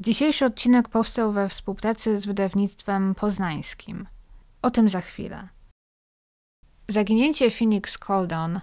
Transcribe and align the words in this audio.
Dzisiejszy 0.00 0.44
odcinek 0.44 0.88
powstał 0.88 1.32
we 1.32 1.48
współpracy 1.48 2.20
z 2.20 2.26
wydawnictwem 2.26 3.14
poznańskim. 3.14 4.06
O 4.62 4.70
tym 4.70 4.88
za 4.88 5.00
chwilę. 5.00 5.48
Zaginięcie 6.88 7.50
Phoenix 7.50 7.98
Coldon 7.98 8.60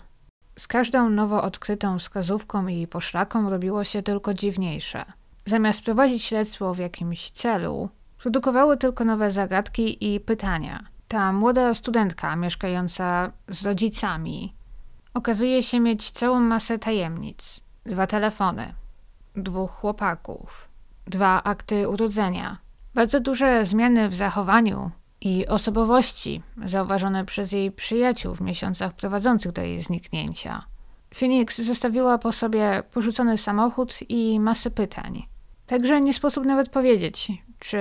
z 0.59 0.67
każdą 0.67 1.09
nowo 1.09 1.43
odkrytą 1.43 1.99
wskazówką 1.99 2.67
i 2.67 2.87
poszlaką 2.87 3.49
robiło 3.49 3.83
się 3.83 4.03
tylko 4.03 4.33
dziwniejsze. 4.33 5.05
Zamiast 5.45 5.81
prowadzić 5.81 6.23
śledztwo 6.23 6.73
w 6.73 6.77
jakimś 6.77 7.31
celu, 7.31 7.89
produkowały 8.17 8.77
tylko 8.77 9.05
nowe 9.05 9.31
zagadki 9.31 10.13
i 10.13 10.19
pytania. 10.19 10.83
Ta 11.07 11.33
młoda 11.33 11.73
studentka 11.73 12.35
mieszkająca 12.35 13.31
z 13.47 13.65
rodzicami 13.65 14.55
okazuje 15.13 15.63
się 15.63 15.79
mieć 15.79 16.11
całą 16.11 16.39
masę 16.39 16.79
tajemnic. 16.79 17.59
Dwa 17.85 18.07
telefony, 18.07 18.73
dwóch 19.35 19.71
chłopaków, 19.71 20.70
dwa 21.11 21.43
akty 21.43 21.89
urodzenia. 21.89 22.57
Bardzo 22.93 23.19
duże 23.19 23.65
zmiany 23.65 24.09
w 24.09 24.15
zachowaniu 24.15 24.91
i 25.21 25.47
osobowości 25.47 26.43
zauważone 26.65 27.25
przez 27.25 27.51
jej 27.51 27.71
przyjaciół 27.71 28.35
w 28.35 28.41
miesiącach 28.41 28.93
prowadzących 28.93 29.51
do 29.51 29.61
jej 29.61 29.81
zniknięcia. 29.81 30.63
Phoenix 31.15 31.61
zostawiła 31.61 32.17
po 32.17 32.31
sobie 32.31 32.83
porzucony 32.93 33.37
samochód 33.37 33.99
i 34.09 34.39
masę 34.39 34.71
pytań. 34.71 35.23
Także 35.65 36.01
nie 36.01 36.13
sposób 36.13 36.45
nawet 36.45 36.69
powiedzieć, 36.69 37.31
czy 37.59 37.79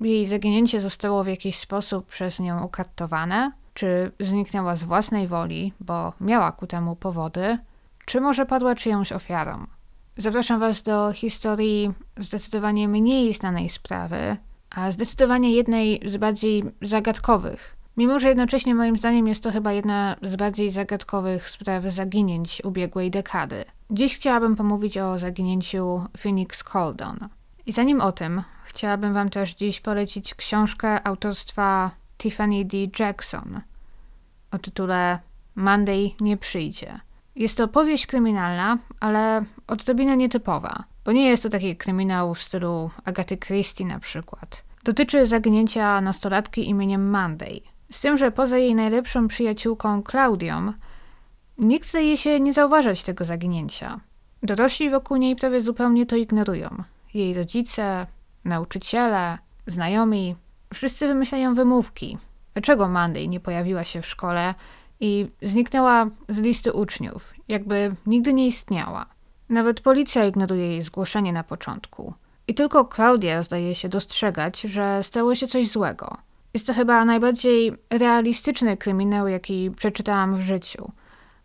jej 0.00 0.26
zaginięcie 0.26 0.80
zostało 0.80 1.24
w 1.24 1.26
jakiś 1.26 1.58
sposób 1.58 2.06
przez 2.06 2.40
nią 2.40 2.64
ukartowane, 2.64 3.52
czy 3.74 4.12
zniknęła 4.20 4.76
z 4.76 4.84
własnej 4.84 5.28
woli, 5.28 5.72
bo 5.80 6.12
miała 6.20 6.52
ku 6.52 6.66
temu 6.66 6.96
powody, 6.96 7.58
czy 8.06 8.20
może 8.20 8.46
padła 8.46 8.74
czyjąś 8.74 9.12
ofiarą. 9.12 9.66
Zapraszam 10.16 10.60
Was 10.60 10.82
do 10.82 11.12
historii 11.12 11.92
zdecydowanie 12.18 12.88
mniej 12.88 13.34
znanej 13.34 13.68
sprawy, 13.68 14.36
a 14.70 14.90
zdecydowanie 14.90 15.52
jednej 15.52 16.00
z 16.06 16.16
bardziej 16.16 16.64
zagadkowych. 16.82 17.76
Mimo, 17.96 18.20
że 18.20 18.28
jednocześnie 18.28 18.74
moim 18.74 18.96
zdaniem 18.96 19.28
jest 19.28 19.42
to 19.42 19.50
chyba 19.50 19.72
jedna 19.72 20.16
z 20.22 20.36
bardziej 20.36 20.70
zagadkowych 20.70 21.50
spraw 21.50 21.84
zaginięć 21.84 22.62
ubiegłej 22.64 23.10
dekady. 23.10 23.64
Dziś 23.90 24.14
chciałabym 24.14 24.56
pomówić 24.56 24.98
o 24.98 25.18
zaginięciu 25.18 26.06
Phoenix 26.18 26.64
Coldon. 26.64 27.28
I 27.66 27.72
zanim 27.72 28.00
o 28.00 28.12
tym, 28.12 28.42
chciałabym 28.64 29.14
Wam 29.14 29.28
też 29.28 29.54
dziś 29.54 29.80
polecić 29.80 30.34
książkę 30.34 31.06
autorstwa 31.06 31.90
Tiffany 32.18 32.64
D. 32.64 32.76
Jackson 32.98 33.60
o 34.50 34.58
tytule 34.58 35.18
Monday 35.54 36.10
nie 36.20 36.36
przyjdzie. 36.36 37.00
Jest 37.36 37.56
to 37.56 37.68
powieść 37.68 38.06
kryminalna, 38.06 38.78
ale 39.00 39.44
odrobinę 39.66 40.16
nietypowa, 40.16 40.84
bo 41.04 41.12
nie 41.12 41.28
jest 41.28 41.42
to 41.42 41.48
taki 41.48 41.76
kryminał 41.76 42.34
w 42.34 42.42
stylu 42.42 42.90
Agaty 43.04 43.36
Christie 43.36 43.84
na 43.84 43.98
przykład. 43.98 44.62
Dotyczy 44.84 45.26
zaginięcia 45.26 46.00
nastolatki 46.00 46.68
imieniem 46.68 47.10
Monday. 47.10 47.60
Z 47.90 48.00
tym, 48.00 48.16
że 48.16 48.32
poza 48.32 48.58
jej 48.58 48.74
najlepszą 48.74 49.28
przyjaciółką 49.28 50.02
Claudią, 50.02 50.72
nikt 51.58 51.88
zdaje 51.88 52.16
się 52.16 52.40
nie 52.40 52.52
zauważać 52.52 53.02
tego 53.02 53.24
zaginięcia. 53.24 54.00
Dorośli 54.42 54.90
wokół 54.90 55.16
niej 55.16 55.36
prawie 55.36 55.60
zupełnie 55.60 56.06
to 56.06 56.16
ignorują. 56.16 56.82
Jej 57.14 57.34
rodzice, 57.34 58.06
nauczyciele, 58.44 59.38
znajomi, 59.66 60.36
wszyscy 60.74 61.06
wymyślają 61.06 61.54
wymówki. 61.54 62.18
Dlaczego 62.54 62.88
Monday 62.88 63.28
nie 63.28 63.40
pojawiła 63.40 63.84
się 63.84 64.02
w 64.02 64.06
szkole 64.06 64.54
i 65.02 65.30
zniknęła 65.42 66.06
z 66.28 66.38
listy 66.38 66.72
uczniów, 66.72 67.34
jakby 67.48 67.94
nigdy 68.06 68.34
nie 68.34 68.46
istniała. 68.46 69.06
Nawet 69.48 69.80
policja 69.80 70.24
ignoruje 70.24 70.68
jej 70.68 70.82
zgłoszenie 70.82 71.32
na 71.32 71.44
początku. 71.44 72.14
I 72.48 72.54
tylko 72.54 72.84
Klaudia 72.84 73.42
zdaje 73.42 73.74
się 73.74 73.88
dostrzegać, 73.88 74.60
że 74.60 75.02
stało 75.02 75.34
się 75.34 75.46
coś 75.46 75.68
złego. 75.68 76.16
Jest 76.54 76.66
to 76.66 76.74
chyba 76.74 77.04
najbardziej 77.04 77.72
realistyczny 77.90 78.76
kryminał, 78.76 79.28
jaki 79.28 79.70
przeczytałam 79.70 80.36
w 80.36 80.40
życiu, 80.40 80.92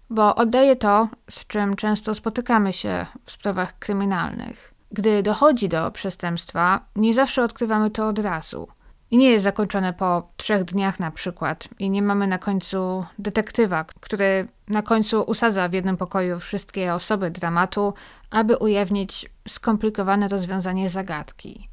bo 0.09 0.35
oddaje 0.35 0.75
to, 0.75 1.07
z 1.29 1.47
czym 1.47 1.75
często 1.75 2.15
spotykamy 2.15 2.73
się 2.73 3.05
w 3.23 3.31
sprawach 3.31 3.79
kryminalnych. 3.79 4.73
Gdy 4.91 5.23
dochodzi 5.23 5.69
do 5.69 5.91
przestępstwa, 5.91 6.85
nie 6.95 7.13
zawsze 7.13 7.43
odkrywamy 7.43 7.89
to 7.89 8.07
od 8.07 8.19
razu. 8.19 8.67
I 9.11 9.17
nie 9.17 9.31
jest 9.31 9.43
zakończone 9.43 9.93
po 9.93 10.29
trzech 10.37 10.63
dniach 10.63 10.99
na 10.99 11.11
przykład. 11.11 11.67
I 11.79 11.89
nie 11.89 12.01
mamy 12.01 12.27
na 12.27 12.37
końcu 12.37 13.05
detektywa, 13.19 13.83
który 13.83 14.47
na 14.67 14.81
końcu 14.81 15.21
usadza 15.21 15.69
w 15.69 15.73
jednym 15.73 15.97
pokoju 15.97 16.39
wszystkie 16.39 16.93
osoby 16.93 17.31
dramatu, 17.31 17.93
aby 18.29 18.57
ujawnić 18.57 19.29
skomplikowane 19.47 20.27
rozwiązanie 20.27 20.89
zagadki. 20.89 21.69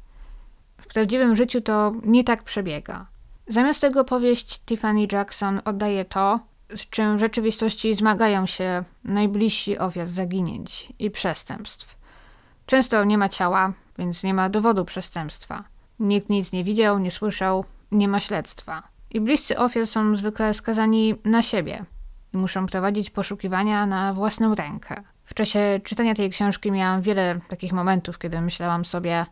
W 0.81 0.87
prawdziwym 0.87 1.35
życiu 1.35 1.61
to 1.61 1.93
nie 2.03 2.23
tak 2.23 2.43
przebiega. 2.43 3.05
Zamiast 3.47 3.81
tego 3.81 4.05
powieść 4.05 4.59
Tiffany 4.59 5.07
Jackson 5.11 5.61
oddaje 5.65 6.05
to, 6.05 6.39
z 6.75 6.89
czym 6.89 7.17
w 7.17 7.19
rzeczywistości 7.19 7.95
zmagają 7.95 8.45
się 8.45 8.83
najbliżsi 9.03 9.77
ofiar 9.77 10.07
zaginięć 10.07 10.93
i 10.99 11.11
przestępstw. 11.11 11.97
Często 12.65 13.03
nie 13.03 13.17
ma 13.17 13.29
ciała, 13.29 13.73
więc 13.97 14.23
nie 14.23 14.33
ma 14.33 14.49
dowodu 14.49 14.85
przestępstwa. 14.85 15.63
Nikt 15.99 16.29
nic 16.29 16.51
nie 16.51 16.63
widział, 16.63 16.99
nie 16.99 17.11
słyszał, 17.11 17.65
nie 17.91 18.07
ma 18.07 18.19
śledztwa. 18.19 18.83
I 19.11 19.21
bliscy 19.21 19.57
ofiar 19.57 19.87
są 19.87 20.15
zwykle 20.15 20.53
skazani 20.53 21.15
na 21.25 21.41
siebie 21.41 21.85
i 22.33 22.37
muszą 22.37 22.65
prowadzić 22.65 23.09
poszukiwania 23.09 23.85
na 23.85 24.13
własną 24.13 24.55
rękę. 24.55 25.03
W 25.25 25.33
czasie 25.33 25.79
czytania 25.83 26.15
tej 26.15 26.29
książki 26.29 26.71
miałam 26.71 27.01
wiele 27.01 27.39
takich 27.47 27.73
momentów, 27.73 28.19
kiedy 28.19 28.41
myślałam 28.41 28.85
sobie, 28.85 29.25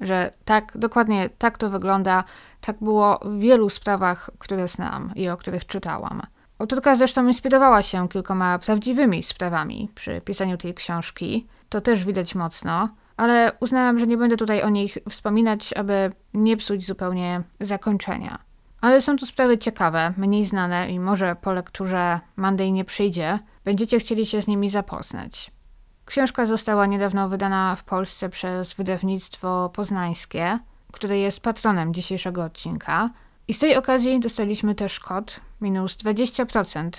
że 0.00 0.32
tak, 0.44 0.72
dokładnie 0.74 1.28
tak 1.38 1.58
to 1.58 1.70
wygląda, 1.70 2.24
tak 2.60 2.76
było 2.80 3.18
w 3.24 3.38
wielu 3.38 3.70
sprawach, 3.70 4.30
które 4.38 4.68
znam 4.68 5.12
i 5.14 5.28
o 5.28 5.36
których 5.36 5.66
czytałam. 5.66 6.22
Autorka 6.58 6.96
zresztą 6.96 7.26
inspirowała 7.26 7.82
się 7.82 8.08
kilkoma 8.08 8.58
prawdziwymi 8.58 9.22
sprawami 9.22 9.90
przy 9.94 10.20
pisaniu 10.20 10.56
tej 10.56 10.74
książki. 10.74 11.46
To 11.68 11.80
też 11.80 12.04
widać 12.04 12.34
mocno 12.34 12.88
ale 13.20 13.52
uznałam, 13.60 13.98
że 13.98 14.06
nie 14.06 14.16
będę 14.16 14.36
tutaj 14.36 14.62
o 14.62 14.68
nich 14.68 14.98
wspominać, 15.08 15.72
aby 15.72 16.12
nie 16.34 16.56
psuć 16.56 16.86
zupełnie 16.86 17.42
zakończenia. 17.60 18.38
Ale 18.80 19.02
są 19.02 19.16
tu 19.16 19.26
sprawy 19.26 19.58
ciekawe, 19.58 20.14
mniej 20.16 20.44
znane 20.44 20.90
i 20.90 21.00
może 21.00 21.36
po 21.36 21.52
lekturze 21.52 22.20
Monday 22.36 22.72
nie 22.72 22.84
przyjdzie, 22.84 23.38
będziecie 23.64 23.98
chcieli 23.98 24.26
się 24.26 24.42
z 24.42 24.46
nimi 24.46 24.70
zapoznać. 24.70 25.50
Książka 26.04 26.46
została 26.46 26.86
niedawno 26.86 27.28
wydana 27.28 27.76
w 27.76 27.84
Polsce 27.84 28.28
przez 28.28 28.74
wydawnictwo 28.74 29.70
poznańskie, 29.74 30.58
które 30.92 31.18
jest 31.18 31.40
patronem 31.40 31.94
dzisiejszego 31.94 32.44
odcinka. 32.44 33.10
I 33.48 33.54
z 33.54 33.58
tej 33.58 33.76
okazji 33.76 34.20
dostaliśmy 34.20 34.74
też 34.74 35.00
kod 35.00 35.40
minus 35.60 35.96
20% 35.96 36.90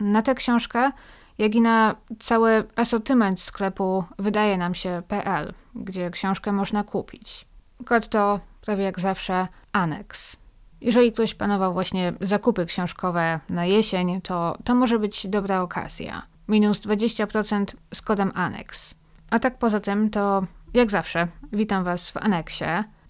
na 0.00 0.22
tę 0.22 0.34
książkę, 0.34 0.92
jak 1.38 1.54
i 1.54 1.60
na 1.60 1.94
cały 2.20 2.64
asortyment 2.76 3.40
sklepu 3.40 4.04
wydaje 4.18 4.58
nam 4.58 4.74
się.pl, 4.74 5.54
gdzie 5.74 6.10
książkę 6.10 6.52
można 6.52 6.84
kupić. 6.84 7.46
Kod 7.84 8.08
to 8.08 8.40
prawie 8.60 8.84
jak 8.84 9.00
zawsze 9.00 9.48
aneks. 9.72 10.36
Jeżeli 10.80 11.12
ktoś 11.12 11.34
planował 11.34 11.72
właśnie 11.72 12.12
zakupy 12.20 12.66
książkowe 12.66 13.40
na 13.48 13.64
jesień, 13.64 14.20
to 14.20 14.58
to 14.64 14.74
może 14.74 14.98
być 14.98 15.26
dobra 15.26 15.60
okazja. 15.60 16.22
Minus 16.48 16.80
20% 16.80 17.64
z 17.94 18.02
kodem 18.02 18.32
aneks. 18.34 18.94
A 19.30 19.38
tak 19.38 19.58
poza 19.58 19.80
tym 19.80 20.10
to 20.10 20.46
jak 20.74 20.90
zawsze 20.90 21.28
witam 21.52 21.84
Was 21.84 22.10
w 22.10 22.16
aneksie. 22.16 22.64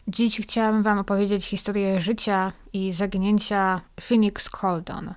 Dziś 0.09 0.41
chciałabym 0.41 0.83
Wam 0.83 0.99
opowiedzieć 0.99 1.47
historię 1.47 2.01
życia 2.01 2.53
i 2.73 2.93
zaginięcia 2.93 3.81
Phoenix 4.01 4.51
Coldon, 4.51 5.15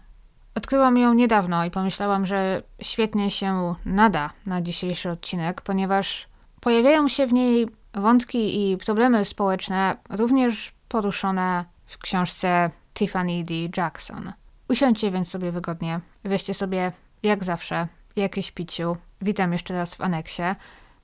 Odkryłam 0.59 0.97
ją 0.97 1.14
niedawno 1.14 1.66
i 1.66 1.72
pomyślałam, 1.72 2.25
że 2.25 2.64
świetnie 2.81 3.31
się 3.31 3.75
nada 3.86 4.30
na 4.46 4.62
dzisiejszy 4.62 5.09
odcinek, 5.09 5.62
ponieważ 5.62 6.28
pojawiają 6.62 7.08
się 7.08 7.28
w 7.28 7.34
niej 7.34 7.68
wątki 7.94 8.72
i 8.72 8.78
problemy 8.78 9.26
społeczne 9.26 9.97
również 10.09 10.73
poruszone 10.90 11.66
w 11.85 11.97
książce 11.97 12.70
Tiffany 12.94 13.44
D. 13.44 13.53
Jackson. 13.78 14.34
Usiądźcie 14.70 15.11
więc 15.11 15.28
sobie 15.29 15.52
wygodnie, 15.52 16.00
weźcie 16.23 16.53
sobie, 16.53 16.91
jak 17.23 17.44
zawsze, 17.44 17.88
jakieś 18.16 18.52
piciu. 18.52 18.97
Witam 19.22 19.53
jeszcze 19.53 19.73
raz 19.73 19.96
w 19.96 20.02
aneksie 20.02 20.44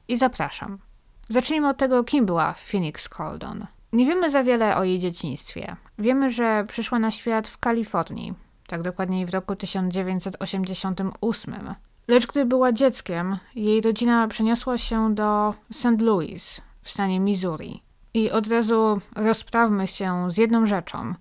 i 0.07 0.17
zapraszam. 0.17 0.77
Zacznijmy 1.29 1.69
od 1.69 1.77
tego, 1.77 2.03
kim 2.03 2.25
była 2.25 2.53
Phoenix 2.53 3.09
Coldon. 3.09 3.65
Nie 3.93 4.05
wiemy 4.05 4.29
za 4.29 4.43
wiele 4.43 4.77
o 4.77 4.83
jej 4.83 4.99
dzieciństwie. 4.99 5.75
Wiemy, 5.99 6.31
że 6.31 6.65
przyszła 6.67 6.99
na 6.99 7.11
świat 7.11 7.47
w 7.47 7.57
Kalifornii, 7.57 8.44
tak 8.67 8.81
dokładniej 8.81 9.25
w 9.25 9.29
roku 9.29 9.55
1988. 9.55 11.75
Lecz 12.07 12.27
gdy 12.27 12.45
była 12.45 12.71
dzieckiem, 12.71 13.37
jej 13.55 13.81
rodzina 13.81 14.27
przeniosła 14.27 14.77
się 14.77 15.15
do 15.15 15.53
St. 15.71 16.01
Louis 16.01 16.61
w 16.81 16.91
stanie 16.91 17.19
Missouri. 17.19 17.83
I 18.13 18.31
od 18.31 18.47
razu 18.47 19.01
rozprawmy 19.15 19.87
się 19.87 20.31
z 20.31 20.37
jedną 20.37 20.65
rzeczą, 20.65 21.13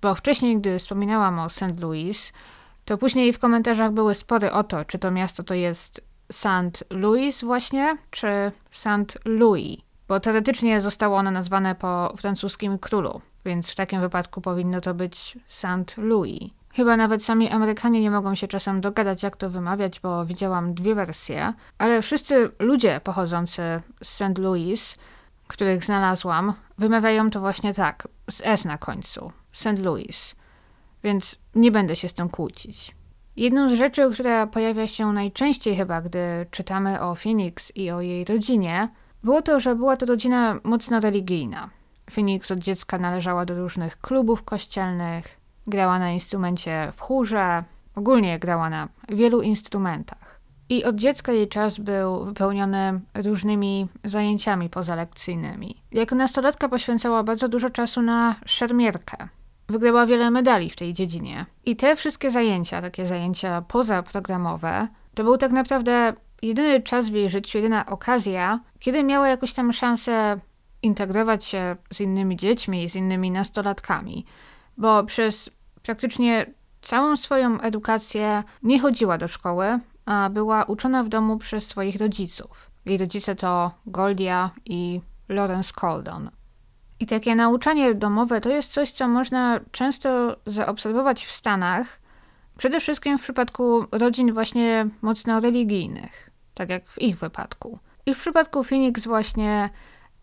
bo 0.00 0.14
wcześniej, 0.14 0.58
gdy 0.58 0.78
wspominałam 0.78 1.38
o 1.38 1.48
St. 1.48 1.80
Louis, 1.80 2.32
to 2.84 2.98
później 2.98 3.32
w 3.32 3.38
komentarzach 3.38 3.92
były 3.92 4.14
spory 4.14 4.52
o 4.52 4.64
to, 4.64 4.84
czy 4.84 4.98
to 4.98 5.10
miasto 5.10 5.42
to 5.42 5.54
jest 5.54 6.00
St. 6.32 6.84
Louis 6.90 7.44
właśnie, 7.44 7.96
czy 8.10 8.52
St. 8.70 9.18
Louis. 9.24 9.78
bo 10.08 10.20
teoretycznie 10.20 10.80
zostało 10.80 11.16
ono 11.16 11.30
nazwane 11.30 11.74
po 11.74 12.14
francuskim 12.16 12.78
królu, 12.78 13.20
więc 13.44 13.70
w 13.70 13.74
takim 13.74 14.00
wypadku 14.00 14.40
powinno 14.40 14.80
to 14.80 14.94
być 14.94 15.38
St. 15.46 15.94
Louis. 15.96 16.57
Chyba 16.78 16.96
nawet 16.96 17.24
sami 17.24 17.48
Amerykanie 17.50 18.00
nie 18.00 18.10
mogą 18.10 18.34
się 18.34 18.48
czasem 18.48 18.80
dogadać, 18.80 19.22
jak 19.22 19.36
to 19.36 19.50
wymawiać, 19.50 20.00
bo 20.00 20.26
widziałam 20.26 20.74
dwie 20.74 20.94
wersje, 20.94 21.52
ale 21.78 22.02
wszyscy 22.02 22.50
ludzie 22.58 23.00
pochodzący 23.04 23.62
z 24.02 24.08
St. 24.08 24.38
Louis, 24.38 24.96
których 25.46 25.84
znalazłam, 25.84 26.52
wymawiają 26.78 27.30
to 27.30 27.40
właśnie 27.40 27.74
tak, 27.74 28.08
z 28.30 28.40
S 28.44 28.64
na 28.64 28.78
końcu, 28.78 29.32
St. 29.52 29.78
Louis. 29.78 30.34
Więc 31.04 31.38
nie 31.54 31.70
będę 31.70 31.96
się 31.96 32.08
z 32.08 32.14
tym 32.14 32.28
kłócić. 32.28 32.94
Jedną 33.36 33.68
z 33.68 33.72
rzeczy, 33.72 34.10
która 34.12 34.46
pojawia 34.46 34.86
się 34.86 35.12
najczęściej 35.12 35.76
chyba, 35.76 36.02
gdy 36.02 36.46
czytamy 36.50 37.00
o 37.00 37.14
Phoenix 37.14 37.72
i 37.76 37.90
o 37.90 38.00
jej 38.00 38.24
rodzinie, 38.24 38.88
było 39.24 39.42
to, 39.42 39.60
że 39.60 39.76
była 39.76 39.96
to 39.96 40.06
rodzina 40.06 40.58
mocno 40.64 41.00
religijna. 41.00 41.70
Phoenix 42.10 42.50
od 42.50 42.58
dziecka 42.58 42.98
należała 42.98 43.44
do 43.44 43.54
różnych 43.54 44.00
klubów 44.00 44.42
kościelnych, 44.42 45.37
grała 45.68 45.98
na 45.98 46.10
instrumencie 46.10 46.92
w 46.96 47.00
chórze, 47.00 47.64
ogólnie 47.94 48.38
grała 48.38 48.70
na 48.70 48.88
wielu 49.08 49.42
instrumentach. 49.42 50.40
I 50.68 50.84
od 50.84 50.96
dziecka 50.96 51.32
jej 51.32 51.48
czas 51.48 51.78
był 51.78 52.24
wypełniony 52.24 53.00
różnymi 53.14 53.88
zajęciami 54.04 54.70
pozalekcyjnymi. 54.70 55.82
Jako 55.92 56.14
nastolatka 56.14 56.68
poświęcała 56.68 57.22
bardzo 57.22 57.48
dużo 57.48 57.70
czasu 57.70 58.02
na 58.02 58.36
szermierkę. 58.46 59.28
Wygrała 59.68 60.06
wiele 60.06 60.30
medali 60.30 60.70
w 60.70 60.76
tej 60.76 60.94
dziedzinie. 60.94 61.46
I 61.64 61.76
te 61.76 61.96
wszystkie 61.96 62.30
zajęcia, 62.30 62.82
takie 62.82 63.06
zajęcia 63.06 63.62
pozaprogramowe, 63.62 64.88
to 65.14 65.24
był 65.24 65.38
tak 65.38 65.52
naprawdę 65.52 66.12
jedyny 66.42 66.82
czas 66.82 67.08
w 67.08 67.14
jej 67.14 67.30
życiu, 67.30 67.58
jedyna 67.58 67.86
okazja, 67.86 68.60
kiedy 68.78 69.04
miała 69.04 69.28
jakąś 69.28 69.52
tam 69.52 69.72
szansę 69.72 70.40
integrować 70.82 71.44
się 71.44 71.76
z 71.92 72.00
innymi 72.00 72.36
dziećmi, 72.36 72.88
z 72.88 72.96
innymi 72.96 73.30
nastolatkami, 73.30 74.26
bo 74.76 75.04
przez 75.04 75.50
praktycznie 75.88 76.46
całą 76.82 77.16
swoją 77.16 77.60
edukację 77.60 78.42
nie 78.62 78.80
chodziła 78.80 79.18
do 79.18 79.28
szkoły, 79.28 79.78
a 80.06 80.30
była 80.30 80.64
uczona 80.64 81.04
w 81.04 81.08
domu 81.08 81.38
przez 81.38 81.66
swoich 81.66 81.96
rodziców. 81.96 82.70
Jej 82.86 82.98
rodzice 82.98 83.36
to 83.36 83.70
Goldia 83.86 84.50
i 84.64 85.00
Lawrence 85.28 85.72
Coldon. 85.80 86.30
I 87.00 87.06
takie 87.06 87.34
nauczanie 87.34 87.94
domowe 87.94 88.40
to 88.40 88.48
jest 88.48 88.72
coś, 88.72 88.90
co 88.90 89.08
można 89.08 89.60
często 89.70 90.36
zaobserwować 90.46 91.24
w 91.24 91.32
Stanach, 91.32 92.00
przede 92.58 92.80
wszystkim 92.80 93.18
w 93.18 93.22
przypadku 93.22 93.86
rodzin 93.92 94.32
właśnie 94.32 94.88
mocno 95.02 95.40
religijnych, 95.40 96.30
tak 96.54 96.70
jak 96.70 96.88
w 96.88 97.02
ich 97.02 97.18
wypadku. 97.18 97.78
I 98.06 98.14
w 98.14 98.18
przypadku 98.18 98.64
Phoenix 98.64 99.06
właśnie 99.06 99.70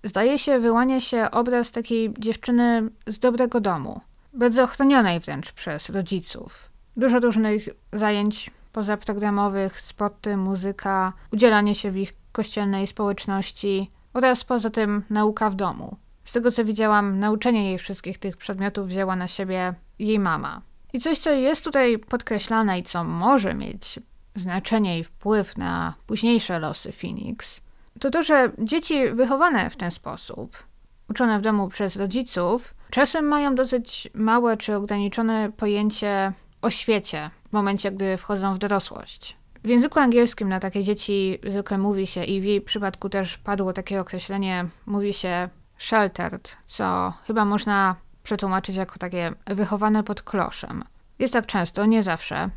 zdaje 0.04 0.40
się 0.40 0.60
wyłania 0.60 1.00
się 1.00 1.32
obraz 1.32 1.72
takiej 1.72 2.14
dziewczyny 2.20 2.90
z 3.08 3.20
dobrego 3.20 3.60
domu, 3.60 4.02
bardzo 4.36 4.64
ochronionej 4.64 5.20
wręcz 5.20 5.52
przez 5.52 5.90
rodziców. 5.90 6.70
Dużo 6.98 7.20
różnych 7.20 7.70
zajęć 7.94 8.52
pozaprogramowych, 8.72 9.82
sporty, 9.82 10.38
muzyka, 10.38 11.14
udzielanie 11.34 11.76
się 11.76 11.92
w 11.92 11.98
ich 11.98 12.14
kościelnej 12.32 12.88
społeczności 12.88 13.92
oraz 14.14 14.44
poza 14.44 14.70
tym 14.70 15.04
nauka 15.10 15.50
w 15.50 15.56
domu. 15.56 15.98
Z 16.26 16.34
tego 16.34 16.52
co 16.52 16.66
widziałam, 16.66 17.20
nauczenie 17.20 17.70
jej 17.70 17.78
wszystkich 17.78 18.18
tych 18.18 18.38
przedmiotów 18.38 18.88
wzięła 18.88 19.16
na 19.16 19.28
siebie 19.28 19.74
jej 20.00 20.20
mama. 20.20 20.62
I 20.94 21.00
coś, 21.00 21.20
co 21.20 21.32
jest 21.32 21.64
tutaj 21.64 22.00
podkreślane 22.00 22.80
i 22.80 22.84
co 22.84 23.04
może 23.04 23.54
mieć 23.54 24.00
znaczenie 24.36 25.00
i 25.00 25.04
wpływ 25.04 25.58
na 25.58 25.94
późniejsze 26.08 26.60
losy 26.60 26.92
Phoenix, 26.92 27.62
to 28.00 28.10
to, 28.10 28.24
że 28.24 28.52
dzieci 28.60 29.10
wychowane 29.10 29.70
w 29.70 29.76
ten 29.76 29.92
sposób, 29.92 30.64
uczone 31.10 31.40
w 31.40 31.42
domu 31.42 31.70
przez 31.70 31.96
rodziców, 31.96 32.74
czasem 32.96 33.26
mają 33.26 33.56
dosyć 33.56 34.10
małe 34.14 34.58
czy 34.58 34.76
ograniczone 34.76 35.52
pojęcie 35.58 36.34
o 36.62 36.70
świecie 36.70 37.30
w 37.50 37.54
momencie, 37.54 37.92
gdy 37.92 38.18
wchodzą 38.18 38.54
w 38.54 38.58
dorosłość. 38.58 39.38
W 39.64 39.68
języku 39.68 40.00
angielskim 40.00 40.50
na 40.50 40.60
takie 40.60 40.84
dzieci 40.84 41.40
zwykle 41.48 41.78
mówi 41.78 42.08
się, 42.08 42.24
i 42.24 42.42
w 42.42 42.44
jej 42.44 42.62
przypadku 42.62 43.10
też 43.10 43.38
padło 43.38 43.74
takie 43.74 44.02
określenie, 44.02 44.66
mówi 44.86 45.14
się 45.14 45.50
sheltered, 45.78 46.58
co 46.68 47.14
chyba 47.28 47.46
można 47.46 47.96
przetłumaczyć 48.24 48.76
jako 48.76 49.00
takie 49.00 49.34
wychowane 49.48 50.04
pod 50.04 50.22
kloszem. 50.22 50.84
Jest 51.20 51.34
tak 51.34 51.46
często, 51.46 51.86
nie 51.86 52.04
zawsze. 52.04 52.50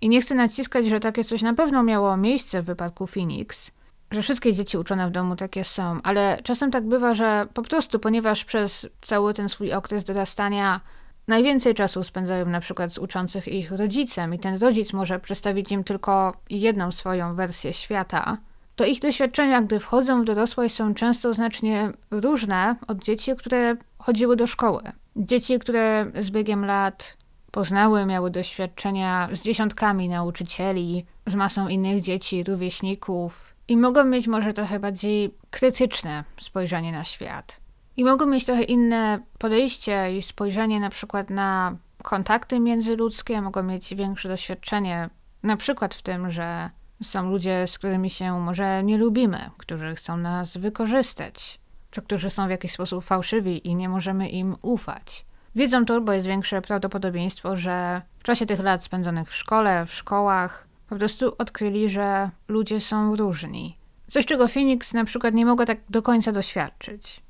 I 0.00 0.08
nie 0.08 0.20
chcę 0.20 0.34
naciskać, 0.34 0.86
że 0.86 1.00
takie 1.00 1.24
coś 1.24 1.42
na 1.42 1.54
pewno 1.54 1.82
miało 1.82 2.16
miejsce 2.16 2.62
w 2.62 2.66
wypadku 2.66 3.06
Phoenix, 3.06 3.70
że 4.10 4.22
wszystkie 4.22 4.52
dzieci 4.52 4.78
uczone 4.78 5.08
w 5.08 5.10
domu 5.10 5.36
takie 5.36 5.64
są, 5.64 6.02
ale 6.02 6.38
czasem 6.42 6.70
tak 6.70 6.88
bywa, 6.88 7.14
że 7.14 7.46
po 7.54 7.62
prostu, 7.62 7.98
ponieważ 7.98 8.44
przez 8.44 8.88
cały 9.02 9.34
ten 9.34 9.48
swój 9.48 9.72
okres 9.72 10.04
dorastania 10.04 10.80
najwięcej 11.28 11.74
czasu 11.74 12.04
spędzają 12.04 12.46
na 12.46 12.60
przykład 12.60 12.92
z 12.92 12.98
uczących 12.98 13.48
ich 13.48 13.72
rodzicem 13.72 14.34
i 14.34 14.38
ten 14.38 14.58
rodzic 14.58 14.92
może 14.92 15.18
przedstawić 15.18 15.72
im 15.72 15.84
tylko 15.84 16.34
jedną 16.50 16.90
swoją 16.92 17.34
wersję 17.34 17.72
świata, 17.72 18.38
to 18.76 18.84
ich 18.84 19.00
doświadczenia, 19.00 19.62
gdy 19.62 19.80
wchodzą 19.80 20.22
w 20.22 20.24
dorosłość, 20.24 20.74
są 20.74 20.94
często 20.94 21.34
znacznie 21.34 21.92
różne 22.10 22.76
od 22.86 22.98
dzieci, 22.98 23.36
które 23.36 23.76
chodziły 23.98 24.36
do 24.36 24.46
szkoły. 24.46 24.82
Dzieci, 25.16 25.58
które 25.58 26.06
z 26.20 26.30
biegiem 26.30 26.64
lat 26.64 27.16
poznały, 27.50 28.06
miały 28.06 28.30
doświadczenia 28.30 29.28
z 29.32 29.40
dziesiątkami 29.40 30.08
nauczycieli, 30.08 31.04
z 31.26 31.34
masą 31.34 31.68
innych 31.68 32.02
dzieci, 32.02 32.44
rówieśników 32.44 33.47
i 33.68 33.76
mogą 33.76 34.04
mieć 34.04 34.26
może 34.26 34.52
trochę 34.52 34.80
bardziej 34.80 35.34
krytyczne 35.50 36.24
spojrzenie 36.40 36.92
na 36.92 37.04
świat. 37.04 37.60
I 37.96 38.04
mogą 38.04 38.26
mieć 38.26 38.44
trochę 38.44 38.62
inne 38.62 39.20
podejście 39.38 40.16
i 40.16 40.22
spojrzenie 40.22 40.80
na 40.80 40.90
przykład 40.90 41.30
na 41.30 41.76
kontakty 42.02 42.60
międzyludzkie, 42.60 43.42
mogą 43.42 43.62
mieć 43.62 43.94
większe 43.94 44.28
doświadczenie 44.28 45.10
na 45.42 45.56
przykład 45.56 45.94
w 45.94 46.02
tym, 46.02 46.30
że 46.30 46.70
są 47.02 47.30
ludzie, 47.30 47.66
z 47.66 47.78
którymi 47.78 48.10
się 48.10 48.40
może 48.40 48.84
nie 48.84 48.98
lubimy, 48.98 49.50
którzy 49.56 49.94
chcą 49.94 50.16
nas 50.16 50.56
wykorzystać, 50.56 51.60
czy 51.90 52.02
którzy 52.02 52.30
są 52.30 52.46
w 52.46 52.50
jakiś 52.50 52.72
sposób 52.72 53.04
fałszywi 53.04 53.68
i 53.68 53.74
nie 53.74 53.88
możemy 53.88 54.28
im 54.28 54.56
ufać. 54.62 55.26
Wiedzą 55.54 55.84
to, 55.84 56.00
bo 56.00 56.12
jest 56.12 56.26
większe 56.26 56.62
prawdopodobieństwo, 56.62 57.56
że 57.56 58.02
w 58.18 58.22
czasie 58.22 58.46
tych 58.46 58.60
lat 58.60 58.84
spędzonych 58.84 59.28
w 59.28 59.34
szkole, 59.34 59.86
w 59.86 59.94
szkołach, 59.94 60.67
po 60.88 60.96
prostu 60.96 61.32
odkryli, 61.38 61.90
że 61.90 62.30
ludzie 62.48 62.80
są 62.80 63.16
różni. 63.16 63.78
Coś, 64.10 64.26
czego 64.26 64.48
Phoenix 64.48 64.94
na 64.94 65.04
przykład 65.04 65.34
nie 65.34 65.46
mogła 65.46 65.66
tak 65.66 65.78
do 65.90 66.02
końca 66.02 66.32
doświadczyć. 66.32 67.22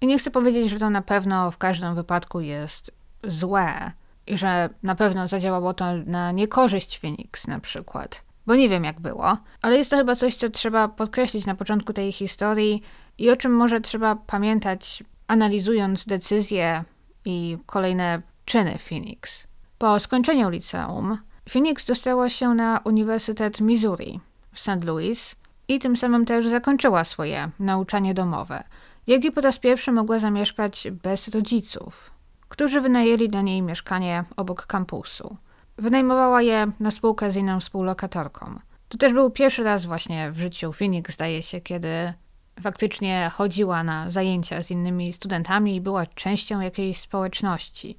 I 0.00 0.06
nie 0.06 0.18
chcę 0.18 0.30
powiedzieć, 0.30 0.70
że 0.70 0.78
to 0.78 0.90
na 0.90 1.02
pewno 1.02 1.50
w 1.50 1.58
każdym 1.58 1.94
wypadku 1.94 2.40
jest 2.40 2.90
złe 3.24 3.92
i 4.26 4.38
że 4.38 4.70
na 4.82 4.94
pewno 4.94 5.28
zadziałało 5.28 5.74
to 5.74 5.84
na 6.06 6.32
niekorzyść 6.32 6.98
Phoenix 6.98 7.46
na 7.46 7.60
przykład 7.60 8.26
bo 8.46 8.56
nie 8.56 8.68
wiem 8.68 8.84
jak 8.84 9.00
było, 9.00 9.38
ale 9.62 9.78
jest 9.78 9.90
to 9.90 9.96
chyba 9.96 10.14
coś, 10.14 10.36
co 10.36 10.50
trzeba 10.50 10.88
podkreślić 10.88 11.46
na 11.46 11.54
początku 11.54 11.92
tej 11.92 12.12
historii 12.12 12.82
i 13.18 13.30
o 13.30 13.36
czym 13.36 13.52
może 13.52 13.80
trzeba 13.80 14.16
pamiętać, 14.16 15.04
analizując 15.26 16.06
decyzje 16.06 16.84
i 17.24 17.58
kolejne 17.66 18.22
czyny 18.44 18.78
Phoenix. 18.78 19.46
Po 19.78 20.00
skończeniu 20.00 20.50
liceum, 20.50 21.18
Phoenix 21.48 21.84
dostała 21.84 22.28
się 22.28 22.54
na 22.54 22.80
Uniwersytet 22.84 23.60
Missouri 23.60 24.20
w 24.52 24.60
St. 24.60 24.84
Louis 24.84 25.36
i 25.68 25.78
tym 25.78 25.96
samym 25.96 26.26
też 26.26 26.48
zakończyła 26.48 27.04
swoje 27.04 27.50
nauczanie 27.58 28.14
domowe, 28.14 28.64
jak 29.06 29.24
i 29.24 29.32
po 29.32 29.40
raz 29.40 29.58
pierwszy 29.58 29.92
mogła 29.92 30.18
zamieszkać 30.18 30.88
bez 31.02 31.28
rodziców, 31.28 32.10
którzy 32.48 32.80
wynajęli 32.80 33.28
dla 33.28 33.42
niej 33.42 33.62
mieszkanie 33.62 34.24
obok 34.36 34.66
kampusu. 34.66 35.36
Wynajmowała 35.76 36.42
je 36.42 36.72
na 36.80 36.90
spółkę 36.90 37.30
z 37.30 37.36
inną 37.36 37.60
współlokatorką. 37.60 38.58
To 38.88 38.98
też 38.98 39.12
był 39.12 39.30
pierwszy 39.30 39.62
raz 39.62 39.86
właśnie 39.86 40.30
w 40.30 40.38
życiu 40.38 40.72
Phoenix, 40.72 41.14
zdaje 41.14 41.42
się, 41.42 41.60
kiedy 41.60 42.12
faktycznie 42.60 43.30
chodziła 43.34 43.84
na 43.84 44.10
zajęcia 44.10 44.62
z 44.62 44.70
innymi 44.70 45.12
studentami 45.12 45.76
i 45.76 45.80
była 45.80 46.06
częścią 46.06 46.60
jakiejś 46.60 47.00
społeczności. 47.00 47.98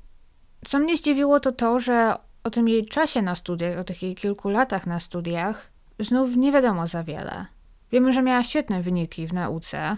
Co 0.66 0.80
mnie 0.80 0.98
zdziwiło, 0.98 1.40
to 1.40 1.52
to, 1.52 1.80
że 1.80 2.16
o 2.48 2.52
tym 2.52 2.68
jej 2.68 2.86
czasie 2.86 3.22
na 3.22 3.36
studiach, 3.36 3.80
o 3.80 3.84
tych 3.84 4.04
jej 4.04 4.16
kilku 4.16 4.50
latach 4.50 4.88
na 4.88 5.00
studiach, 5.00 5.70
znów 6.00 6.36
nie 6.36 6.52
wiadomo 6.52 6.88
za 6.88 7.04
wiele. 7.04 7.46
Wiemy, 7.92 8.14
że 8.14 8.22
miała 8.22 8.44
świetne 8.44 8.82
wyniki 8.82 9.28
w 9.28 9.34
nauce, 9.34 9.98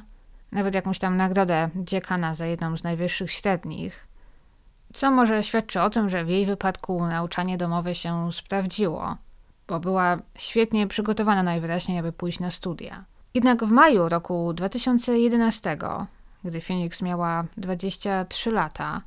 nawet 0.52 0.76
jakąś 0.76 1.00
tam 1.00 1.18
nagrodę 1.18 1.70
dziekana 1.76 2.36
za 2.36 2.46
jedną 2.46 2.78
z 2.78 2.84
najwyższych 2.84 3.32
średnich, 3.32 4.08
co 4.94 5.12
może 5.12 5.44
świadczy 5.44 5.82
o 5.82 5.90
tym, 5.90 6.10
że 6.10 6.26
w 6.26 6.30
jej 6.30 6.46
wypadku 6.46 7.06
nauczanie 7.06 7.58
domowe 7.58 7.96
się 7.96 8.32
sprawdziło, 8.32 9.18
bo 9.68 9.80
była 9.80 10.18
świetnie 10.38 10.88
przygotowana 10.88 11.44
najwyraźniej, 11.44 12.00
aby 12.00 12.12
pójść 12.12 12.40
na 12.40 12.52
studia. 12.52 13.06
Jednak 13.34 13.64
w 13.64 13.72
maju 13.72 14.10
roku 14.10 14.54
2011, 14.54 15.78
gdy 16.44 16.62
Phoenix 16.62 17.02
miała 17.02 17.46
23 17.58 18.52
lata, 18.52 19.02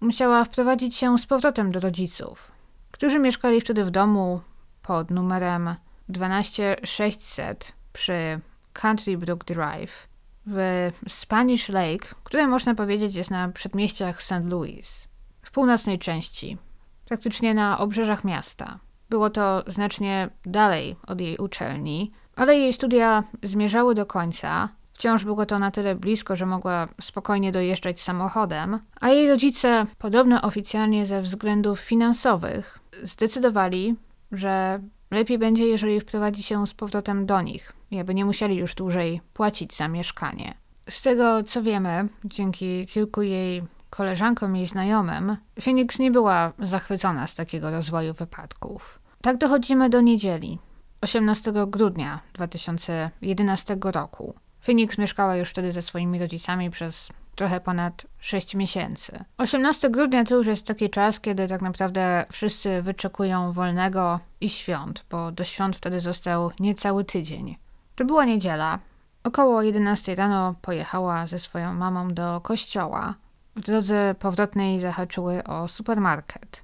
musiała 0.00 0.44
wprowadzić 0.44 0.96
się 0.96 1.18
z 1.18 1.26
powrotem 1.26 1.72
do 1.72 1.80
rodziców, 1.80 2.57
którzy 2.98 3.18
mieszkali 3.18 3.60
wtedy 3.60 3.84
w 3.84 3.90
domu 3.90 4.40
pod 4.82 5.10
numerem 5.10 5.74
12600 6.08 7.72
przy 7.92 8.40
Country 8.72 9.18
Brook 9.18 9.44
Drive 9.44 10.08
w 10.46 10.90
Spanish 11.08 11.68
Lake, 11.68 12.08
które 12.24 12.46
można 12.46 12.74
powiedzieć 12.74 13.14
jest 13.14 13.30
na 13.30 13.48
przedmieściach 13.48 14.22
St. 14.22 14.44
Louis, 14.44 15.08
w 15.42 15.50
północnej 15.50 15.98
części, 15.98 16.58
praktycznie 17.04 17.54
na 17.54 17.78
obrzeżach 17.78 18.24
miasta. 18.24 18.78
Było 19.10 19.30
to 19.30 19.62
znacznie 19.66 20.30
dalej 20.46 20.96
od 21.06 21.20
jej 21.20 21.36
uczelni, 21.36 22.12
ale 22.36 22.58
jej 22.58 22.72
studia 22.72 23.24
zmierzały 23.42 23.94
do 23.94 24.06
końca. 24.06 24.68
Wciąż 24.92 25.24
było 25.24 25.46
to 25.46 25.58
na 25.58 25.70
tyle 25.70 25.94
blisko, 25.94 26.36
że 26.36 26.46
mogła 26.46 26.88
spokojnie 27.00 27.52
dojeżdżać 27.52 28.00
samochodem, 28.00 28.80
a 29.00 29.08
jej 29.08 29.28
rodzice, 29.28 29.86
podobno 29.98 30.42
oficjalnie 30.42 31.06
ze 31.06 31.22
względów 31.22 31.80
finansowych, 31.80 32.78
zdecydowali, 33.02 33.96
że 34.32 34.80
lepiej 35.10 35.38
będzie, 35.38 35.66
jeżeli 35.66 36.00
wprowadzi 36.00 36.42
się 36.42 36.66
z 36.66 36.74
powrotem 36.74 37.26
do 37.26 37.42
nich, 37.42 37.72
aby 38.00 38.14
nie 38.14 38.24
musieli 38.24 38.56
już 38.56 38.74
dłużej 38.74 39.20
płacić 39.32 39.76
za 39.76 39.88
mieszkanie. 39.88 40.54
Z 40.90 41.02
tego 41.02 41.42
co 41.42 41.62
wiemy, 41.62 42.08
dzięki 42.24 42.86
kilku 42.86 43.22
jej 43.22 43.62
koleżankom 43.90 44.56
i 44.56 44.66
znajomym, 44.66 45.36
Phoenix 45.60 45.98
nie 45.98 46.10
była 46.10 46.52
zachwycona 46.58 47.26
z 47.26 47.34
takiego 47.34 47.70
rozwoju 47.70 48.14
wypadków. 48.14 49.00
Tak 49.22 49.36
dochodzimy 49.36 49.90
do 49.90 50.00
niedzieli, 50.00 50.58
18 51.00 51.52
grudnia 51.66 52.20
2011 52.32 53.78
roku. 53.82 54.34
Phoenix 54.60 54.98
mieszkała 54.98 55.36
już 55.36 55.50
wtedy 55.50 55.72
ze 55.72 55.82
swoimi 55.82 56.18
rodzicami 56.18 56.70
przez 56.70 57.08
trochę 57.38 57.60
ponad 57.60 58.06
6 58.18 58.54
miesięcy. 58.54 59.24
18 59.38 59.90
grudnia 59.90 60.24
to 60.24 60.34
już 60.34 60.46
jest 60.46 60.66
taki 60.66 60.90
czas, 60.90 61.20
kiedy 61.20 61.48
tak 61.48 61.62
naprawdę 61.62 62.24
wszyscy 62.32 62.82
wyczekują 62.82 63.52
wolnego 63.52 64.20
i 64.40 64.50
świąt, 64.50 65.04
bo 65.10 65.32
do 65.32 65.44
świąt 65.44 65.76
wtedy 65.76 66.00
został 66.00 66.50
niecały 66.60 67.04
tydzień. 67.04 67.56
To 67.96 68.04
była 68.04 68.24
niedziela. 68.24 68.78
Około 69.24 69.62
11 69.62 70.14
rano 70.14 70.54
pojechała 70.62 71.26
ze 71.26 71.38
swoją 71.38 71.74
mamą 71.74 72.14
do 72.14 72.40
kościoła. 72.40 73.14
W 73.56 73.60
drodze 73.60 74.14
powrotnej 74.18 74.80
zahaczyły 74.80 75.44
o 75.44 75.68
supermarket. 75.68 76.62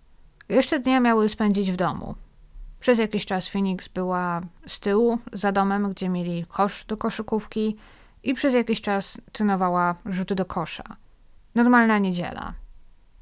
Jeszcze 0.49 0.81
dnia 0.81 1.01
miały 1.01 1.29
spędzić 1.29 1.73
w 1.73 1.77
domu. 1.77 2.15
Przez 2.81 2.99
jakiś 2.99 3.27
czas 3.27 3.49
Phoenix 3.49 3.89
była 3.89 4.41
z 4.67 4.81
tyłu, 4.81 5.19
za 5.33 5.53
domem, 5.53 5.91
gdzie 5.91 6.09
mieli 6.09 6.45
kosz 6.49 6.85
do 6.85 6.97
koszykówki 6.97 7.77
i 8.25 8.35
przez 8.35 8.55
jakiś 8.55 8.81
czas 8.81 9.21
trenowała 9.33 9.95
rzuty 10.07 10.35
do 10.35 10.45
kosza. 10.45 10.85
Normalna 11.55 11.99
niedziela. 11.99 12.53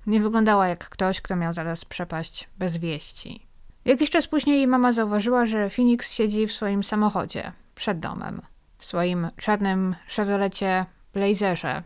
Nie 0.07 0.21
wyglądała 0.21 0.69
jak 0.69 0.89
ktoś, 0.89 1.21
kto 1.21 1.37
miał 1.37 1.55
zaraz 1.55 1.85
przepaść 1.85 2.49
bez 2.59 2.77
wieści. 2.77 3.47
Jakiś 3.85 4.11
czas 4.11 4.27
później 4.27 4.67
mama 4.67 4.93
zauważyła, 4.93 5.47
że 5.47 5.71
Phoenix 5.71 6.13
siedzi 6.13 6.47
w 6.47 6.53
swoim 6.53 6.85
samochodzie, 6.85 7.53
przed 7.75 8.01
domem. 8.01 8.43
W 8.79 8.87
swoim 8.87 9.29
czarnym 9.37 9.95
Chevrolecie 10.09 10.87
Blazerze, 11.15 11.83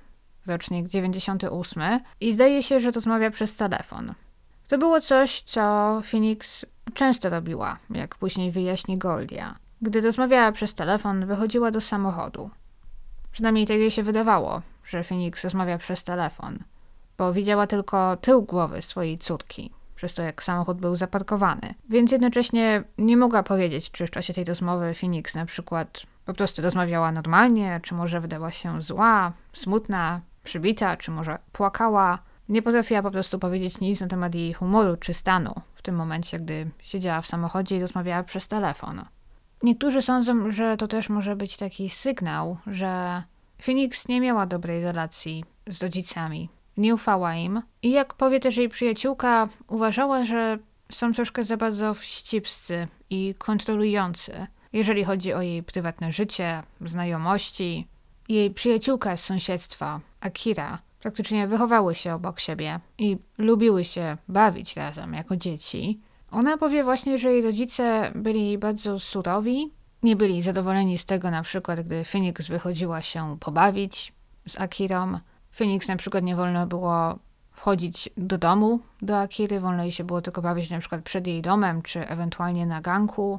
rocznik 0.47 0.89
98 0.89 2.01
i 2.21 2.33
zdaje 2.33 2.63
się, 2.63 2.81
że 2.81 2.91
rozmawia 2.91 3.31
przez 3.31 3.55
telefon. 3.55 4.15
To 4.69 4.79
było 4.79 5.01
coś, 5.01 5.43
co 5.43 5.63
Phoenix 6.11 6.67
często 6.95 7.31
robiła, 7.31 7.79
jak 7.91 8.17
później 8.17 8.51
wyjaśni 8.51 8.99
Goldia. 8.99 9.55
Gdy 9.83 10.01
rozmawiała 10.01 10.53
przez 10.53 10.75
telefon, 10.75 11.27
wychodziła 11.27 11.71
do 11.71 11.81
samochodu. 11.81 12.51
Przynajmniej 13.37 13.67
tak 13.67 13.77
jej 13.77 13.91
się 13.91 14.03
wydawało, 14.03 14.63
że 14.85 15.05
Phoenix 15.05 15.45
rozmawia 15.45 15.79
przez 15.79 16.05
telefon, 16.05 16.59
bo 17.19 17.33
widziała 17.33 17.67
tylko 17.67 18.17
tył 18.17 18.43
głowy 18.43 18.83
swojej 18.83 19.19
córki, 19.19 19.71
przez 19.97 20.15
to 20.15 20.23
jak 20.23 20.45
samochód 20.45 20.79
był 20.79 20.97
zaparkowany, 20.97 21.75
więc 21.89 22.13
jednocześnie 22.13 22.85
nie 22.99 23.17
mogła 23.17 23.43
powiedzieć, 23.43 23.91
czy 23.91 24.07
w 24.07 24.11
czasie 24.11 24.35
tej 24.35 24.45
rozmowy 24.45 24.95
Phoenix 24.95 25.35
na 25.35 25.47
przykład 25.47 26.03
po 26.25 26.35
prostu 26.35 26.63
rozmawiała 26.63 27.13
normalnie, 27.13 27.81
czy 27.83 27.95
może 27.95 28.21
wydała 28.21 28.51
się 28.51 28.83
zła, 28.83 29.33
smutna, 29.53 30.21
przybita, 30.45 30.97
czy 30.97 31.11
może 31.11 31.39
płakała. 31.53 32.19
Nie 32.49 32.63
potrafiła 32.63 33.03
po 33.03 33.11
prostu 33.11 33.39
powiedzieć 33.39 33.81
nic 33.81 34.01
na 34.01 34.07
temat 34.07 34.35
jej 34.35 34.53
humoru 34.53 34.97
czy 34.97 35.15
stanu 35.15 35.55
w 35.75 35.83
tym 35.83 35.95
momencie, 35.97 36.39
gdy 36.39 36.71
siedziała 36.83 37.21
w 37.21 37.27
samochodzie 37.27 37.77
i 37.77 37.81
rozmawiała 37.81 38.23
przez 38.23 38.49
telefon. 38.49 39.05
Niektórzy 39.63 40.03
sądzą, 40.03 40.51
że 40.51 40.77
to 40.77 40.89
też 40.89 41.09
może 41.09 41.37
być 41.37 41.57
taki 41.57 41.91
sygnał, 41.91 42.57
że 42.67 43.23
Phoenix 43.63 44.09
nie 44.09 44.21
miała 44.21 44.47
dobrej 44.47 44.85
relacji 44.85 45.45
z 45.67 45.83
rodzicami. 45.83 46.49
Nie 46.77 46.95
ufała 46.95 47.35
im 47.35 47.63
i 47.83 47.91
jak 47.91 48.15
powie 48.15 48.41
też 48.41 48.57
jej 48.57 48.69
przyjaciółka, 48.69 49.49
uważała, 49.69 50.25
że 50.25 50.59
są 50.93 51.13
troszkę 51.13 51.45
za 51.45 51.57
bardzo 51.57 51.95
wścibscy 51.95 52.89
i 53.11 53.35
kontrolujący, 53.39 54.47
jeżeli 54.73 55.05
chodzi 55.05 55.33
o 55.33 55.43
jej 55.43 55.63
prywatne 55.63 56.13
życie, 56.13 56.63
znajomości. 56.81 57.87
Jej 58.29 58.51
przyjaciółka 58.51 59.17
z 59.17 59.25
sąsiedztwa, 59.25 60.01
Akira, 60.21 60.79
praktycznie 61.01 61.47
wychowały 61.47 61.95
się 61.95 62.15
obok 62.15 62.41
siebie 62.41 62.81
i 62.99 63.17
lubiły 63.39 63.85
się 63.85 64.17
bawić 64.29 64.77
razem 64.77 65.15
jako 65.15 65.37
dzieci. 65.37 66.01
Ona 66.37 66.59
powie 66.59 66.85
właśnie, 66.85 67.19
że 67.19 67.33
jej 67.33 67.43
rodzice 67.43 68.13
byli 68.15 68.59
bardzo 68.59 69.01
surowi, 69.01 69.71
nie 70.03 70.17
byli 70.17 70.43
zadowoleni 70.43 70.99
z 70.99 71.05
tego 71.05 71.31
na 71.31 71.43
przykład, 71.43 71.81
gdy 71.81 72.05
Phoenix 72.05 72.49
wychodziła 72.49 73.03
się 73.03 73.37
pobawić 73.41 74.13
z 74.49 74.61
Akirą. 74.61 75.19
Phoenix 75.53 75.89
na 75.89 75.97
przykład 75.97 76.25
nie 76.25 76.37
wolno 76.37 76.67
było 76.67 77.19
wchodzić 77.53 78.11
do 78.17 78.39
domu 78.39 78.81
do 79.03 79.21
Akiry, 79.21 79.61
wolno 79.61 79.83
jej 79.83 79.93
się 79.93 80.05
było 80.05 80.23
tylko 80.23 80.43
bawić 80.43 80.71
na 80.71 80.79
przykład 80.79 81.03
przed 81.03 81.27
jej 81.27 81.43
domem, 81.43 81.83
czy 81.83 82.09
ewentualnie 82.09 82.67
na 82.67 82.81
ganku. 82.81 83.39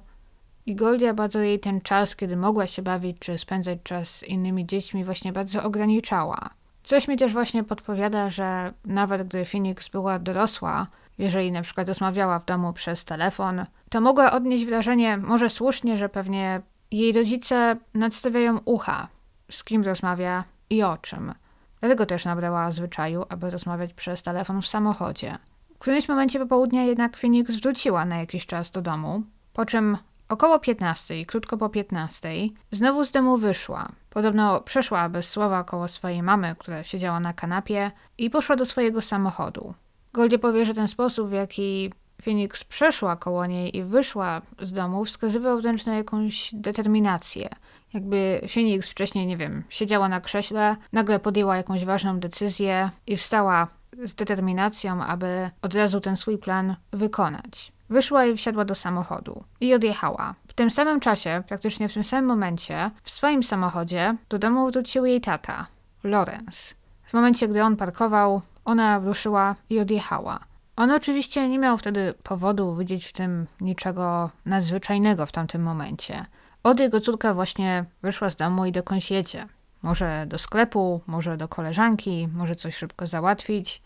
I 0.65 0.75
Goldia 0.75 1.13
bardzo 1.13 1.39
jej 1.39 1.59
ten 1.59 1.81
czas, 1.81 2.15
kiedy 2.15 2.37
mogła 2.37 2.67
się 2.67 2.81
bawić, 2.81 3.19
czy 3.19 3.37
spędzać 3.37 3.79
czas 3.83 4.09
z 4.09 4.23
innymi 4.23 4.65
dziećmi, 4.65 5.03
właśnie 5.03 5.33
bardzo 5.33 5.63
ograniczała. 5.63 6.49
Coś 6.83 7.07
mi 7.07 7.17
też 7.17 7.33
właśnie 7.33 7.63
podpowiada, 7.63 8.29
że 8.29 8.73
nawet 8.85 9.27
gdy 9.27 9.45
Phoenix 9.45 9.89
była 9.89 10.19
dorosła, 10.19 10.87
jeżeli 11.17 11.51
na 11.51 11.61
przykład 11.61 11.87
rozmawiała 11.87 12.39
w 12.39 12.45
domu 12.45 12.73
przez 12.73 13.05
telefon, 13.05 13.65
to 13.89 14.01
mogła 14.01 14.31
odnieść 14.31 14.65
wrażenie, 14.65 15.17
może 15.17 15.49
słusznie, 15.49 15.97
że 15.97 16.09
pewnie 16.09 16.61
jej 16.91 17.13
rodzice 17.13 17.77
nadstawiają 17.93 18.59
ucha, 18.65 19.07
z 19.51 19.63
kim 19.63 19.83
rozmawia 19.83 20.43
i 20.69 20.83
o 20.83 20.97
czym. 20.97 21.33
Dlatego 21.79 22.05
też 22.05 22.25
nabrała 22.25 22.71
zwyczaju, 22.71 23.25
aby 23.29 23.49
rozmawiać 23.49 23.93
przez 23.93 24.23
telefon 24.23 24.61
w 24.61 24.67
samochodzie. 24.67 25.37
W 25.75 25.79
którymś 25.79 26.09
momencie 26.09 26.39
popołudnia 26.39 26.83
jednak 26.83 27.17
Phoenix 27.17 27.55
wróciła 27.55 28.05
na 28.05 28.17
jakiś 28.17 28.45
czas 28.45 28.71
do 28.71 28.81
domu, 28.81 29.23
po 29.53 29.65
czym 29.65 29.97
około 30.29 30.59
15, 30.59 31.25
krótko 31.25 31.57
po 31.57 31.69
15, 31.69 32.29
znowu 32.71 33.05
z 33.05 33.11
domu 33.11 33.37
wyszła. 33.37 33.91
Podobno 34.09 34.61
przeszła 34.61 35.09
bez 35.09 35.29
słowa 35.29 35.63
koło 35.63 35.87
swojej 35.87 36.23
mamy, 36.23 36.55
która 36.59 36.83
siedziała 36.83 37.19
na 37.19 37.33
kanapie 37.33 37.91
i 38.17 38.29
poszła 38.29 38.55
do 38.55 38.65
swojego 38.65 39.01
samochodu. 39.01 39.73
Goldie 40.13 40.39
powie, 40.39 40.65
że 40.65 40.73
ten 40.73 40.87
sposób, 40.87 41.29
w 41.29 41.31
jaki 41.31 41.91
Phoenix 42.21 42.63
przeszła 42.63 43.15
koło 43.15 43.45
niej 43.45 43.77
i 43.77 43.83
wyszła 43.83 44.41
z 44.59 44.71
domu, 44.71 45.05
wskazywał 45.05 45.61
wręcz 45.61 45.85
na 45.85 45.95
jakąś 45.95 46.49
determinację. 46.53 47.49
Jakby 47.93 48.41
Phoenix 48.53 48.89
wcześniej, 48.89 49.27
nie 49.27 49.37
wiem, 49.37 49.63
siedziała 49.69 50.09
na 50.09 50.21
krześle, 50.21 50.75
nagle 50.93 51.19
podjęła 51.19 51.57
jakąś 51.57 51.85
ważną 51.85 52.19
decyzję 52.19 52.89
i 53.07 53.17
wstała 53.17 53.67
z 54.03 54.13
determinacją, 54.15 55.03
aby 55.03 55.49
od 55.61 55.75
razu 55.75 56.01
ten 56.01 56.17
swój 56.17 56.37
plan 56.37 56.75
wykonać. 56.91 57.71
Wyszła 57.89 58.25
i 58.25 58.37
wsiadła 58.37 58.65
do 58.65 58.75
samochodu 58.75 59.43
i 59.61 59.73
odjechała. 59.73 60.35
W 60.47 60.53
tym 60.53 60.71
samym 60.71 60.99
czasie, 60.99 61.43
praktycznie 61.47 61.89
w 61.89 61.93
tym 61.93 62.03
samym 62.03 62.25
momencie, 62.25 62.91
w 63.03 63.09
swoim 63.09 63.43
samochodzie 63.43 64.15
do 64.29 64.39
domu 64.39 64.71
wrócił 64.71 65.05
jej 65.05 65.21
tata, 65.21 65.67
Lawrence. 66.03 66.75
W 67.03 67.13
momencie, 67.13 67.47
gdy 67.47 67.63
on 67.63 67.75
parkował, 67.75 68.41
ona 68.67 68.99
ruszyła 68.99 69.55
i 69.69 69.79
odjechała. 69.79 70.39
On 70.75 70.91
oczywiście 70.91 71.49
nie 71.49 71.59
miał 71.59 71.77
wtedy 71.77 72.13
powodu 72.23 72.75
widzieć 72.75 73.05
w 73.07 73.13
tym 73.13 73.47
niczego 73.61 74.29
nadzwyczajnego 74.45 75.25
w 75.25 75.31
tamtym 75.31 75.61
momencie. 75.63 76.25
Od 76.63 76.79
jego 76.79 77.01
córka 77.01 77.33
właśnie 77.33 77.85
wyszła 78.01 78.29
z 78.29 78.35
domu 78.35 78.65
i 78.65 78.71
dokądś 78.71 79.11
jedzie. 79.11 79.47
Może 79.81 80.25
do 80.27 80.37
sklepu, 80.37 81.01
może 81.07 81.37
do 81.37 81.47
koleżanki, 81.47 82.27
może 82.33 82.55
coś 82.55 82.75
szybko 82.75 83.07
załatwić. 83.07 83.81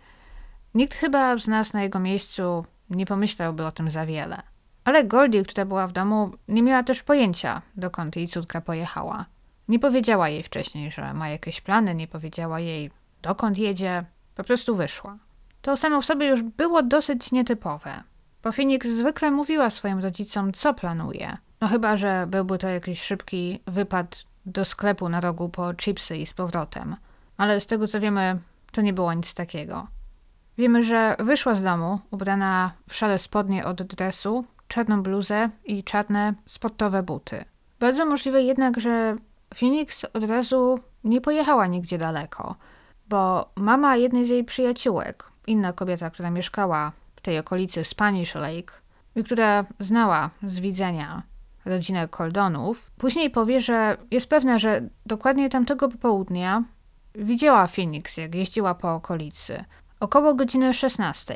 Nikt 0.73 0.95
chyba 0.95 1.37
z 1.37 1.47
nas 1.47 1.73
na 1.73 1.83
jego 1.83 1.99
miejscu 1.99 2.65
nie 2.89 3.05
pomyślałby 3.05 3.65
o 3.65 3.71
tym 3.71 3.89
za 3.89 4.05
wiele. 4.05 4.41
Ale 4.83 5.03
Goldie, 5.03 5.43
która 5.43 5.65
była 5.65 5.87
w 5.87 5.91
domu, 5.91 6.31
nie 6.47 6.63
miała 6.63 6.83
też 6.83 7.03
pojęcia, 7.03 7.61
dokąd 7.75 8.15
jej 8.15 8.27
córka 8.27 8.61
pojechała. 8.61 9.25
Nie 9.67 9.79
powiedziała 9.79 10.29
jej 10.29 10.43
wcześniej, 10.43 10.91
że 10.91 11.13
ma 11.13 11.29
jakieś 11.29 11.61
plany, 11.61 11.95
nie 11.95 12.07
powiedziała 12.07 12.59
jej, 12.59 12.91
dokąd 13.21 13.57
jedzie, 13.57 14.05
po 14.43 14.47
prostu 14.47 14.75
wyszła. 14.75 15.17
To 15.61 15.77
samo 15.77 16.01
w 16.01 16.05
sobie 16.05 16.27
już 16.27 16.43
było 16.43 16.83
dosyć 16.83 17.31
nietypowe. 17.31 18.03
Bo 18.43 18.51
Phoenix 18.51 18.87
zwykle 18.87 19.31
mówiła 19.31 19.69
swoim 19.69 19.99
rodzicom, 19.99 20.53
co 20.53 20.73
planuje. 20.73 21.37
No 21.61 21.67
chyba, 21.67 21.97
że 21.97 22.25
byłby 22.27 22.57
to 22.57 22.67
jakiś 22.67 23.01
szybki 23.01 23.59
wypad 23.67 24.23
do 24.45 24.65
sklepu 24.65 25.09
na 25.09 25.21
rogu 25.21 25.49
po 25.49 25.73
chipsy 25.73 26.17
i 26.17 26.25
z 26.25 26.33
powrotem. 26.33 26.95
Ale 27.37 27.61
z 27.61 27.67
tego 27.67 27.87
co 27.87 27.99
wiemy, 27.99 28.39
to 28.71 28.81
nie 28.81 28.93
było 28.93 29.13
nic 29.13 29.33
takiego. 29.33 29.87
Wiemy, 30.57 30.83
że 30.83 31.15
wyszła 31.19 31.55
z 31.55 31.63
domu 31.63 31.99
ubrana 32.11 32.71
w 32.89 32.95
szare 32.95 33.19
spodnie 33.19 33.65
od 33.65 33.83
dresu, 33.83 34.45
czarną 34.67 35.03
bluzę 35.03 35.49
i 35.65 35.83
czarne 35.83 36.33
sportowe 36.45 37.03
buty. 37.03 37.45
Bardzo 37.79 38.05
możliwe 38.05 38.41
jednak, 38.41 38.79
że 38.79 39.15
Phoenix 39.55 40.05
od 40.13 40.23
razu 40.23 40.79
nie 41.03 41.21
pojechała 41.21 41.67
nigdzie 41.67 41.97
daleko, 41.97 42.55
bo 43.11 43.51
mama 43.55 43.95
jednej 43.95 44.25
z 44.25 44.29
jej 44.29 44.43
przyjaciółek, 44.43 45.31
inna 45.47 45.73
kobieta, 45.73 46.09
która 46.09 46.29
mieszkała 46.29 46.91
w 47.15 47.21
tej 47.21 47.39
okolicy 47.39 47.83
Spanish 47.83 48.35
Lake 48.35 48.73
i 49.15 49.23
która 49.23 49.65
znała 49.79 50.29
z 50.43 50.59
widzenia 50.59 51.23
rodzinę 51.65 52.07
Coldonów, 52.07 52.91
później 52.97 53.29
powie, 53.29 53.61
że 53.61 53.97
jest 54.11 54.29
pewna, 54.29 54.59
że 54.59 54.81
dokładnie 55.05 55.49
tamtego 55.49 55.89
popołudnia 55.89 56.63
widziała 57.15 57.67
Phoenix, 57.67 58.17
jak 58.17 58.35
jeździła 58.35 58.75
po 58.75 58.93
okolicy, 58.93 59.65
około 59.99 60.33
godziny 60.33 60.73
16. 60.73 61.35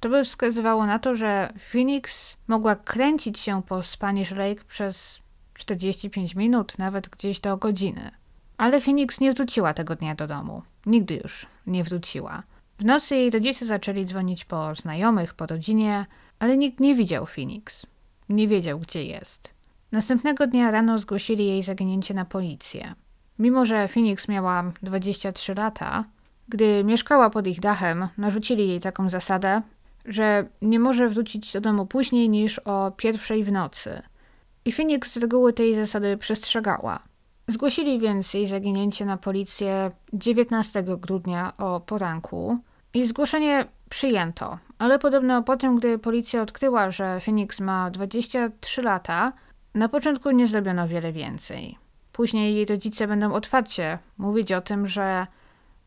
To 0.00 0.08
by 0.08 0.24
wskazywało 0.24 0.86
na 0.86 0.98
to, 0.98 1.16
że 1.16 1.52
Phoenix 1.72 2.36
mogła 2.48 2.76
kręcić 2.76 3.38
się 3.38 3.62
po 3.62 3.82
Spanish 3.82 4.30
Lake 4.30 4.64
przez 4.68 5.20
45 5.54 6.34
minut, 6.34 6.78
nawet 6.78 7.08
gdzieś 7.08 7.40
do 7.40 7.56
godziny. 7.56 8.10
Ale 8.56 8.80
Phoenix 8.80 9.20
nie 9.20 9.32
wróciła 9.32 9.74
tego 9.74 9.96
dnia 9.96 10.14
do 10.14 10.26
domu. 10.26 10.62
Nigdy 10.86 11.14
już 11.22 11.46
nie 11.66 11.84
wróciła. 11.84 12.42
W 12.78 12.84
nocy 12.84 13.16
jej 13.16 13.30
rodzice 13.30 13.66
zaczęli 13.66 14.04
dzwonić 14.04 14.44
po 14.44 14.74
znajomych, 14.74 15.34
po 15.34 15.46
rodzinie, 15.46 16.06
ale 16.38 16.56
nikt 16.56 16.80
nie 16.80 16.94
widział 16.94 17.26
Phoenix. 17.26 17.86
Nie 18.28 18.48
wiedział, 18.48 18.78
gdzie 18.78 19.04
jest. 19.04 19.54
Następnego 19.92 20.46
dnia 20.46 20.70
rano 20.70 20.98
zgłosili 20.98 21.46
jej 21.46 21.62
zaginięcie 21.62 22.14
na 22.14 22.24
policję. 22.24 22.94
Mimo, 23.38 23.66
że 23.66 23.88
Phoenix 23.88 24.28
miała 24.28 24.72
23 24.82 25.54
lata, 25.54 26.04
gdy 26.48 26.84
mieszkała 26.84 27.30
pod 27.30 27.46
ich 27.46 27.60
dachem, 27.60 28.08
narzucili 28.18 28.68
jej 28.68 28.80
taką 28.80 29.10
zasadę, 29.10 29.62
że 30.04 30.46
nie 30.62 30.78
może 30.78 31.08
wrócić 31.08 31.52
do 31.52 31.60
domu 31.60 31.86
później 31.86 32.30
niż 32.30 32.58
o 32.58 32.92
pierwszej 32.96 33.44
w 33.44 33.52
nocy. 33.52 34.02
I 34.64 34.72
Phoenix 34.72 35.12
z 35.12 35.16
reguły 35.16 35.52
tej 35.52 35.74
zasady 35.74 36.16
przestrzegała. 36.16 37.02
Zgłosili 37.48 37.98
więc 37.98 38.34
jej 38.34 38.46
zaginięcie 38.46 39.04
na 39.04 39.16
policję 39.16 39.90
19 40.12 40.82
grudnia 40.82 41.52
o 41.56 41.80
poranku 41.80 42.58
i 42.94 43.06
zgłoszenie 43.06 43.64
przyjęto, 43.90 44.58
ale 44.78 44.98
podobno 44.98 45.42
po 45.42 45.56
tym, 45.56 45.78
gdy 45.78 45.98
policja 45.98 46.42
odkryła, 46.42 46.90
że 46.90 47.20
Phoenix 47.20 47.60
ma 47.60 47.90
23 47.90 48.82
lata, 48.82 49.32
na 49.74 49.88
początku 49.88 50.30
nie 50.30 50.46
zrobiono 50.46 50.88
wiele 50.88 51.12
więcej. 51.12 51.78
Później 52.12 52.54
jej 52.54 52.66
rodzice 52.66 53.06
będą 53.06 53.32
otwarcie 53.32 53.98
mówić 54.18 54.52
o 54.52 54.60
tym, 54.60 54.86
że 54.86 55.26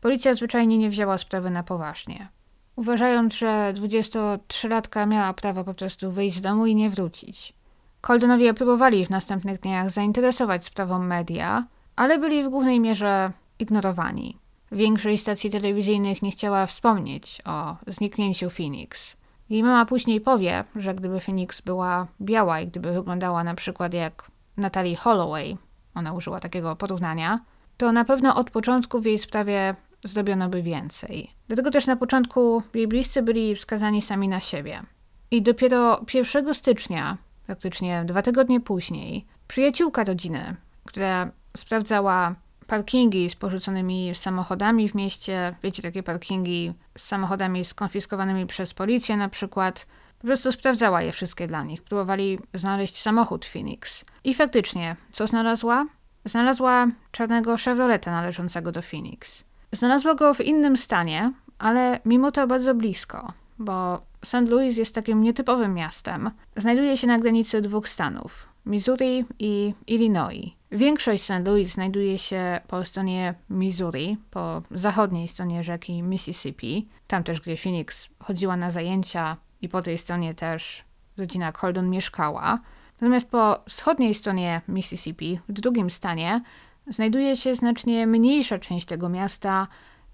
policja 0.00 0.34
zwyczajnie 0.34 0.78
nie 0.78 0.90
wzięła 0.90 1.18
sprawy 1.18 1.50
na 1.50 1.62
poważnie. 1.62 2.28
Uważając, 2.76 3.34
że 3.34 3.74
23-latka 3.76 5.08
miała 5.08 5.32
prawo 5.32 5.64
po 5.64 5.74
prostu 5.74 6.10
wyjść 6.10 6.36
z 6.36 6.40
domu 6.40 6.66
i 6.66 6.74
nie 6.74 6.90
wrócić. 6.90 7.57
Coldonowie 8.00 8.54
próbowali 8.54 9.06
w 9.06 9.10
następnych 9.10 9.60
dniach 9.60 9.90
zainteresować 9.90 10.64
sprawą 10.64 10.98
media, 10.98 11.66
ale 11.96 12.18
byli 12.18 12.44
w 12.44 12.48
głównej 12.48 12.80
mierze 12.80 13.32
ignorowani. 13.58 14.38
Większość 14.72 15.22
stacji 15.22 15.50
telewizyjnych 15.50 16.22
nie 16.22 16.30
chciała 16.30 16.66
wspomnieć 16.66 17.42
o 17.44 17.76
zniknięciu 17.86 18.50
Phoenix. 18.50 19.16
Jej 19.50 19.62
mama 19.62 19.86
później 19.86 20.20
powie, 20.20 20.64
że 20.76 20.94
gdyby 20.94 21.20
Phoenix 21.20 21.60
była 21.60 22.06
biała 22.20 22.60
i 22.60 22.66
gdyby 22.66 22.92
wyglądała 22.92 23.44
na 23.44 23.54
przykład 23.54 23.94
jak 23.94 24.30
Natalie 24.56 24.96
Holloway, 24.96 25.56
ona 25.94 26.12
użyła 26.12 26.40
takiego 26.40 26.76
porównania, 26.76 27.40
to 27.76 27.92
na 27.92 28.04
pewno 28.04 28.34
od 28.34 28.50
początku 28.50 29.00
w 29.00 29.06
jej 29.06 29.18
sprawie 29.18 29.74
zrobiono 30.04 30.48
by 30.48 30.62
więcej. 30.62 31.30
Dlatego 31.46 31.70
też 31.70 31.86
na 31.86 31.96
początku 31.96 32.62
jej 32.74 32.88
bliscy 32.88 33.22
byli 33.22 33.56
wskazani 33.56 34.02
sami 34.02 34.28
na 34.28 34.40
siebie. 34.40 34.82
I 35.30 35.42
dopiero 35.42 36.04
1 36.14 36.54
stycznia, 36.54 37.16
praktycznie 37.48 38.04
dwa 38.04 38.22
tygodnie 38.22 38.60
później, 38.60 39.26
przyjaciółka 39.46 40.04
rodziny, 40.04 40.56
która 40.84 41.30
sprawdzała 41.56 42.34
parkingi 42.66 43.30
z 43.30 43.36
porzuconymi 43.36 44.14
samochodami 44.14 44.88
w 44.88 44.94
mieście, 44.94 45.54
wiecie, 45.62 45.82
takie 45.82 46.02
parkingi 46.02 46.72
z 46.98 47.02
samochodami 47.02 47.64
skonfiskowanymi 47.64 48.46
przez 48.46 48.74
policję 48.74 49.16
na 49.16 49.28
przykład, 49.28 49.86
po 50.18 50.26
prostu 50.26 50.52
sprawdzała 50.52 51.02
je 51.02 51.12
wszystkie 51.12 51.46
dla 51.46 51.62
nich. 51.62 51.82
Próbowali 51.82 52.38
znaleźć 52.54 53.02
samochód 53.02 53.46
Phoenix. 53.46 54.04
I 54.24 54.34
faktycznie, 54.34 54.96
co 55.12 55.26
znalazła? 55.26 55.86
Znalazła 56.24 56.86
czarnego 57.12 57.56
Chevroleta 57.56 58.10
należącego 58.10 58.72
do 58.72 58.82
Phoenix. 58.82 59.44
Znalazła 59.72 60.14
go 60.14 60.34
w 60.34 60.40
innym 60.40 60.76
stanie, 60.76 61.32
ale 61.58 62.00
mimo 62.04 62.30
to 62.30 62.46
bardzo 62.46 62.74
blisko, 62.74 63.32
bo 63.58 64.07
St. 64.24 64.48
Louis 64.48 64.76
jest 64.76 64.94
takim 64.94 65.22
nietypowym 65.22 65.74
miastem. 65.74 66.30
Znajduje 66.56 66.96
się 66.96 67.06
na 67.06 67.18
granicy 67.18 67.62
dwóch 67.62 67.88
stanów 67.88 68.48
Missouri 68.66 69.24
i 69.38 69.74
Illinois. 69.86 70.52
Większość 70.72 71.24
St. 71.24 71.44
Louis 71.44 71.72
znajduje 71.72 72.18
się 72.18 72.60
po 72.66 72.84
stronie 72.84 73.34
Missouri, 73.50 74.16
po 74.30 74.62
zachodniej 74.70 75.28
stronie 75.28 75.64
rzeki 75.64 76.02
Mississippi, 76.02 76.88
tam 77.06 77.24
też, 77.24 77.40
gdzie 77.40 77.56
Phoenix 77.56 78.08
chodziła 78.18 78.56
na 78.56 78.70
zajęcia 78.70 79.36
i 79.60 79.68
po 79.68 79.82
tej 79.82 79.98
stronie 79.98 80.34
też 80.34 80.84
rodzina 81.16 81.52
Colton 81.52 81.90
mieszkała. 81.90 82.60
Natomiast 83.00 83.30
po 83.30 83.60
wschodniej 83.68 84.14
stronie 84.14 84.60
Mississippi, 84.68 85.40
w 85.48 85.52
drugim 85.52 85.90
stanie, 85.90 86.42
znajduje 86.86 87.36
się 87.36 87.54
znacznie 87.54 88.06
mniejsza 88.06 88.58
część 88.58 88.86
tego 88.86 89.08
miasta, 89.08 89.66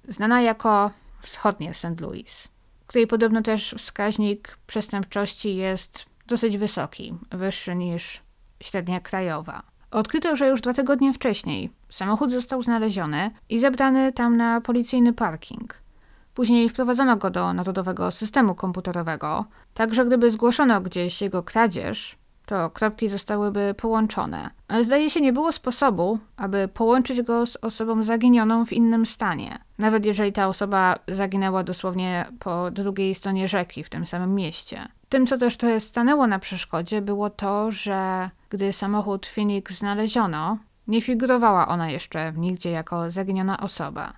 znana 0.08 0.40
jako 0.40 0.90
wschodnie 1.20 1.74
St. 1.74 2.00
Louis, 2.00 2.48
której 2.87 3.07
podobno 3.07 3.42
też 3.42 3.75
wskaźnik 3.79 4.59
przestępczości 4.66 5.57
jest 5.57 6.07
dosyć 6.27 6.59
wysoki, 6.59 7.14
wyższy 7.31 7.75
niż 7.75 8.23
średnia 8.62 9.01
krajowa. 9.01 9.62
Odkryto, 9.90 10.37
że 10.37 10.49
już 10.49 10.61
dwa 10.61 10.73
tygodnie 10.73 11.12
wcześniej 11.12 11.70
samochód 11.90 12.33
został 12.33 12.62
znaleziony 12.62 13.31
i 13.49 13.59
zabrany 13.59 14.12
tam 14.12 14.37
na 14.37 14.61
policyjny 14.61 15.12
parking. 15.12 15.83
Później 16.35 16.68
wprowadzono 16.68 17.16
go 17.16 17.31
do 17.31 17.53
narodowego 17.53 18.11
systemu 18.11 18.55
komputerowego, 18.55 19.44
tak 19.75 19.94
że 19.94 20.05
gdyby 20.05 20.31
zgłoszono 20.31 20.81
gdzieś 20.81 21.23
jego 21.23 21.42
kradzież, 21.42 22.16
to 22.46 22.70
kropki 22.70 23.09
zostałyby 23.09 23.74
połączone. 23.76 24.50
Ale 24.68 24.85
zdaje 24.85 25.11
się 25.11 25.20
nie 25.20 25.33
było 25.33 25.52
sposobu, 25.52 26.18
aby 26.37 26.68
połączyć 26.68 27.22
go 27.22 27.46
z 27.46 27.57
osobą 27.57 28.02
zaginioną 28.02 28.66
w 28.66 28.72
innym 28.72 29.07
stanie, 29.07 29.59
nawet 29.78 30.07
jeżeli 30.07 30.33
ta 30.33 30.48
osoba 30.48 30.98
zaginęła 31.09 31.64
dosłownie 31.64 32.26
po 32.38 32.70
drugiej 32.70 33.14
stronie 33.14 33.48
rzeki 33.48 33.85
w 33.85 33.90
tym 33.90 34.07
samym 34.07 34.35
mieście. 34.35 34.88
Tym, 35.09 35.26
co 35.26 35.38
też 35.38 35.57
to 35.57 35.80
stanęło 35.80 36.26
na 36.26 36.38
przeszkodzie, 36.38 37.02
było 37.02 37.30
to, 37.30 37.70
że 37.70 38.30
gdy 38.50 38.72
samochód 38.72 39.26
Phoenix 39.26 39.78
znaleziono, 39.78 40.59
nie 40.87 41.02
figurowała 41.02 41.68
ona 41.68 41.90
jeszcze 41.90 42.33
nigdzie 42.37 42.70
jako 42.70 43.11
zaginiona 43.11 43.61
osoba. 43.61 44.12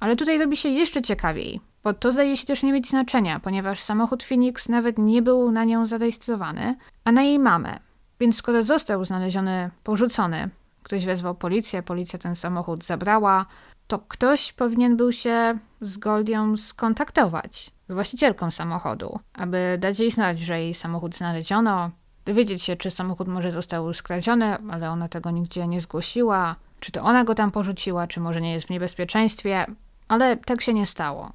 Ale 0.00 0.16
tutaj 0.16 0.38
robi 0.38 0.56
się 0.56 0.68
jeszcze 0.68 1.02
ciekawiej, 1.02 1.60
bo 1.88 1.94
to 1.94 2.12
zdaje 2.12 2.36
się 2.36 2.46
też 2.46 2.62
nie 2.62 2.72
mieć 2.72 2.88
znaczenia, 2.88 3.40
ponieważ 3.40 3.80
samochód 3.80 4.24
Phoenix 4.24 4.68
nawet 4.68 4.98
nie 4.98 5.22
był 5.22 5.52
na 5.52 5.64
nią 5.64 5.86
zarejestrowany, 5.86 6.76
a 7.04 7.12
na 7.12 7.22
jej 7.22 7.38
mamę. 7.38 7.78
Więc 8.20 8.36
skoro 8.36 8.62
został 8.62 9.04
znaleziony 9.04 9.70
porzucony, 9.84 10.48
ktoś 10.82 11.06
wezwał 11.06 11.34
policję, 11.34 11.82
policja 11.82 12.18
ten 12.18 12.36
samochód 12.36 12.84
zabrała, 12.84 13.46
to 13.86 13.98
ktoś 13.98 14.52
powinien 14.52 14.96
był 14.96 15.12
się 15.12 15.58
z 15.80 15.96
Goldią 15.96 16.56
skontaktować, 16.56 17.70
z 17.88 17.92
właścicielką 17.92 18.50
samochodu, 18.50 19.18
aby 19.34 19.78
dać 19.80 20.00
jej 20.00 20.10
znać, 20.10 20.40
że 20.40 20.60
jej 20.60 20.74
samochód 20.74 21.16
znaleziono, 21.16 21.90
dowiedzieć 22.24 22.62
się, 22.62 22.76
czy 22.76 22.90
samochód 22.90 23.28
może 23.28 23.52
został 23.52 23.94
skradziony, 23.94 24.56
ale 24.70 24.90
ona 24.90 25.08
tego 25.08 25.30
nigdzie 25.30 25.68
nie 25.68 25.80
zgłosiła, 25.80 26.56
czy 26.80 26.92
to 26.92 27.02
ona 27.02 27.24
go 27.24 27.34
tam 27.34 27.50
porzuciła, 27.50 28.06
czy 28.06 28.20
może 28.20 28.40
nie 28.40 28.52
jest 28.52 28.66
w 28.66 28.70
niebezpieczeństwie, 28.70 29.66
ale 30.08 30.36
tak 30.36 30.60
się 30.60 30.74
nie 30.74 30.86
stało. 30.86 31.32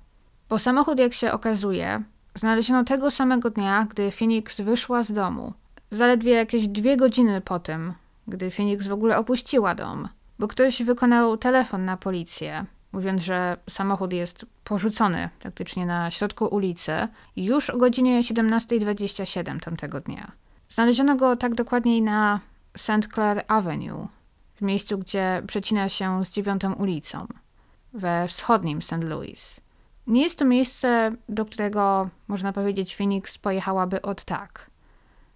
Bo 0.54 0.60
samochód, 0.60 1.00
jak 1.00 1.14
się 1.14 1.32
okazuje, 1.32 2.04
znaleziono 2.36 2.84
tego 2.84 3.12
samego 3.12 3.50
dnia, 3.50 3.88
gdy 3.90 4.12
Phoenix 4.12 4.62
wyszła 4.62 5.04
z 5.04 5.12
domu. 5.12 5.54
Zaledwie 5.92 6.32
jakieś 6.32 6.68
dwie 6.68 6.98
godziny 6.98 7.42
po 7.42 7.60
tym, 7.60 7.94
gdy 8.28 8.52
Phoenix 8.52 8.88
w 8.88 8.94
ogóle 8.94 9.18
opuściła 9.18 9.76
dom, 9.76 10.08
bo 10.40 10.48
ktoś 10.48 10.84
wykonał 10.84 11.38
telefon 11.38 11.86
na 11.86 11.98
policję, 11.98 12.66
mówiąc, 12.92 13.22
że 13.24 13.58
samochód 13.70 14.14
jest 14.14 14.46
porzucony 14.64 15.30
praktycznie 15.40 15.86
na 15.86 16.12
środku 16.12 16.46
ulicy 16.46 16.92
już 17.36 17.70
o 17.70 17.78
godzinie 17.78 18.22
17.27 18.22 19.60
tamtego 19.60 20.00
dnia. 20.00 20.32
Znaleziono 20.70 21.16
go 21.16 21.36
tak 21.36 21.56
dokładniej 21.56 22.02
na 22.02 22.40
St. 22.78 23.14
Clair 23.14 23.44
Avenue, 23.48 24.08
w 24.56 24.62
miejscu, 24.62 24.98
gdzie 24.98 25.42
przecina 25.48 25.90
się 25.90 26.24
z 26.24 26.32
dziewiątą 26.32 26.74
ulicą, 26.74 27.28
we 27.94 28.28
wschodnim 28.28 28.82
St. 28.82 29.04
Louis. 29.04 29.64
Nie 30.08 30.24
jest 30.24 30.40
to 30.40 30.46
miejsce, 30.46 31.12
do 31.30 31.46
którego, 31.46 32.10
można 32.28 32.54
powiedzieć, 32.54 32.96
Phoenix 32.96 33.38
pojechałaby 33.38 34.02
od 34.02 34.24
tak. 34.26 34.70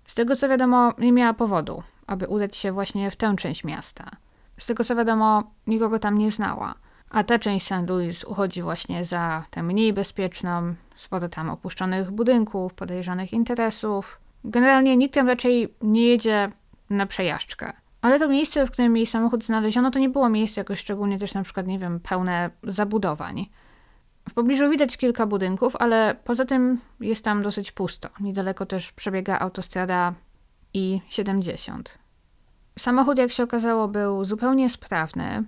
Z 0.05 0.15
tego 0.15 0.35
co 0.35 0.49
wiadomo, 0.49 0.93
nie 0.97 1.11
miała 1.11 1.33
powodu, 1.33 1.83
aby 2.07 2.27
udać 2.27 2.57
się 2.57 2.71
właśnie 2.71 3.11
w 3.11 3.15
tę 3.15 3.35
część 3.37 3.63
miasta. 3.63 4.11
Z 4.57 4.65
tego 4.65 4.83
co 4.83 4.95
wiadomo, 4.95 5.43
nikogo 5.67 5.99
tam 5.99 6.17
nie 6.17 6.31
znała. 6.31 6.75
A 7.09 7.23
ta 7.23 7.39
część 7.39 7.65
St. 7.65 7.89
Louis 7.89 8.23
uchodzi 8.23 8.61
właśnie 8.61 9.05
za 9.05 9.43
tę 9.49 9.63
mniej 9.63 9.93
bezpieczną, 9.93 10.75
sporo 10.95 11.29
tam 11.29 11.49
opuszczonych 11.49 12.11
budynków, 12.11 12.73
podejrzanych 12.73 13.33
interesów. 13.33 14.19
Generalnie 14.43 14.97
nikt 14.97 15.13
tam 15.13 15.27
raczej 15.27 15.75
nie 15.81 16.07
jedzie 16.07 16.51
na 16.89 17.05
przejażdżkę. 17.05 17.73
Ale 18.01 18.19
to 18.19 18.27
miejsce, 18.27 18.65
w 18.65 18.71
którym 18.71 18.97
jej 18.97 19.05
samochód 19.05 19.43
znaleziono, 19.43 19.91
to 19.91 19.99
nie 19.99 20.09
było 20.09 20.29
miejsce 20.29 20.61
jakoś 20.61 20.79
szczególnie 20.79 21.19
też 21.19 21.33
na 21.33 21.43
przykład, 21.43 21.67
nie 21.67 21.79
wiem, 21.79 21.99
pełne 21.99 22.49
zabudowań. 22.63 23.49
W 24.29 24.33
pobliżu 24.33 24.69
widać 24.69 24.97
kilka 24.97 25.25
budynków, 25.25 25.75
ale 25.75 26.15
poza 26.23 26.45
tym 26.45 26.81
jest 26.99 27.25
tam 27.25 27.43
dosyć 27.43 27.71
pusto. 27.71 28.09
Niedaleko 28.19 28.65
też 28.65 28.91
przebiega 28.91 29.39
autostrada 29.39 30.13
I-70. 30.73 31.81
Samochód, 32.79 33.17
jak 33.17 33.31
się 33.31 33.43
okazało, 33.43 33.87
był 33.87 34.25
zupełnie 34.25 34.69
sprawny. 34.69 35.43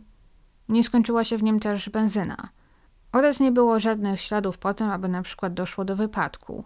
Nie 0.69 0.83
skończyła 0.83 1.23
się 1.23 1.37
w 1.37 1.43
nim 1.43 1.59
też 1.59 1.89
benzyna. 1.89 2.49
Oraz 3.11 3.39
nie 3.39 3.51
było 3.51 3.79
żadnych 3.79 4.21
śladów 4.21 4.57
po 4.57 4.73
tym, 4.73 4.89
aby 4.89 5.07
na 5.07 5.21
przykład 5.21 5.53
doszło 5.53 5.85
do 5.85 5.95
wypadku. 5.95 6.63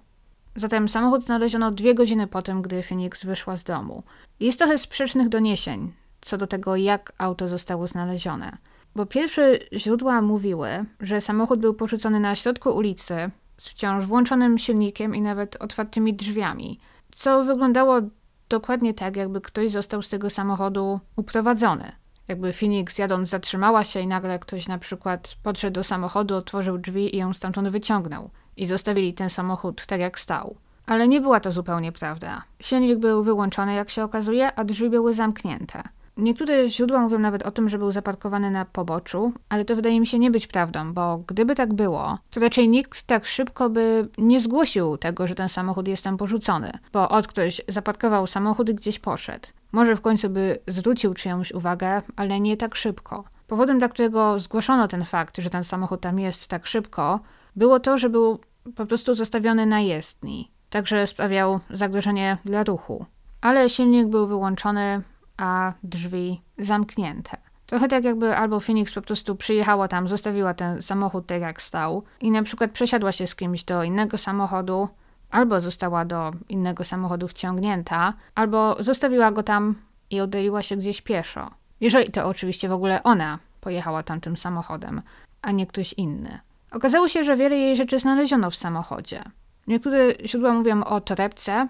Zatem 0.56 0.90
samochód 0.90 1.26
znaleziono 1.26 1.72
dwie 1.72 1.96
godziny 1.96 2.28
po 2.28 2.42
tym, 2.42 2.62
gdy 2.62 2.84
Phoenix 2.84 3.26
wyszła 3.26 3.58
z 3.58 3.64
domu. 3.64 4.04
Jest 4.40 4.60
trochę 4.60 4.78
sprzecznych 4.78 5.30
doniesień 5.30 5.94
co 6.26 6.38
do 6.38 6.48
tego, 6.48 6.76
jak 6.76 7.14
auto 7.18 7.50
zostało 7.50 7.88
znalezione. 7.88 8.58
Bo 8.96 9.06
pierwsze 9.06 9.60
źródła 9.74 10.22
mówiły, 10.22 10.86
że 11.00 11.22
samochód 11.22 11.60
był 11.60 11.74
porzucony 11.74 12.20
na 12.20 12.36
środku 12.36 12.70
ulicy 12.70 13.32
z 13.58 13.70
wciąż 13.70 14.06
włączonym 14.06 14.58
silnikiem 14.58 15.16
i 15.16 15.22
nawet 15.22 15.56
otwartymi 15.56 16.14
drzwiami, 16.14 16.80
co 17.16 17.44
wyglądało 17.44 18.02
dokładnie 18.50 18.94
tak, 18.94 19.16
jakby 19.16 19.42
ktoś 19.42 19.72
został 19.72 20.02
z 20.02 20.10
tego 20.10 20.30
samochodu 20.30 21.00
uprowadzony. 21.16 21.92
Jakby 22.28 22.54
Phoenix 22.54 22.98
jadąc 22.98 23.30
zatrzymała 23.30 23.84
się 23.84 24.00
i 24.00 24.08
nagle 24.08 24.40
ktoś 24.40 24.68
na 24.68 24.78
przykład 24.78 25.36
podszedł 25.44 25.74
do 25.74 25.84
samochodu, 25.84 26.36
otworzył 26.36 26.78
drzwi 26.78 27.16
i 27.16 27.20
ją 27.20 27.34
stamtąd 27.34 27.70
wyciągnął. 27.70 28.30
I 28.58 28.66
zostawili 28.66 29.14
ten 29.14 29.30
samochód 29.30 29.86
tak 29.86 30.00
jak 30.00 30.20
stał. 30.20 30.56
Ale 30.86 31.08
nie 31.08 31.22
była 31.22 31.40
to 31.40 31.52
zupełnie 31.52 31.92
prawda. 31.92 32.44
Silnik 32.60 33.00
był 33.00 33.24
wyłączony, 33.24 33.74
jak 33.74 33.90
się 33.90 34.04
okazuje, 34.04 34.56
a 34.56 34.64
drzwi 34.64 34.90
były 34.90 35.14
zamknięte. 35.14 35.84
Niektóre 36.18 36.70
źródła 36.70 37.00
mówią 37.00 37.20
nawet 37.20 37.44
o 37.44 37.52
tym, 37.52 37.70
że 37.70 37.78
był 37.78 37.92
zaparkowany 37.92 38.52
na 38.52 38.66
poboczu, 38.66 39.34
ale 39.50 39.66
to 39.66 39.76
wydaje 39.76 40.00
mi 40.00 40.08
się 40.08 40.20
nie 40.20 40.32
być 40.32 40.48
prawdą, 40.48 40.94
bo 40.94 41.18
gdyby 41.28 41.56
tak 41.56 41.74
było, 41.74 42.18
to 42.32 42.40
raczej 42.40 42.70
nikt 42.70 43.04
tak 43.04 43.26
szybko 43.26 43.70
by 43.70 44.08
nie 44.18 44.40
zgłosił 44.40 44.98
tego, 44.98 45.28
że 45.28 45.36
ten 45.36 45.50
samochód 45.50 45.88
jest 45.88 46.04
tam 46.04 46.18
porzucony, 46.18 46.72
bo 46.94 47.10
od 47.10 47.28
ktoś 47.28 47.62
zaparkował 47.68 48.28
samochód 48.28 48.70
i 48.70 48.76
gdzieś 48.76 49.00
poszedł. 49.00 49.48
Może 49.72 49.96
w 49.96 50.02
końcu 50.02 50.30
by 50.30 50.60
zwrócił 50.68 51.14
czyjąś 51.14 51.52
uwagę, 51.52 52.02
ale 52.16 52.40
nie 52.40 52.58
tak 52.58 52.76
szybko. 52.76 53.24
Powodem, 53.48 53.80
dla 53.80 53.90
którego 53.90 54.40
zgłoszono 54.40 54.88
ten 54.88 55.06
fakt, 55.06 55.38
że 55.38 55.50
ten 55.50 55.64
samochód 55.64 56.02
tam 56.02 56.20
jest 56.20 56.48
tak 56.48 56.68
szybko, 56.68 57.20
było 57.56 57.80
to, 57.80 57.98
że 57.98 58.10
był 58.10 58.40
po 58.76 58.86
prostu 58.86 59.16
zostawiony 59.16 59.66
na 59.66 59.80
jezdni, 59.80 60.52
także 60.70 61.08
sprawiał 61.08 61.60
zagrożenie 61.70 62.38
dla 62.46 62.64
ruchu. 62.64 63.06
Ale 63.42 63.70
silnik 63.70 64.08
był 64.08 64.28
wyłączony, 64.28 65.02
a 65.38 65.74
drzwi 65.84 66.42
zamknięte. 66.58 67.38
Trochę 67.66 67.88
tak 67.88 68.04
jakby 68.04 68.38
albo 68.38 68.60
Phoenix 68.60 68.94
po 68.94 69.02
prostu 69.02 69.36
przyjechała 69.36 69.88
tam, 69.88 70.08
zostawiła 70.08 70.54
ten 70.54 70.82
samochód 70.82 71.28
tak 71.28 71.42
jak 71.42 71.62
stał 71.62 72.04
i 72.22 72.32
na 72.32 72.44
przykład 72.44 72.72
przesiadła 72.72 73.12
się 73.12 73.28
z 73.28 73.36
kimś 73.36 73.64
do 73.64 73.84
innego 73.84 74.18
samochodu, 74.18 74.90
albo 75.32 75.62
została 75.62 76.06
do 76.06 76.32
innego 76.50 76.84
samochodu 76.84 77.28
wciągnięta, 77.28 78.14
albo 78.36 78.76
zostawiła 78.80 79.32
go 79.32 79.44
tam 79.44 79.76
i 80.10 80.22
oddaliła 80.22 80.62
się 80.62 80.78
gdzieś 80.78 81.02
pieszo. 81.02 81.52
Jeżeli 81.82 82.12
to 82.12 82.26
oczywiście 82.26 82.70
w 82.70 82.72
ogóle 82.72 83.04
ona 83.04 83.40
pojechała 83.62 84.04
tamtym 84.04 84.38
samochodem, 84.38 85.02
a 85.42 85.52
nie 85.52 85.68
ktoś 85.68 85.94
inny. 85.94 86.40
Okazało 86.72 87.10
się, 87.10 87.24
że 87.24 87.38
wiele 87.38 87.56
jej 87.58 87.76
rzeczy 87.76 88.00
znaleziono 88.00 88.52
w 88.52 88.56
samochodzie. 88.56 89.24
Niektóre 89.68 89.98
źródła 90.26 90.54
mówią 90.54 90.84
o 90.84 91.02
torebce, 91.02 91.68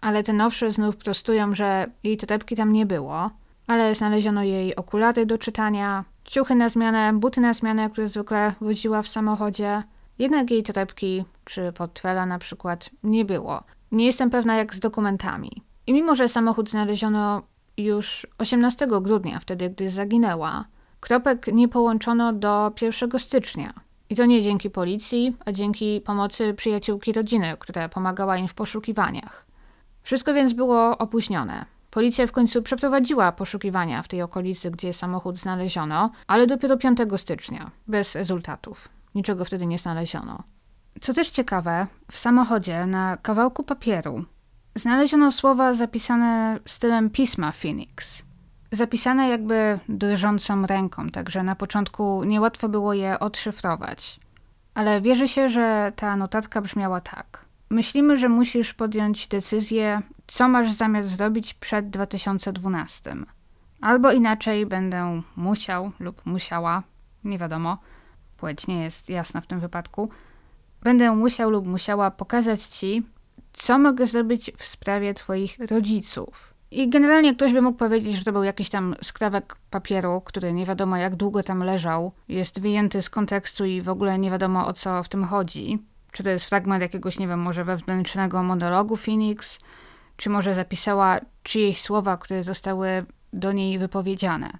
ale 0.00 0.22
te 0.22 0.32
nowsze 0.32 0.72
znów 0.72 0.96
prostują, 0.96 1.54
że 1.54 1.86
jej 2.02 2.16
torebki 2.16 2.56
tam 2.56 2.72
nie 2.72 2.86
było, 2.86 3.30
ale 3.66 3.94
znaleziono 3.94 4.42
jej 4.42 4.76
okulary 4.76 5.26
do 5.26 5.38
czytania, 5.38 6.04
ciuchy 6.24 6.54
na 6.54 6.68
zmianę, 6.68 7.12
buty 7.12 7.40
na 7.40 7.54
zmianę, 7.54 7.90
które 7.90 8.08
zwykle 8.08 8.52
woziła 8.60 9.02
w 9.02 9.08
samochodzie. 9.08 9.82
Jednak 10.18 10.50
jej 10.50 10.62
torebki 10.62 11.24
czy 11.44 11.72
portfela 11.72 12.26
na 12.26 12.38
przykład 12.38 12.90
nie 13.02 13.24
było. 13.24 13.62
Nie 13.92 14.06
jestem 14.06 14.30
pewna 14.30 14.56
jak 14.56 14.74
z 14.74 14.80
dokumentami. 14.80 15.62
I 15.86 15.92
mimo, 15.92 16.14
że 16.14 16.28
samochód 16.28 16.70
znaleziono 16.70 17.42
już 17.76 18.26
18 18.38 18.86
grudnia, 18.86 19.40
wtedy 19.40 19.70
gdy 19.70 19.90
zaginęła, 19.90 20.64
kropek 21.00 21.46
nie 21.46 21.68
połączono 21.68 22.32
do 22.32 22.72
1 22.82 23.18
stycznia. 23.18 23.72
I 24.10 24.16
to 24.16 24.26
nie 24.26 24.42
dzięki 24.42 24.70
policji, 24.70 25.36
a 25.44 25.52
dzięki 25.52 26.00
pomocy 26.00 26.54
przyjaciółki 26.54 27.12
rodziny, 27.12 27.56
która 27.58 27.88
pomagała 27.88 28.36
im 28.36 28.48
w 28.48 28.54
poszukiwaniach. 28.54 29.45
Wszystko 30.06 30.34
więc 30.34 30.52
było 30.52 30.98
opóźnione. 30.98 31.64
Policja 31.90 32.26
w 32.26 32.32
końcu 32.32 32.62
przeprowadziła 32.62 33.32
poszukiwania 33.32 34.02
w 34.02 34.08
tej 34.08 34.22
okolicy, 34.22 34.70
gdzie 34.70 34.92
samochód 34.92 35.38
znaleziono, 35.38 36.10
ale 36.26 36.46
dopiero 36.46 36.76
5 36.76 36.98
stycznia, 37.16 37.70
bez 37.86 38.14
rezultatów. 38.14 38.88
Niczego 39.14 39.44
wtedy 39.44 39.66
nie 39.66 39.78
znaleziono. 39.78 40.42
Co 41.00 41.14
też 41.14 41.30
ciekawe, 41.30 41.86
w 42.10 42.18
samochodzie 42.18 42.86
na 42.86 43.16
kawałku 43.16 43.62
papieru 43.62 44.24
znaleziono 44.74 45.32
słowa 45.32 45.72
zapisane 45.72 46.58
stylem 46.66 47.10
pisma 47.10 47.52
Phoenix. 47.52 48.22
Zapisane 48.70 49.28
jakby 49.28 49.78
drżącą 49.88 50.66
ręką, 50.66 51.10
także 51.10 51.42
na 51.42 51.54
początku 51.56 52.24
niełatwo 52.24 52.68
było 52.68 52.94
je 52.94 53.18
odszyfrować. 53.18 54.20
Ale 54.74 55.00
wierzy 55.00 55.28
się, 55.28 55.48
że 55.48 55.92
ta 55.96 56.16
notatka 56.16 56.60
brzmiała 56.60 57.00
tak. 57.00 57.45
Myślimy, 57.70 58.16
że 58.16 58.28
musisz 58.28 58.74
podjąć 58.74 59.28
decyzję, 59.28 60.02
co 60.26 60.48
masz 60.48 60.72
zamiar 60.72 61.04
zrobić 61.04 61.54
przed 61.54 61.90
2012. 61.90 63.16
Albo 63.80 64.12
inaczej 64.12 64.66
będę 64.66 65.22
musiał 65.36 65.92
lub 66.00 66.26
musiała, 66.26 66.82
nie 67.24 67.38
wiadomo, 67.38 67.78
płeć 68.36 68.66
nie 68.66 68.82
jest 68.82 69.08
jasna 69.08 69.40
w 69.40 69.46
tym 69.46 69.60
wypadku, 69.60 70.10
będę 70.82 71.14
musiał 71.16 71.50
lub 71.50 71.66
musiała 71.66 72.10
pokazać 72.10 72.62
ci, 72.62 73.02
co 73.52 73.78
mogę 73.78 74.06
zrobić 74.06 74.50
w 74.56 74.66
sprawie 74.66 75.14
twoich 75.14 75.58
rodziców. 75.70 76.54
I 76.70 76.88
generalnie 76.88 77.34
ktoś 77.34 77.52
by 77.52 77.62
mógł 77.62 77.78
powiedzieć, 77.78 78.16
że 78.16 78.24
to 78.24 78.32
był 78.32 78.42
jakiś 78.42 78.70
tam 78.70 78.94
skrawek 79.02 79.56
papieru, 79.70 80.20
który 80.20 80.52
nie 80.52 80.66
wiadomo 80.66 80.96
jak 80.96 81.16
długo 81.16 81.42
tam 81.42 81.62
leżał, 81.62 82.12
jest 82.28 82.60
wyjęty 82.60 83.02
z 83.02 83.10
kontekstu 83.10 83.64
i 83.64 83.82
w 83.82 83.88
ogóle 83.88 84.18
nie 84.18 84.30
wiadomo 84.30 84.66
o 84.66 84.72
co 84.72 85.02
w 85.02 85.08
tym 85.08 85.24
chodzi. 85.24 85.78
Czy 86.16 86.22
to 86.22 86.30
jest 86.30 86.44
fragment 86.44 86.82
jakiegoś, 86.82 87.18
nie 87.18 87.28
wiem, 87.28 87.40
może 87.40 87.64
wewnętrznego 87.64 88.42
monologu 88.42 88.96
Phoenix, 88.96 89.58
czy 90.16 90.30
może 90.30 90.54
zapisała 90.54 91.20
czyjeś 91.42 91.80
słowa, 91.80 92.16
które 92.16 92.44
zostały 92.44 93.06
do 93.32 93.52
niej 93.52 93.78
wypowiedziane. 93.78 94.50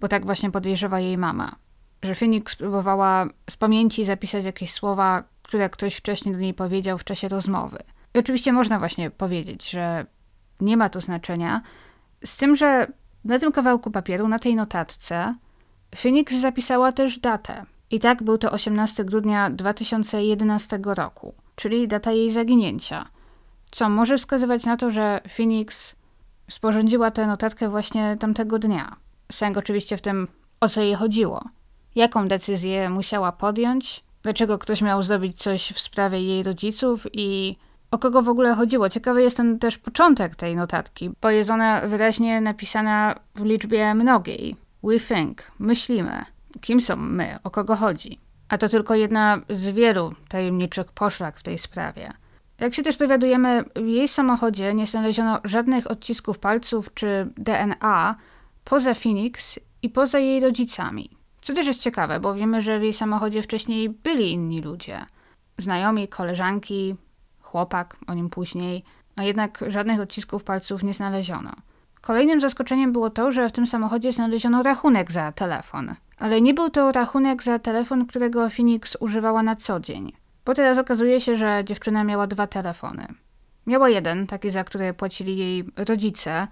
Bo 0.00 0.08
tak 0.08 0.26
właśnie 0.26 0.50
podejrzewa 0.50 1.00
jej 1.00 1.18
mama. 1.18 1.56
Że 2.02 2.14
Phoenix 2.14 2.56
próbowała 2.56 3.26
z 3.50 3.56
pamięci 3.56 4.04
zapisać 4.04 4.44
jakieś 4.44 4.72
słowa, 4.72 5.24
które 5.42 5.70
ktoś 5.70 5.94
wcześniej 5.94 6.34
do 6.34 6.40
niej 6.40 6.54
powiedział 6.54 6.98
w 6.98 7.04
czasie 7.04 7.28
rozmowy. 7.28 7.78
I 8.14 8.18
oczywiście 8.18 8.52
można 8.52 8.78
właśnie 8.78 9.10
powiedzieć, 9.10 9.70
że 9.70 10.06
nie 10.60 10.76
ma 10.76 10.88
to 10.88 11.00
znaczenia, 11.00 11.62
z 12.24 12.36
tym, 12.36 12.56
że 12.56 12.86
na 13.24 13.38
tym 13.38 13.52
kawałku 13.52 13.90
papieru, 13.90 14.28
na 14.28 14.38
tej 14.38 14.54
notatce, 14.54 15.34
Phoenix 15.96 16.34
zapisała 16.34 16.92
też 16.92 17.18
datę. 17.18 17.66
I 17.90 18.00
tak 18.00 18.22
był 18.22 18.38
to 18.38 18.50
18 18.50 19.04
grudnia 19.04 19.50
2011 19.50 20.80
roku, 20.84 21.34
czyli 21.56 21.88
data 21.88 22.12
jej 22.12 22.30
zaginięcia, 22.30 23.08
co 23.70 23.88
może 23.88 24.18
wskazywać 24.18 24.64
na 24.64 24.76
to, 24.76 24.90
że 24.90 25.20
Phoenix 25.36 25.96
sporządziła 26.50 27.10
tę 27.10 27.26
notatkę 27.26 27.68
właśnie 27.68 28.16
tamtego 28.20 28.58
dnia. 28.58 28.96
Sęk 29.32 29.56
oczywiście 29.56 29.96
w 29.96 30.00
tym, 30.00 30.28
o 30.60 30.68
co 30.68 30.80
jej 30.80 30.94
chodziło. 30.94 31.44
Jaką 31.94 32.28
decyzję 32.28 32.90
musiała 32.90 33.32
podjąć, 33.32 34.04
dlaczego 34.22 34.58
ktoś 34.58 34.82
miał 34.82 35.02
zrobić 35.02 35.42
coś 35.42 35.72
w 35.72 35.80
sprawie 35.80 36.20
jej 36.20 36.42
rodziców 36.42 37.06
i 37.12 37.56
o 37.90 37.98
kogo 37.98 38.22
w 38.22 38.28
ogóle 38.28 38.54
chodziło. 38.54 38.88
Ciekawy 38.88 39.22
jest 39.22 39.36
ten 39.36 39.58
też 39.58 39.78
początek 39.78 40.36
tej 40.36 40.56
notatki, 40.56 41.10
bo 41.20 41.30
jest 41.30 41.50
ona 41.50 41.80
wyraźnie 41.80 42.40
napisana 42.40 43.14
w 43.34 43.44
liczbie 43.44 43.94
mnogiej. 43.94 44.56
We 44.82 45.00
think, 45.00 45.52
myślimy. 45.58 46.24
Kim 46.60 46.80
są 46.80 46.96
my? 46.96 47.38
O 47.44 47.50
kogo 47.50 47.76
chodzi? 47.76 48.18
A 48.48 48.58
to 48.58 48.68
tylko 48.68 48.94
jedna 48.94 49.40
z 49.50 49.68
wielu 49.68 50.14
tajemniczych 50.28 50.86
poszlak 50.92 51.38
w 51.38 51.42
tej 51.42 51.58
sprawie. 51.58 52.12
Jak 52.60 52.74
się 52.74 52.82
też 52.82 52.96
dowiadujemy, 52.96 53.64
w 53.76 53.86
jej 53.86 54.08
samochodzie 54.08 54.74
nie 54.74 54.86
znaleziono 54.86 55.40
żadnych 55.44 55.90
odcisków 55.90 56.38
palców 56.38 56.94
czy 56.94 57.32
DNA 57.36 58.16
poza 58.64 58.94
Phoenix 58.94 59.58
i 59.82 59.88
poza 59.90 60.18
jej 60.18 60.40
rodzicami. 60.40 61.10
Co 61.42 61.54
też 61.54 61.66
jest 61.66 61.80
ciekawe, 61.80 62.20
bo 62.20 62.34
wiemy, 62.34 62.62
że 62.62 62.78
w 62.78 62.82
jej 62.82 62.94
samochodzie 62.94 63.42
wcześniej 63.42 63.88
byli 63.88 64.32
inni 64.32 64.60
ludzie. 64.60 65.06
Znajomi, 65.58 66.08
koleżanki, 66.08 66.96
chłopak, 67.40 67.96
o 68.06 68.14
nim 68.14 68.30
później, 68.30 68.84
a 69.16 69.22
jednak 69.22 69.64
żadnych 69.68 70.00
odcisków 70.00 70.44
palców 70.44 70.82
nie 70.82 70.92
znaleziono. 70.92 71.52
Kolejnym 72.00 72.40
zaskoczeniem 72.40 72.92
było 72.92 73.10
to, 73.10 73.32
że 73.32 73.48
w 73.48 73.52
tym 73.52 73.66
samochodzie 73.66 74.12
znaleziono 74.12 74.62
rachunek 74.62 75.12
za 75.12 75.32
telefon. 75.32 75.94
Ale 76.18 76.40
nie 76.40 76.54
był 76.54 76.70
to 76.70 76.92
rachunek 76.92 77.42
za 77.42 77.58
telefon, 77.58 78.06
którego 78.06 78.50
Phoenix 78.50 78.96
używała 79.00 79.42
na 79.42 79.56
co 79.56 79.80
dzień. 79.80 80.12
Bo 80.44 80.54
teraz 80.54 80.78
okazuje 80.78 81.20
się, 81.20 81.36
że 81.36 81.62
dziewczyna 81.64 82.04
miała 82.04 82.26
dwa 82.26 82.46
telefony. 82.46 83.06
Miała 83.66 83.88
jeden, 83.88 84.26
taki 84.26 84.50
za 84.50 84.64
który 84.64 84.94
płacili 84.94 85.36
jej 85.36 85.64
rodzice, 85.76 86.48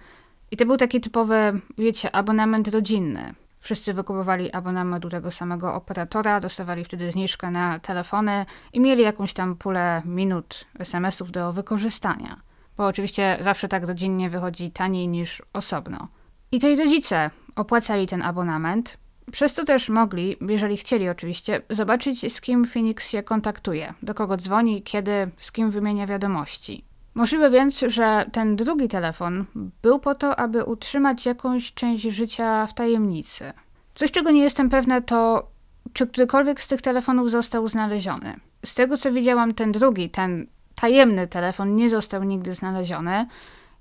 I 0.51 0.57
to 0.57 0.65
był 0.65 0.77
taki 0.77 1.01
typowy, 1.01 1.61
wiecie, 1.77 2.15
abonament 2.15 2.67
rodzinny. 2.67 3.33
Wszyscy 3.59 3.93
wykupowali 3.93 4.51
abonament 4.51 5.05
u 5.05 5.09
tego 5.09 5.31
samego 5.31 5.73
operatora, 5.73 6.39
dostawali 6.39 6.83
wtedy 6.85 7.11
zniżkę 7.11 7.51
na 7.51 7.79
telefony 7.79 8.45
i 8.73 8.79
mieli 8.79 9.03
jakąś 9.03 9.33
tam 9.33 9.55
pulę 9.55 10.01
minut 10.05 10.65
SMS-ów 10.79 11.31
do 11.31 11.53
wykorzystania. 11.53 12.41
Bo 12.77 12.85
oczywiście 12.85 13.37
zawsze 13.41 13.67
tak 13.67 13.83
rodzinnie 13.83 14.29
wychodzi 14.29 14.71
taniej 14.71 15.07
niż 15.07 15.41
osobno. 15.53 16.07
I 16.51 16.59
tej 16.59 16.75
rodzice 16.75 17.31
opłacali 17.55 18.07
ten 18.07 18.21
abonament, 18.21 18.97
przez 19.31 19.53
to 19.53 19.63
też 19.63 19.89
mogli, 19.89 20.37
jeżeli 20.41 20.77
chcieli 20.77 21.09
oczywiście, 21.09 21.61
zobaczyć 21.69 22.33
z 22.33 22.41
kim 22.41 22.65
Phoenix 22.65 23.09
się 23.09 23.23
kontaktuje, 23.23 23.93
do 24.03 24.13
kogo 24.13 24.37
dzwoni, 24.37 24.81
kiedy, 24.83 25.11
z 25.37 25.51
kim 25.51 25.69
wymienia 25.69 26.07
wiadomości. 26.07 26.83
Możliwe 27.15 27.49
więc, 27.49 27.79
że 27.87 28.25
ten 28.31 28.55
drugi 28.55 28.87
telefon 28.87 29.45
był 29.81 29.99
po 29.99 30.15
to, 30.15 30.39
aby 30.39 30.65
utrzymać 30.65 31.25
jakąś 31.25 31.73
część 31.73 32.03
życia 32.03 32.67
w 32.67 32.73
tajemnicy. 32.73 33.53
Coś, 33.93 34.11
czego 34.11 34.31
nie 34.31 34.41
jestem 34.41 34.69
pewna, 34.69 35.01
to 35.01 35.47
czy 35.93 36.07
którykolwiek 36.07 36.61
z 36.61 36.67
tych 36.67 36.81
telefonów 36.81 37.31
został 37.31 37.67
znaleziony. 37.67 38.35
Z 38.65 38.73
tego 38.73 38.97
co 38.97 39.11
widziałam, 39.11 39.53
ten 39.53 39.71
drugi, 39.71 40.09
ten 40.09 40.47
tajemny 40.75 41.27
telefon 41.27 41.75
nie 41.75 41.89
został 41.89 42.23
nigdy 42.23 42.53
znaleziony. 42.53 43.27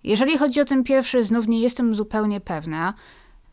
Jeżeli 0.04 0.38
chodzi 0.38 0.60
o 0.60 0.64
ten 0.64 0.84
pierwszy, 0.84 1.24
znów 1.24 1.48
nie 1.48 1.60
jestem 1.60 1.94
zupełnie 1.94 2.40
pewna. 2.40 2.94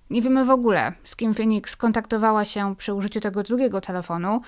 Nie 0.10 0.22
wiemy 0.22 0.46
w 0.46 0.50
ogóle, 0.50 0.94
z 1.04 1.16
kim 1.16 1.34
Phoenix 1.34 1.76
kontaktowała 1.76 2.46
się 2.46 2.76
przy 2.76 2.94
użyciu 2.94 3.20
tego 3.20 3.44
drugiego 3.44 3.82
telefonu, 3.82 4.42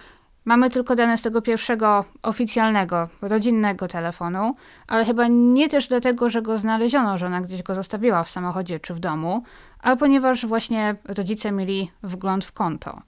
Mamy 0.46 0.70
tylko 0.70 0.96
dane 0.96 1.18
z 1.18 1.22
tego 1.22 1.42
pierwszego 1.42 2.06
oficjalnego, 2.22 3.10
rodzinnego 3.22 3.88
telefonu, 3.88 4.56
ale 4.88 5.06
chyba 5.06 5.28
nie 5.28 5.70
też 5.70 5.88
dlatego, 5.88 6.30
że 6.30 6.42
go 6.42 6.58
znaleziono, 6.58 7.18
że 7.18 7.26
ona 7.26 7.42
gdzieś 7.42 7.64
go 7.64 7.76
zostawiła 7.76 8.24
w 8.24 8.30
samochodzie 8.30 8.80
czy 8.80 8.94
w 8.94 9.00
domu, 9.00 9.44
ale 9.80 9.98
ponieważ 9.98 10.46
właśnie 10.46 10.96
rodzice 11.06 11.52
mieli 11.52 11.92
wgląd 12.04 12.46
w 12.46 12.52
konto. 12.52 13.02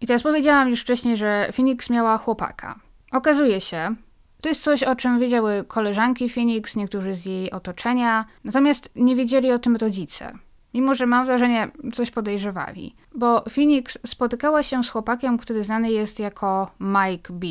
I 0.00 0.06
teraz 0.06 0.22
powiedziałam 0.22 0.68
już 0.68 0.80
wcześniej, 0.80 1.16
że 1.16 1.48
Phoenix 1.52 1.90
miała 1.90 2.18
chłopaka. 2.18 2.80
Okazuje 3.12 3.60
się, 3.60 3.94
to 4.40 4.48
jest 4.48 4.62
coś, 4.62 4.82
o 4.82 4.96
czym 4.96 5.18
wiedziały 5.18 5.64
koleżanki 5.64 6.28
Phoenix, 6.28 6.76
niektórzy 6.76 7.12
z 7.12 7.26
jej 7.26 7.50
otoczenia, 7.50 8.24
natomiast 8.44 8.90
nie 8.96 9.16
wiedzieli 9.16 9.52
o 9.52 9.58
tym 9.58 9.76
rodzice. 9.76 10.32
Mimo, 10.74 10.94
że 10.94 11.06
mam 11.06 11.26
wrażenie, 11.26 11.70
coś 11.92 12.10
podejrzewali. 12.10 12.94
Bo 13.14 13.44
Phoenix 13.54 13.98
spotykała 14.06 14.62
się 14.62 14.84
z 14.84 14.88
chłopakiem, 14.88 15.38
który 15.38 15.64
znany 15.64 15.90
jest 15.90 16.18
jako 16.18 16.70
Mike 16.80 17.32
B. 17.32 17.46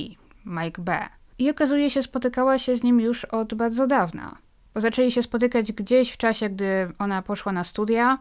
Mike 0.46 0.82
B. 0.82 1.08
I 1.40 1.50
okazuje 1.50 1.90
się, 1.90 2.04
spotykała 2.04 2.58
się 2.58 2.76
z 2.76 2.84
nim 2.84 3.00
już 3.00 3.26
od 3.26 3.54
bardzo 3.54 3.88
dawna. 3.88 4.38
Bo 4.74 4.82
zaczęli 4.82 5.12
się 5.12 5.24
spotykać 5.24 5.72
gdzieś 5.72 6.12
w 6.12 6.18
czasie, 6.18 6.50
gdy 6.50 6.94
ona 7.00 7.22
poszła 7.22 7.52
na 7.52 7.64
studia, 7.64 8.18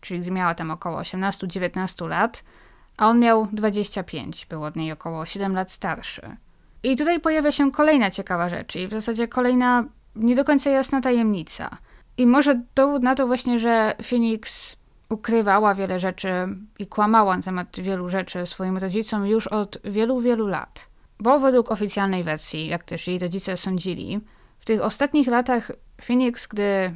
czyli 0.00 0.20
gdy 0.20 0.30
miała 0.30 0.54
tam 0.54 0.70
około 0.70 1.00
18-19 1.00 2.08
lat, 2.08 2.44
a 2.96 3.08
on 3.08 3.20
miał 3.20 3.48
25, 3.52 4.46
był 4.46 4.64
od 4.64 4.76
niej 4.76 4.92
około 4.92 5.26
7 5.26 5.54
lat 5.54 5.72
starszy. 5.72 6.36
I 6.82 6.96
tutaj 6.96 7.20
pojawia 7.20 7.52
się 7.52 7.72
kolejna 7.72 8.10
ciekawa 8.10 8.48
rzecz, 8.48 8.76
i 8.76 8.86
w 8.86 8.90
zasadzie 8.90 9.28
kolejna 9.28 9.84
nie 10.16 10.34
do 10.34 10.44
końca 10.44 10.70
jasna 10.70 11.00
tajemnica– 11.00 11.76
i 12.20 12.26
może 12.26 12.62
dowód 12.74 13.02
na 13.02 13.14
to 13.14 13.26
właśnie, 13.26 13.58
że 13.58 13.94
Phoenix 14.02 14.76
ukrywała 15.08 15.74
wiele 15.74 16.00
rzeczy 16.00 16.28
i 16.78 16.86
kłamała 16.86 17.36
na 17.36 17.42
temat 17.42 17.80
wielu 17.80 18.08
rzeczy 18.08 18.46
swoim 18.46 18.76
rodzicom 18.78 19.26
już 19.26 19.46
od 19.46 19.78
wielu, 19.84 20.20
wielu 20.20 20.46
lat. 20.46 20.86
Bo 21.20 21.40
według 21.40 21.72
oficjalnej 21.72 22.24
wersji, 22.24 22.66
jak 22.66 22.84
też 22.84 23.06
jej 23.06 23.18
rodzice 23.18 23.56
sądzili, 23.56 24.20
w 24.58 24.64
tych 24.64 24.82
ostatnich 24.82 25.26
latach 25.26 25.72
Phoenix, 26.06 26.46
gdy 26.46 26.94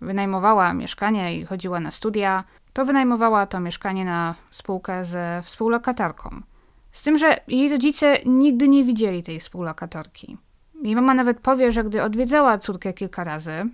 wynajmowała 0.00 0.74
mieszkanie 0.74 1.38
i 1.38 1.44
chodziła 1.44 1.80
na 1.80 1.90
studia, 1.90 2.44
to 2.72 2.84
wynajmowała 2.84 3.46
to 3.46 3.60
mieszkanie 3.60 4.04
na 4.04 4.34
spółkę 4.50 5.04
ze 5.04 5.42
współlokatorką. 5.44 6.42
Z 6.92 7.02
tym, 7.02 7.18
że 7.18 7.36
jej 7.48 7.68
rodzice 7.68 8.16
nigdy 8.26 8.68
nie 8.68 8.84
widzieli 8.84 9.22
tej 9.22 9.40
współlokatorki. 9.40 10.36
Jej 10.82 10.94
mama 10.94 11.14
nawet 11.14 11.40
powie, 11.40 11.72
że 11.72 11.84
gdy 11.84 12.02
odwiedzała 12.02 12.58
córkę 12.58 12.92
kilka 12.92 13.24
razy, 13.24 13.70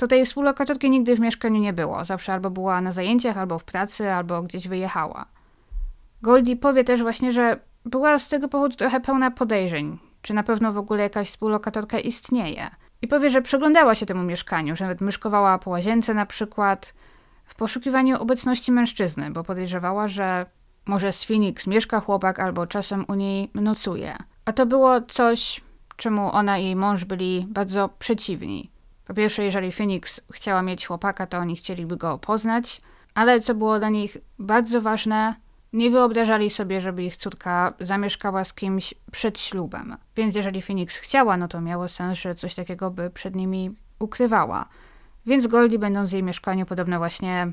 to 0.00 0.06
tej 0.06 0.24
współlokatorki 0.24 0.90
nigdy 0.90 1.16
w 1.16 1.20
mieszkaniu 1.20 1.60
nie 1.60 1.72
było. 1.72 2.04
Zawsze 2.04 2.32
albo 2.32 2.50
była 2.50 2.80
na 2.80 2.92
zajęciach, 2.92 3.38
albo 3.38 3.58
w 3.58 3.64
pracy, 3.64 4.12
albo 4.12 4.42
gdzieś 4.42 4.68
wyjechała. 4.68 5.26
Goldie 6.22 6.56
powie 6.56 6.84
też 6.84 7.02
właśnie, 7.02 7.32
że 7.32 7.60
była 7.84 8.18
z 8.18 8.28
tego 8.28 8.48
powodu 8.48 8.76
trochę 8.76 9.00
pełna 9.00 9.30
podejrzeń, 9.30 9.98
czy 10.22 10.34
na 10.34 10.42
pewno 10.42 10.72
w 10.72 10.78
ogóle 10.78 11.02
jakaś 11.02 11.28
współlokatorka 11.28 11.98
istnieje. 11.98 12.70
I 13.02 13.08
powie, 13.08 13.30
że 13.30 13.42
przyglądała 13.42 13.94
się 13.94 14.06
temu 14.06 14.22
mieszkaniu, 14.22 14.76
że 14.76 14.84
nawet 14.84 15.00
myszkowała 15.00 15.58
po 15.58 15.70
łazience 15.70 16.14
na 16.14 16.26
przykład, 16.26 16.94
w 17.44 17.54
poszukiwaniu 17.54 18.22
obecności 18.22 18.72
mężczyzny, 18.72 19.30
bo 19.30 19.44
podejrzewała, 19.44 20.08
że 20.08 20.46
może 20.86 21.12
z 21.12 21.24
Phoenix 21.24 21.66
mieszka 21.66 22.00
chłopak 22.00 22.40
albo 22.40 22.66
czasem 22.66 23.04
u 23.08 23.14
niej 23.14 23.50
nocuje. 23.54 24.16
A 24.44 24.52
to 24.52 24.66
było 24.66 25.00
coś, 25.00 25.60
czemu 25.96 26.32
ona 26.32 26.58
i 26.58 26.64
jej 26.64 26.76
mąż 26.76 27.04
byli 27.04 27.46
bardzo 27.48 27.88
przeciwni. 27.98 28.70
Po 29.10 29.14
pierwsze, 29.14 29.44
jeżeli 29.44 29.72
Phoenix 29.72 30.20
chciała 30.32 30.62
mieć 30.62 30.86
chłopaka, 30.86 31.26
to 31.26 31.38
oni 31.38 31.56
chcieliby 31.56 31.96
go 31.96 32.18
poznać, 32.18 32.80
ale 33.14 33.40
co 33.40 33.54
było 33.54 33.78
dla 33.78 33.88
nich 33.88 34.16
bardzo 34.38 34.80
ważne, 34.80 35.34
nie 35.72 35.90
wyobrażali 35.90 36.50
sobie, 36.50 36.80
żeby 36.80 37.02
ich 37.02 37.16
córka 37.16 37.74
zamieszkała 37.80 38.44
z 38.44 38.54
kimś 38.54 38.94
przed 39.12 39.38
ślubem. 39.38 39.96
Więc 40.16 40.34
jeżeli 40.34 40.62
Phoenix 40.62 40.96
chciała, 40.96 41.36
no 41.36 41.48
to 41.48 41.60
miało 41.60 41.88
sens, 41.88 42.18
że 42.18 42.34
coś 42.34 42.54
takiego 42.54 42.90
by 42.90 43.10
przed 43.10 43.36
nimi 43.36 43.76
ukrywała. 43.98 44.68
Więc 45.26 45.46
Goldie, 45.46 45.78
będąc 45.78 46.10
w 46.10 46.12
jej 46.12 46.22
mieszkaniu, 46.22 46.66
podobno 46.66 46.98
właśnie 46.98 47.52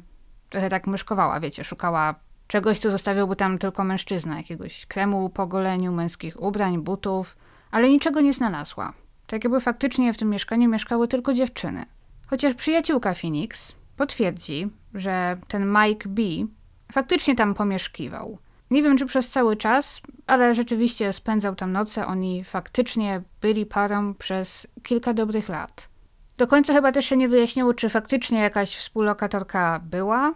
trochę 0.49 0.69
tak 0.69 0.87
myszkowała, 0.87 1.39
wiecie, 1.39 1.63
szukała 1.63 2.15
czegoś, 2.47 2.79
co 2.79 2.91
zostawiłby 2.91 3.35
tam 3.35 3.57
tylko 3.57 3.83
mężczyzna, 3.83 4.37
jakiegoś 4.37 4.85
kremu 4.85 5.29
po 5.29 5.47
goleniu, 5.47 5.91
męskich 5.91 6.41
ubrań, 6.41 6.77
butów, 6.77 7.37
ale 7.71 7.89
niczego 7.89 8.21
nie 8.21 8.33
znalazła. 8.33 8.93
Tak 9.27 9.43
jakby 9.43 9.59
faktycznie 9.59 10.13
w 10.13 10.17
tym 10.17 10.29
mieszkaniu 10.29 10.69
mieszkały 10.69 11.07
tylko 11.07 11.33
dziewczyny. 11.33 11.85
Chociaż 12.27 12.53
przyjaciółka 12.53 13.13
Phoenix 13.13 13.75
potwierdzi, 13.97 14.69
że 14.93 15.37
ten 15.47 15.73
Mike 15.73 16.09
B 16.09 16.21
faktycznie 16.91 17.35
tam 17.35 17.53
pomieszkiwał. 17.53 18.37
Nie 18.71 18.83
wiem, 18.83 18.97
czy 18.97 19.05
przez 19.05 19.29
cały 19.29 19.55
czas, 19.55 20.01
ale 20.27 20.55
rzeczywiście 20.55 21.13
spędzał 21.13 21.55
tam 21.55 21.71
noce. 21.71 22.05
Oni 22.05 22.43
faktycznie 22.43 23.21
byli 23.41 23.65
parą 23.65 24.13
przez 24.13 24.67
kilka 24.83 25.13
dobrych 25.13 25.49
lat. 25.49 25.89
Do 26.37 26.47
końca 26.47 26.73
chyba 26.73 26.91
też 26.91 27.05
się 27.05 27.17
nie 27.17 27.29
wyjaśniło, 27.29 27.73
czy 27.73 27.89
faktycznie 27.89 28.39
jakaś 28.39 28.75
współlokatorka 28.75 29.79
była, 29.83 30.33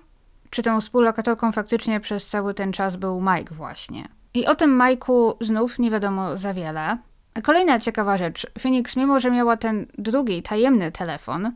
czy 0.50 0.64
tą 0.64 0.82
współlokatorką 0.82 1.52
faktycznie 1.52 2.00
przez 2.00 2.28
cały 2.28 2.54
ten 2.54 2.74
czas 2.74 2.96
był 2.96 3.22
Mike 3.22 3.56
właśnie. 3.56 4.08
I 4.34 4.46
o 4.46 4.56
tym 4.56 4.80
Mike'u 4.80 5.34
znów 5.42 5.80
nie 5.80 5.92
wiadomo 5.92 6.38
za 6.38 6.54
wiele. 6.54 6.98
Kolejna 7.44 7.80
ciekawa 7.80 8.18
rzecz. 8.18 8.48
Phoenix, 8.60 8.96
mimo 8.96 9.20
że 9.20 9.32
miała 9.32 9.58
ten 9.58 9.86
drugi, 9.98 10.44
tajemny 10.44 10.92
telefon, 10.92 11.52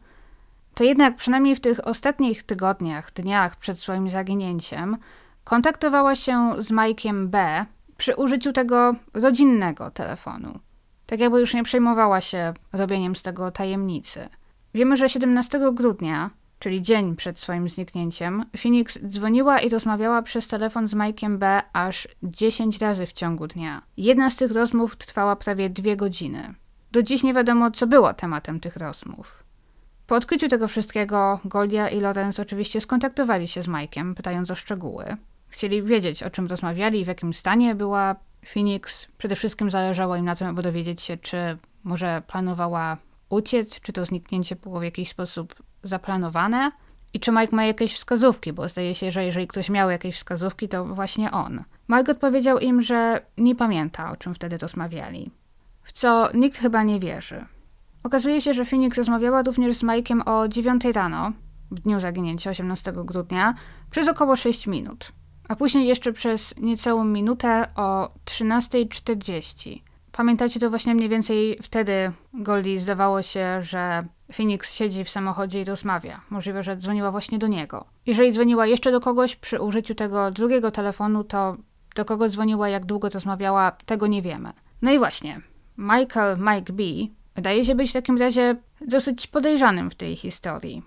to 0.74 0.84
jednak 0.84 1.16
przynajmniej 1.16 1.56
w 1.56 1.60
tych 1.60 1.88
ostatnich 1.88 2.44
tygodniach, 2.44 3.14
dniach 3.14 3.56
przed 3.56 3.80
swoim 3.80 4.10
zaginięciem, 4.10 4.98
kontaktowała 5.44 6.16
się 6.16 6.52
z 6.58 6.72
Mike'iem 6.72 7.28
B 7.28 7.66
przy 7.98 8.16
użyciu 8.16 8.54
tego 8.54 8.96
rodzinnego 9.14 9.92
telefonu. 9.92 10.60
Tak 11.06 11.20
jakby 11.20 11.40
już 11.40 11.54
nie 11.54 11.64
przejmowała 11.64 12.22
się 12.22 12.54
robieniem 12.74 13.16
z 13.16 13.24
tego 13.24 13.52
tajemnicy. 13.52 14.30
Wiemy, 14.74 14.98
że 14.98 15.10
17 15.10 15.60
grudnia 15.74 16.30
czyli 16.60 16.82
dzień 16.82 17.16
przed 17.16 17.40
swoim 17.40 17.70
zniknięciem, 17.70 18.46
Phoenix 18.58 19.00
dzwoniła 19.08 19.60
i 19.60 19.70
rozmawiała 19.70 20.22
przez 20.22 20.48
telefon 20.48 20.88
z 20.88 20.94
Mike'iem 20.94 21.38
B 21.38 21.62
aż 21.74 22.08
10 22.24 22.80
razy 22.80 23.06
w 23.06 23.14
ciągu 23.14 23.48
dnia. 23.48 23.82
Jedna 23.98 24.30
z 24.30 24.36
tych 24.36 24.52
rozmów 24.52 24.96
trwała 24.96 25.36
prawie 25.36 25.70
dwie 25.70 25.96
godziny. 25.96 26.54
Do 26.92 27.04
dziś 27.04 27.24
nie 27.24 27.34
wiadomo, 27.34 27.72
co 27.72 27.88
było 27.88 28.14
tematem 28.14 28.60
tych 28.60 28.76
rozmów. 28.76 29.44
Po 30.08 30.16
odkryciu 30.16 30.48
tego 30.48 30.68
wszystkiego, 30.68 31.40
Goldia 31.46 31.90
i 31.90 32.00
Lorenz 32.00 32.40
oczywiście 32.40 32.82
skontaktowali 32.82 33.48
się 33.48 33.62
z 33.62 33.68
Mike'iem, 33.68 34.14
pytając 34.14 34.52
o 34.52 34.56
szczegóły. 34.56 35.18
Chcieli 35.48 35.84
wiedzieć, 35.84 36.24
o 36.24 36.30
czym 36.30 36.48
rozmawiali 36.48 37.00
i 37.00 37.06
w 37.06 37.08
jakim 37.08 37.34
stanie 37.34 37.76
była 37.76 38.16
Phoenix. 38.54 39.08
Przede 39.18 39.36
wszystkim 39.36 39.72
zależało 39.72 40.16
im 40.16 40.26
na 40.26 40.36
tym, 40.36 40.48
aby 40.48 40.62
dowiedzieć 40.62 41.02
się, 41.02 41.18
czy 41.18 41.58
może 41.84 42.22
planowała 42.28 42.98
uciec, 43.30 43.80
czy 43.82 43.94
to 43.94 44.06
zniknięcie 44.06 44.56
było 44.56 44.80
w 44.80 44.84
jakiś 44.84 45.10
sposób 45.10 45.56
zaplanowane 45.84 46.72
i 47.14 47.20
czy 47.20 47.32
Mike 47.32 47.56
ma 47.56 47.66
jakieś 47.66 47.96
wskazówki, 47.96 48.54
bo 48.54 48.70
zdaje 48.70 48.96
się, 48.96 49.12
że 49.12 49.26
jeżeli 49.26 49.48
ktoś 49.48 49.70
miał 49.70 49.90
jakieś 49.90 50.16
wskazówki, 50.16 50.70
to 50.70 50.86
właśnie 50.86 51.32
on. 51.32 51.64
Mike 51.90 52.12
odpowiedział 52.12 52.60
im, 52.60 52.82
że 52.82 53.26
nie 53.38 53.56
pamięta, 53.56 54.12
o 54.12 54.16
czym 54.16 54.34
wtedy 54.34 54.58
rozmawiali. 54.58 55.32
W 55.84 55.92
co 55.92 56.30
nikt 56.34 56.58
chyba 56.58 56.84
nie 56.84 57.00
wierzy. 57.00 57.46
Okazuje 58.04 58.42
się, 58.42 58.54
że 58.54 58.66
Phoenix 58.66 58.98
rozmawiała 58.98 59.44
również 59.44 59.78
z 59.78 59.84
Mike'iem 59.84 60.22
o 60.26 60.48
9 60.48 60.86
rano, 60.86 61.32
w 61.72 61.80
dniu 61.80 62.00
zaginięcia 62.00 62.50
18 62.50 62.94
grudnia, 62.96 63.54
przez 63.92 64.08
około 64.08 64.36
6 64.36 64.68
minut, 64.68 65.12
a 65.50 65.56
później 65.56 65.88
jeszcze 65.88 66.14
przez 66.14 66.54
niecałą 66.58 67.04
minutę 67.06 67.68
o 67.76 68.12
13.40. 68.26 69.82
Pamiętacie 70.18 70.60
to 70.60 70.70
właśnie 70.70 70.96
mniej 70.96 71.10
więcej 71.10 71.60
wtedy 71.62 72.12
Goldie 72.34 72.80
zdawało 72.80 73.22
się, 73.22 73.62
że 73.62 74.06
Phoenix 74.34 74.74
siedzi 74.74 75.04
w 75.04 75.10
samochodzie 75.10 75.62
i 75.62 75.66
rozmawia. 75.66 76.22
Możliwe, 76.30 76.64
że 76.64 76.78
dzwoniła 76.78 77.12
właśnie 77.12 77.40
do 77.40 77.48
niego. 77.48 77.86
Jeżeli 78.06 78.32
dzwoniła 78.32 78.66
jeszcze 78.66 78.92
do 78.92 79.00
kogoś 79.00 79.36
przy 79.36 79.62
użyciu 79.62 79.96
tego 79.96 80.32
drugiego 80.32 80.72
telefonu, 80.72 81.24
to 81.24 81.58
do 81.96 82.06
kogo 82.06 82.30
dzwoniła, 82.30 82.70
jak 82.70 82.86
długo 82.86 83.10
rozmawiała, 83.10 83.72
tego 83.72 84.08
nie 84.08 84.22
wiemy. 84.22 84.54
No 84.82 84.92
i 84.92 84.98
właśnie, 84.98 85.42
Michael 85.78 86.38
Mike 86.40 86.74
B. 86.74 86.84
wydaje 87.36 87.66
się 87.66 87.76
być 87.76 87.90
w 87.90 87.94
takim 87.94 88.18
razie 88.18 88.56
dosyć 88.82 89.28
podejrzanym 89.28 89.92
w 89.92 89.96
tej 89.96 90.16
historii. 90.16 90.84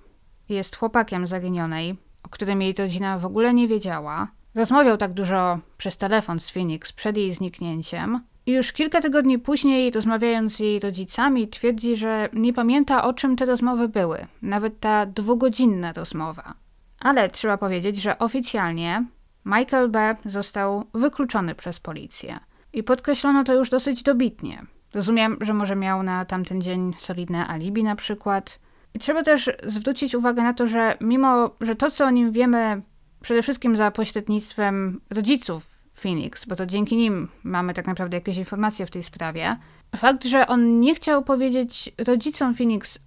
Jest 0.49 0.77
chłopakiem 0.77 1.27
zaginionej, 1.27 1.97
o 2.23 2.29
którym 2.29 2.63
jej 2.63 2.75
rodzina 2.79 3.19
w 3.19 3.27
ogóle 3.27 3.55
nie 3.55 3.69
wiedziała. 3.69 4.29
Rozmawiał 4.55 4.97
tak 4.97 5.13
dużo 5.13 5.59
przez 5.79 5.97
telefon 5.97 6.41
z 6.41 6.51
Phoenix 6.51 6.93
przed 6.93 7.17
jej 7.17 7.33
zniknięciem. 7.33 8.21
Już 8.49 8.73
kilka 8.73 9.01
tygodni 9.01 9.39
później, 9.39 9.91
rozmawiając 9.91 10.57
z 10.57 10.61
jej 10.61 10.81
rodzicami, 10.81 11.49
twierdzi, 11.49 11.97
że 11.97 12.29
nie 12.33 12.53
pamięta 12.53 13.05
o 13.05 13.13
czym 13.13 13.37
te 13.37 13.47
rozmowy 13.47 13.89
były, 13.89 14.27
nawet 14.43 14.81
ta 14.81 15.07
dwugodzinna 15.07 15.93
rozmowa. 15.93 16.55
Ale 17.01 17.29
trzeba 17.29 17.59
powiedzieć, 17.59 17.97
że 17.97 18.19
oficjalnie 18.19 19.05
Michael 19.45 19.89
B. 19.89 20.17
został 20.25 20.85
wykluczony 20.95 21.55
przez 21.55 21.81
policję. 21.81 22.39
I 22.73 22.83
podkreślono 22.83 23.45
to 23.45 23.55
już 23.55 23.71
dosyć 23.71 24.03
dobitnie. 24.03 24.63
Rozumiem, 24.95 25.37
że 25.41 25.55
może 25.55 25.77
miał 25.77 26.03
na 26.03 26.25
tamten 26.25 26.63
dzień 26.63 26.95
solidne 26.99 27.47
alibi 27.47 27.85
na 27.85 27.97
przykład. 27.97 28.59
I 28.95 28.99
trzeba 28.99 29.23
też 29.23 29.51
zwrócić 29.67 30.15
uwagę 30.15 30.43
na 30.43 30.55
to, 30.55 30.67
że 30.67 30.97
mimo, 31.01 31.51
że 31.61 31.77
to 31.77 31.91
co 31.91 32.05
o 32.05 32.11
nim 32.11 32.33
wiemy 32.33 32.83
przede 33.21 33.43
wszystkim 33.43 33.77
za 33.77 33.91
pośrednictwem 33.91 35.01
rodziców 35.11 35.78
Phoenix, 36.01 36.45
bo 36.45 36.57
to 36.57 36.67
dzięki 36.67 36.97
nim 36.97 37.29
mamy 37.43 37.75
tak 37.75 37.87
naprawdę 37.87 38.17
jakieś 38.17 38.37
informacje 38.37 38.87
w 38.87 38.91
tej 38.91 39.03
sprawie, 39.03 39.57
fakt, 39.97 40.25
że 40.25 40.47
on 40.47 40.81
nie 40.81 40.95
chciał 40.95 41.23
powiedzieć 41.23 41.93
rodzicom 42.07 42.55
Phoenix 42.55 42.99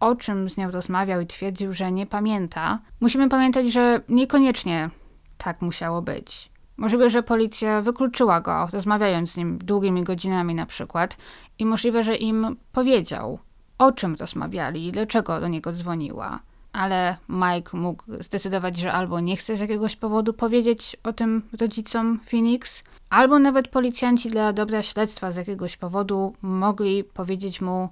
o 0.00 0.16
czym 0.16 0.50
z 0.50 0.56
nią 0.56 0.70
rozmawiał 0.70 1.20
i 1.20 1.26
twierdził, 1.26 1.72
że 1.72 1.92
nie 1.92 2.06
pamięta, 2.06 2.78
musimy 3.00 3.28
pamiętać, 3.28 3.72
że 3.72 4.00
niekoniecznie 4.08 4.90
tak 5.38 5.62
musiało 5.62 6.02
być. 6.02 6.50
Możliwe, 6.76 7.10
że 7.10 7.22
policja 7.22 7.82
wykluczyła 7.82 8.40
go, 8.40 8.68
rozmawiając 8.72 9.32
z 9.32 9.36
nim 9.36 9.58
długimi 9.58 10.04
godzinami 10.04 10.54
na 10.54 10.66
przykład, 10.66 11.16
i 11.58 11.66
możliwe, 11.66 12.04
że 12.04 12.16
im 12.16 12.56
powiedział, 12.72 13.38
o 13.78 13.92
czym 13.92 14.14
rozmawiali 14.14 14.86
i 14.86 14.92
dlaczego 14.92 15.40
do 15.40 15.48
niego 15.48 15.72
dzwoniła. 15.72 16.40
Ale 16.72 17.16
Mike 17.28 17.76
mógł 17.76 18.04
zdecydować, 18.20 18.76
że 18.76 18.92
albo 18.92 19.20
nie 19.20 19.36
chce 19.36 19.56
z 19.56 19.60
jakiegoś 19.60 19.96
powodu 19.96 20.32
powiedzieć 20.32 20.96
o 21.04 21.12
tym 21.12 21.42
rodzicom 21.60 22.20
Phoenix, 22.30 22.84
albo 23.10 23.38
nawet 23.38 23.68
policjanci 23.68 24.30
dla 24.30 24.52
dobra 24.52 24.82
śledztwa 24.82 25.30
z 25.30 25.36
jakiegoś 25.36 25.76
powodu 25.76 26.34
mogli 26.42 27.04
powiedzieć 27.04 27.60
mu, 27.60 27.88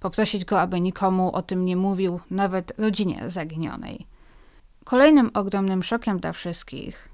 poprosić 0.00 0.44
go, 0.44 0.60
aby 0.60 0.80
nikomu 0.80 1.32
o 1.32 1.42
tym 1.42 1.64
nie 1.64 1.76
mówił, 1.76 2.20
nawet 2.30 2.72
rodzinie 2.78 3.24
zaginionej. 3.26 4.06
Kolejnym 4.84 5.30
ogromnym 5.34 5.82
szokiem 5.82 6.20
dla 6.20 6.32
wszystkich 6.32 7.08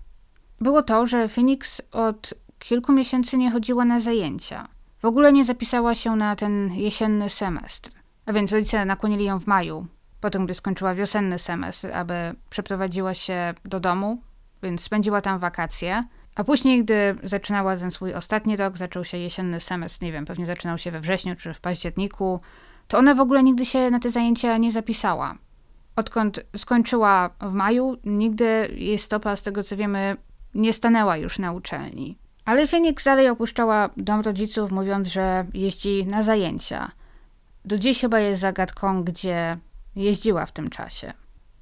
było 0.61 0.83
to, 0.83 1.07
że 1.07 1.29
Phoenix 1.29 1.83
od 1.93 2.35
kilku 2.59 2.93
miesięcy 2.93 3.37
nie 3.37 3.51
chodziła 3.51 3.85
na 3.85 4.01
zajęcia. 4.01 4.69
W 5.03 5.05
ogóle 5.05 5.33
nie 5.33 5.45
zapisała 5.45 5.95
się 5.95 6.17
na 6.17 6.37
ten 6.37 6.71
jesienny 6.75 7.31
semestr. 7.31 7.91
A 8.27 8.33
więc 8.33 8.53
rodzice 8.53 8.85
nakłonili 8.85 9.25
ją 9.25 9.41
w 9.41 9.47
maju, 9.47 9.87
potem 10.21 10.45
gdy 10.45 10.55
skończyła 10.55 10.95
wiosenny 10.95 11.39
semestr, 11.39 11.93
aby 11.93 12.35
przeprowadziła 12.51 13.15
się 13.15 13.55
do 13.65 13.81
domu, 13.81 14.23
więc 14.63 14.83
spędziła 14.83 15.21
tam 15.21 15.39
wakacje. 15.39 16.05
A 16.35 16.45
później, 16.45 16.85
gdy 16.85 17.17
zaczynała 17.23 17.77
ten 17.77 17.91
swój 17.91 18.15
ostatni 18.15 18.57
rok, 18.57 18.79
zaczął 18.79 19.05
się 19.05 19.19
jesienny 19.19 19.61
semestr, 19.61 20.03
nie 20.03 20.13
wiem, 20.13 20.25
pewnie 20.25 20.47
zaczynał 20.47 20.79
się 20.79 20.91
we 20.91 21.01
wrześniu 21.01 21.37
czy 21.37 21.55
w 21.55 21.61
październiku, 21.61 22.41
to 22.89 22.99
ona 22.99 23.15
w 23.15 23.21
ogóle 23.21 23.43
nigdy 23.43 23.65
się 23.65 23.91
na 23.91 23.99
te 23.99 24.11
zajęcia 24.11 24.57
nie 24.57 24.73
zapisała. 24.73 25.35
Odkąd 25.97 26.41
skończyła 26.57 27.31
w 27.41 27.53
maju, 27.53 27.97
nigdy 28.05 28.69
jej 28.77 28.99
stopa, 28.99 29.37
z 29.37 29.43
tego 29.43 29.65
co 29.65 29.77
wiemy, 29.77 30.17
nie 30.55 30.73
stanęła 30.73 31.17
już 31.17 31.39
na 31.39 31.53
uczelni. 31.53 32.19
Ale 32.45 32.67
Phoenix 32.67 33.05
dalej 33.05 33.29
opuszczała 33.29 33.91
dom 33.97 34.21
rodziców, 34.21 34.71
mówiąc, 34.71 35.09
że 35.09 35.47
jeździ 35.55 36.07
na 36.07 36.23
zajęcia. 36.23 36.91
Do 37.65 37.79
dziś 37.79 38.01
chyba 38.01 38.21
jest 38.21 38.41
zagadką, 38.41 39.05
gdzie 39.05 39.59
jeździła 39.97 40.47
w 40.47 40.53
tym 40.53 40.71
czasie. 40.71 41.13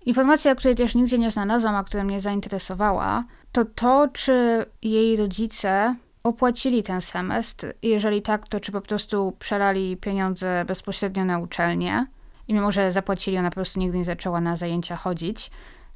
Informacja, 0.07 0.55
której 0.55 0.77
też 0.77 0.95
nigdzie 0.95 1.19
nie 1.19 1.31
znalazłam, 1.31 1.75
a 1.75 1.85
która 1.85 2.05
mnie 2.05 2.21
zainteresowała, 2.21 3.25
to 3.53 3.65
to, 3.65 4.09
czy 4.12 4.67
jej 4.83 5.17
rodzice 5.17 5.97
opłacili 6.23 6.83
ten 6.83 7.01
semestr. 7.01 7.73
Jeżeli 7.83 8.23
tak, 8.23 8.49
to 8.49 8.61
czy 8.61 8.73
po 8.73 8.81
prostu 8.81 9.37
przelali 9.39 9.97
pieniądze 9.97 10.65
bezpośrednio 10.65 11.25
na 11.25 11.39
uczelnię 11.39 12.07
i 12.49 12.55
mimo, 12.55 12.73
że 12.73 12.93
zapłacili, 12.93 13.39
ona 13.39 13.51
po 13.51 13.55
prostu 13.55 13.81
nigdy 13.81 13.99
nie 13.99 14.05
zaczęła 14.05 14.41
na 14.41 14.57
zajęcia 14.57 14.97
chodzić. 14.97 15.51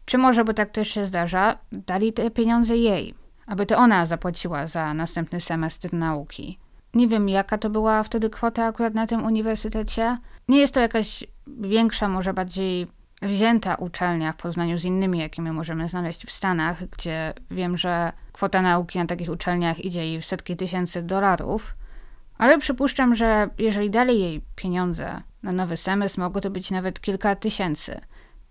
Czy 0.05 0.19
może, 0.19 0.45
bo 0.45 0.53
tak 0.53 0.71
też 0.71 0.89
się 0.89 1.05
zdarza, 1.07 1.59
dali 1.73 2.13
te 2.13 2.31
pieniądze 2.31 2.77
jej, 2.77 3.15
aby 3.47 3.67
to 3.67 3.77
ona 3.77 4.07
zapłaciła 4.07 4.67
za 4.67 4.95
następny 4.95 5.41
semestr 5.41 5.93
nauki. 5.93 6.59
Nie 6.95 7.09
wiem, 7.09 7.29
jaka 7.29 7.59
to 7.59 7.71
była 7.71 8.03
wtedy 8.03 8.31
kwota 8.31 8.65
akurat 8.65 8.95
na 8.95 9.07
tym 9.07 9.25
uniwersytecie. 9.25 10.19
Nie 10.49 10.59
jest 10.59 10.75
to 10.75 10.81
jakaś 10.81 11.25
większa, 11.61 12.09
może 12.09 12.35
bardziej 12.35 12.87
wzięta 13.23 13.75
uczelnia 13.75 14.33
w 14.33 14.37
porównaniu 14.37 14.79
z 14.79 14.85
innymi, 14.85 15.19
jakimi 15.19 15.51
możemy 15.51 15.89
znaleźć 15.89 16.27
w 16.27 16.31
Stanach, 16.31 16.87
gdzie 16.87 17.35
wiem, 17.51 17.77
że 17.77 18.13
kwota 18.33 18.63
nauki 18.63 18.99
na 18.99 19.07
takich 19.07 19.31
uczelniach 19.31 19.85
idzie 19.85 20.15
i 20.15 20.21
w 20.21 20.27
setki 20.27 20.57
tysięcy 20.57 21.03
dolarów. 21.03 21.75
Ale 22.39 22.59
przypuszczam, 22.59 23.15
że 23.15 23.49
jeżeli 23.59 23.91
dali 23.91 24.21
jej 24.21 24.41
pieniądze 24.57 25.23
na 25.43 25.53
nowy 25.53 25.77
semestr, 25.77 26.19
mogło 26.19 26.41
to 26.41 26.51
być 26.51 26.71
nawet 26.71 27.01
kilka 27.01 27.37
tysięcy. 27.37 28.01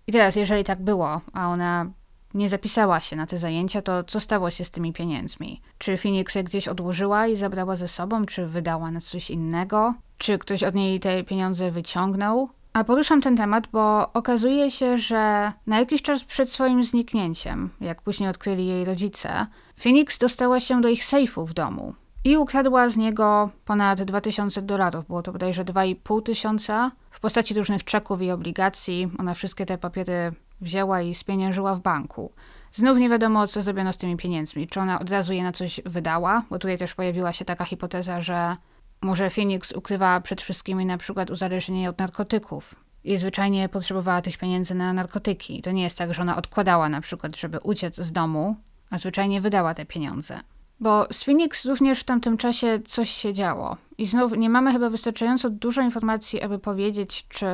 I 0.06 0.12
teraz, 0.12 0.36
jeżeli 0.36 0.64
tak 0.64 0.82
było, 0.82 1.20
a 1.32 1.48
ona 1.48 1.90
nie 2.34 2.48
zapisała 2.48 3.00
się 3.00 3.16
na 3.16 3.26
te 3.26 3.38
zajęcia, 3.38 3.82
to 3.82 4.04
co 4.04 4.20
stało 4.20 4.50
się 4.50 4.64
z 4.64 4.70
tymi 4.70 4.92
pieniędzmi? 4.92 5.60
Czy 5.78 5.96
Phoenix 5.96 6.34
je 6.34 6.44
gdzieś 6.44 6.68
odłożyła 6.68 7.26
i 7.26 7.36
zabrała 7.36 7.76
ze 7.76 7.88
sobą, 7.88 8.24
czy 8.24 8.46
wydała 8.46 8.90
na 8.90 9.00
coś 9.00 9.30
innego? 9.30 9.94
Czy 10.18 10.38
ktoś 10.38 10.62
od 10.62 10.74
niej 10.74 11.00
te 11.00 11.24
pieniądze 11.24 11.70
wyciągnął? 11.70 12.50
A 12.72 12.84
poruszam 12.84 13.20
ten 13.20 13.36
temat, 13.36 13.66
bo 13.72 14.12
okazuje 14.12 14.70
się, 14.70 14.98
że 14.98 15.52
na 15.66 15.78
jakiś 15.78 16.02
czas 16.02 16.24
przed 16.24 16.50
swoim 16.50 16.84
zniknięciem, 16.84 17.70
jak 17.80 18.02
później 18.02 18.28
odkryli 18.28 18.66
jej 18.66 18.84
rodzice, 18.84 19.46
Phoenix 19.82 20.18
dostała 20.18 20.60
się 20.60 20.80
do 20.80 20.88
ich 20.88 21.04
sejfu 21.04 21.46
w 21.46 21.52
domu 21.52 21.94
i 22.24 22.36
ukradła 22.36 22.88
z 22.88 22.96
niego 22.96 23.50
ponad 23.64 24.02
2000 24.02 24.62
dolarów. 24.62 25.06
Było 25.06 25.22
to 25.22 25.32
bodajże 25.32 25.64
2,5 25.64 26.22
tysiąca 26.22 26.90
w 27.10 27.20
postaci 27.20 27.54
różnych 27.54 27.84
czeków 27.84 28.22
i 28.22 28.30
obligacji. 28.30 29.10
Ona 29.18 29.34
wszystkie 29.34 29.66
te 29.66 29.78
papiery 29.78 30.32
wzięła 30.60 31.02
i 31.02 31.14
spieniężyła 31.14 31.74
w 31.74 31.80
banku. 31.80 32.32
Znów 32.72 32.98
nie 32.98 33.08
wiadomo, 33.08 33.46
co 33.46 33.62
zrobiono 33.62 33.92
z 33.92 33.96
tymi 33.96 34.16
pieniędzmi. 34.16 34.66
Czy 34.66 34.80
ona 34.80 35.00
od 35.00 35.10
razu 35.10 35.32
je 35.32 35.42
na 35.42 35.52
coś 35.52 35.80
wydała, 35.86 36.42
bo 36.50 36.58
tutaj 36.58 36.78
też 36.78 36.94
pojawiła 36.94 37.32
się 37.32 37.44
taka 37.44 37.64
hipoteza, 37.64 38.20
że 38.20 38.56
może 39.02 39.30
Phoenix 39.30 39.72
ukrywała 39.72 40.20
przed 40.20 40.40
wszystkimi 40.40 40.86
na 40.86 40.98
przykład 40.98 41.30
uzależnienie 41.30 41.90
od 41.90 41.98
narkotyków 41.98 42.74
i 43.04 43.16
zwyczajnie 43.16 43.68
potrzebowała 43.68 44.22
tych 44.22 44.38
pieniędzy 44.38 44.74
na 44.74 44.92
narkotyki. 44.92 45.62
To 45.62 45.72
nie 45.72 45.82
jest 45.82 45.98
tak, 45.98 46.14
że 46.14 46.22
ona 46.22 46.36
odkładała 46.36 46.88
na 46.88 47.00
przykład, 47.00 47.36
żeby 47.36 47.58
uciec 47.58 47.96
z 47.96 48.12
domu, 48.12 48.56
a 48.90 48.98
zwyczajnie 48.98 49.40
wydała 49.40 49.74
te 49.74 49.86
pieniądze. 49.86 50.40
Bo 50.80 51.06
z 51.12 51.24
Phoenix 51.24 51.64
również 51.64 52.00
w 52.00 52.04
tamtym 52.04 52.36
czasie 52.36 52.80
coś 52.86 53.10
się 53.10 53.34
działo. 53.34 53.76
I 53.98 54.06
znów 54.06 54.32
nie 54.36 54.50
mamy 54.50 54.72
chyba 54.72 54.90
wystarczająco 54.90 55.50
dużo 55.50 55.82
informacji, 55.82 56.42
aby 56.42 56.58
powiedzieć, 56.58 57.26
czy 57.28 57.46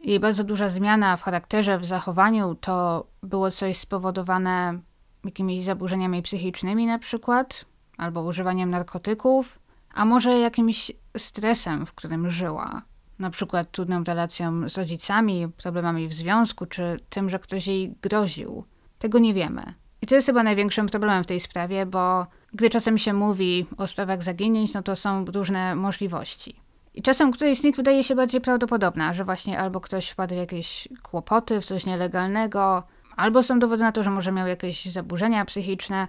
jej 0.00 0.20
bardzo 0.20 0.44
duża 0.44 0.68
zmiana 0.68 1.16
w 1.16 1.22
charakterze, 1.22 1.78
w 1.78 1.84
zachowaniu 1.84 2.54
to 2.54 3.06
było 3.22 3.50
coś 3.50 3.78
spowodowane 3.78 4.78
jakimiś 5.24 5.64
zaburzeniami 5.64 6.22
psychicznymi 6.22 6.86
na 6.86 6.98
przykład, 6.98 7.64
albo 7.98 8.22
używaniem 8.22 8.70
narkotyków, 8.70 9.58
a 9.96 10.04
może 10.04 10.38
jakimś 10.38 10.92
stresem, 11.16 11.86
w 11.86 11.94
którym 11.94 12.30
żyła. 12.30 12.82
Na 13.18 13.30
przykład 13.30 13.70
trudną 13.70 14.04
relacją 14.04 14.68
z 14.68 14.78
rodzicami, 14.78 15.48
problemami 15.56 16.08
w 16.08 16.14
związku, 16.14 16.66
czy 16.66 17.00
tym, 17.10 17.30
że 17.30 17.38
ktoś 17.38 17.66
jej 17.66 17.94
groził. 18.02 18.64
Tego 18.98 19.18
nie 19.18 19.34
wiemy. 19.34 19.74
I 20.02 20.06
to 20.06 20.14
jest 20.14 20.26
chyba 20.26 20.42
największym 20.42 20.88
problemem 20.88 21.24
w 21.24 21.26
tej 21.26 21.40
sprawie, 21.40 21.86
bo 21.86 22.26
gdy 22.52 22.70
czasem 22.70 22.98
się 22.98 23.12
mówi 23.12 23.66
o 23.76 23.86
sprawach 23.86 24.22
zaginięć, 24.22 24.74
no 24.74 24.82
to 24.82 24.96
są 24.96 25.24
różne 25.24 25.74
możliwości. 25.74 26.60
I 26.94 27.02
czasem 27.02 27.32
któryś 27.32 27.58
z 27.58 27.62
nich 27.62 27.76
wydaje 27.76 28.04
się 28.04 28.14
bardziej 28.14 28.40
prawdopodobna, 28.40 29.14
że 29.14 29.24
właśnie 29.24 29.58
albo 29.58 29.80
ktoś 29.80 30.08
wpadł 30.08 30.34
w 30.34 30.38
jakieś 30.38 30.88
kłopoty, 31.02 31.60
w 31.60 31.64
coś 31.64 31.86
nielegalnego, 31.86 32.82
albo 33.16 33.42
są 33.42 33.58
dowody 33.58 33.82
na 33.82 33.92
to, 33.92 34.02
że 34.02 34.10
może 34.10 34.32
miał 34.32 34.46
jakieś 34.46 34.84
zaburzenia 34.84 35.44
psychiczne, 35.44 36.06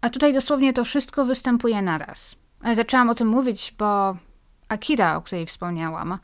a 0.00 0.10
tutaj 0.10 0.34
dosłownie 0.34 0.72
to 0.72 0.84
wszystko 0.84 1.24
występuje 1.24 1.82
naraz. 1.82 2.36
Zaczęłam 2.76 3.10
o 3.10 3.14
tym 3.14 3.28
mówić, 3.28 3.74
bo 3.78 4.16
Akira, 4.68 5.16
o 5.16 5.22
której 5.22 5.46
wspomniałam, 5.46 6.18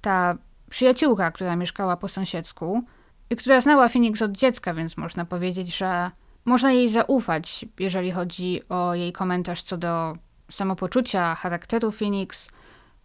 ta 0.00 0.36
przyjaciółka, 0.70 1.30
która 1.30 1.56
mieszkała 1.56 1.96
po 1.96 2.08
sąsiedzku 2.08 2.82
i 3.30 3.36
która 3.36 3.60
znała 3.60 3.88
Phoenix 3.88 4.22
od 4.22 4.32
dziecka, 4.32 4.74
więc 4.74 4.96
można 4.96 5.24
powiedzieć, 5.24 5.76
że 5.76 6.10
można 6.44 6.72
jej 6.72 6.88
zaufać, 6.88 7.64
jeżeli 7.78 8.12
chodzi 8.12 8.68
o 8.68 8.94
jej 8.94 9.12
komentarz 9.12 9.62
co 9.62 9.76
do 9.76 10.16
samopoczucia, 10.50 11.34
charakteru 11.34 11.90
Phoenix. 11.92 12.48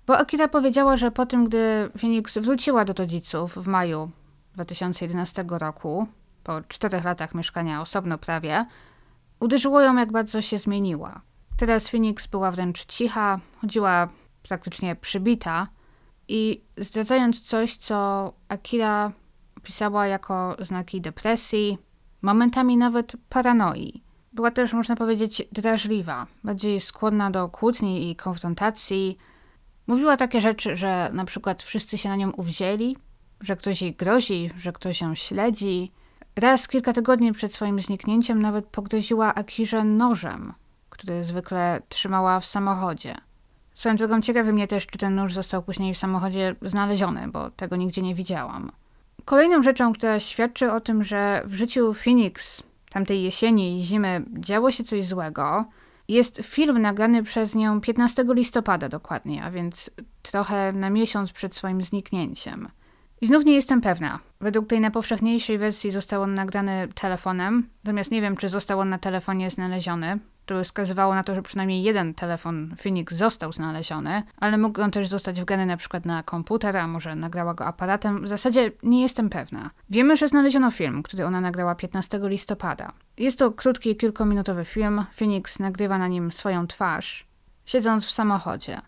Bo 0.07 0.17
Akira 0.17 0.47
powiedziała, 0.47 0.97
że 0.97 1.11
po 1.11 1.25
tym, 1.25 1.45
gdy 1.45 1.89
Phoenix 1.97 2.37
wróciła 2.37 2.85
do 2.85 2.93
rodziców 2.93 3.55
w 3.55 3.67
maju 3.67 4.11
2011 4.53 5.45
roku, 5.47 6.07
po 6.43 6.61
czterech 6.61 7.03
latach 7.03 7.35
mieszkania 7.35 7.81
osobno 7.81 8.17
prawie, 8.17 8.65
uderzyło 9.39 9.81
ją, 9.81 9.97
jak 9.97 10.11
bardzo 10.11 10.41
się 10.41 10.57
zmieniła. 10.57 11.21
Teraz 11.57 11.89
Phoenix 11.89 12.27
była 12.27 12.51
wręcz 12.51 12.85
cicha, 12.85 13.39
chodziła 13.61 14.09
praktycznie 14.43 14.95
przybita 14.95 15.67
i 16.27 16.63
zdradzając 16.77 17.41
coś, 17.41 17.77
co 17.77 18.33
Akira 18.47 19.11
opisała 19.57 20.07
jako 20.07 20.55
znaki 20.59 21.01
depresji, 21.01 21.77
momentami 22.21 22.77
nawet 22.77 23.13
paranoi. 23.29 24.03
Była 24.33 24.51
też, 24.51 24.73
można 24.73 24.95
powiedzieć, 24.95 25.43
drażliwa, 25.51 26.27
bardziej 26.43 26.81
skłonna 26.81 27.31
do 27.31 27.49
kłótni 27.49 28.11
i 28.11 28.15
konfrontacji. 28.15 29.17
Mówiła 29.87 30.17
takie 30.17 30.41
rzeczy, 30.41 30.75
że 30.75 31.09
na 31.13 31.25
przykład 31.25 31.63
wszyscy 31.63 31.97
się 31.97 32.09
na 32.09 32.15
nią 32.15 32.31
uwzięli, 32.31 32.97
że 33.41 33.55
ktoś 33.55 33.81
jej 33.81 33.95
grozi, 33.95 34.49
że 34.57 34.71
ktoś 34.71 35.01
ją 35.01 35.15
śledzi. 35.15 35.91
Raz 36.35 36.67
kilka 36.67 36.93
tygodni 36.93 37.33
przed 37.33 37.53
swoim 37.53 37.81
zniknięciem 37.81 38.41
nawet 38.41 38.65
pogroziła 38.65 39.35
Akirze 39.35 39.83
nożem, 39.83 40.53
który 40.93 41.23
zwykle 41.23 41.81
trzymała 41.89 42.39
w 42.39 42.45
samochodzie. 42.45 43.15
Swoją 43.73 43.95
drogą 43.95 44.21
ciekawy 44.21 44.53
mnie 44.53 44.67
też, 44.67 44.87
czy 44.87 44.97
ten 44.97 45.15
nóż 45.15 45.33
został 45.33 45.63
później 45.63 45.93
w 45.93 45.97
samochodzie 45.97 46.55
znaleziony, 46.61 47.27
bo 47.27 47.51
tego 47.51 47.75
nigdzie 47.75 48.01
nie 48.01 48.15
widziałam. 48.15 48.71
Kolejną 49.25 49.63
rzeczą, 49.63 49.93
która 49.93 50.19
świadczy 50.19 50.71
o 50.71 50.81
tym, 50.81 51.03
że 51.03 51.43
w 51.45 51.53
życiu 51.53 51.93
Phoenix 51.93 52.63
tamtej 52.89 53.23
jesieni 53.23 53.79
i 53.79 53.81
zimy 53.81 54.25
działo 54.39 54.71
się 54.71 54.83
coś 54.83 55.05
złego, 55.05 55.65
jest 56.07 56.41
film 56.43 56.81
nagrany 56.81 57.23
przez 57.23 57.55
nią 57.55 57.81
15 57.81 58.23
listopada 58.27 58.89
dokładnie, 58.89 59.43
a 59.43 59.51
więc 59.51 59.89
trochę 60.21 60.73
na 60.73 60.89
miesiąc 60.89 61.31
przed 61.31 61.55
swoim 61.55 61.81
zniknięciem. 61.81 62.67
I 63.21 63.27
znów 63.27 63.45
nie 63.45 63.53
jestem 63.53 63.81
pewna. 63.81 64.19
Według 64.41 64.67
tej 64.67 64.81
najpowszechniejszej 64.81 65.57
wersji 65.57 65.91
został 65.91 66.21
on 66.21 66.33
nagrany 66.33 66.87
telefonem, 66.95 67.69
natomiast 67.83 68.11
nie 68.11 68.21
wiem, 68.21 68.37
czy 68.37 68.49
został 68.49 68.79
on 68.79 68.89
na 68.89 68.97
telefonie 68.97 69.49
znaleziony 69.49 70.19
które 70.45 70.63
wskazywało 70.63 71.15
na 71.15 71.23
to, 71.23 71.35
że 71.35 71.41
przynajmniej 71.41 71.83
jeden 71.83 72.13
telefon 72.13 72.75
Phoenix 72.83 73.13
został 73.13 73.51
znaleziony, 73.51 74.23
ale 74.37 74.57
mógł 74.57 74.81
on 74.81 74.91
też 74.91 75.07
zostać 75.07 75.41
wgrany 75.41 75.65
na 75.65 75.77
przykład 75.77 76.05
na 76.05 76.23
komputer, 76.23 76.77
a 76.77 76.87
może 76.87 77.15
nagrała 77.15 77.53
go 77.53 77.65
aparatem. 77.65 78.23
W 78.23 78.27
zasadzie 78.27 78.71
nie 78.83 79.01
jestem 79.01 79.29
pewna. 79.29 79.69
Wiemy, 79.89 80.17
że 80.17 80.27
znaleziono 80.27 80.71
film, 80.71 81.03
który 81.03 81.25
ona 81.25 81.41
nagrała 81.41 81.75
15 81.75 82.19
listopada. 82.23 82.91
Jest 83.17 83.39
to 83.39 83.51
krótki, 83.51 83.95
kilkuminutowy 83.95 84.65
film. 84.65 85.03
Phoenix 85.15 85.59
nagrywa 85.59 85.97
na 85.97 86.07
nim 86.07 86.31
swoją 86.31 86.67
twarz, 86.67 87.27
siedząc 87.65 88.05
w 88.05 88.11
samochodzie. 88.11 88.81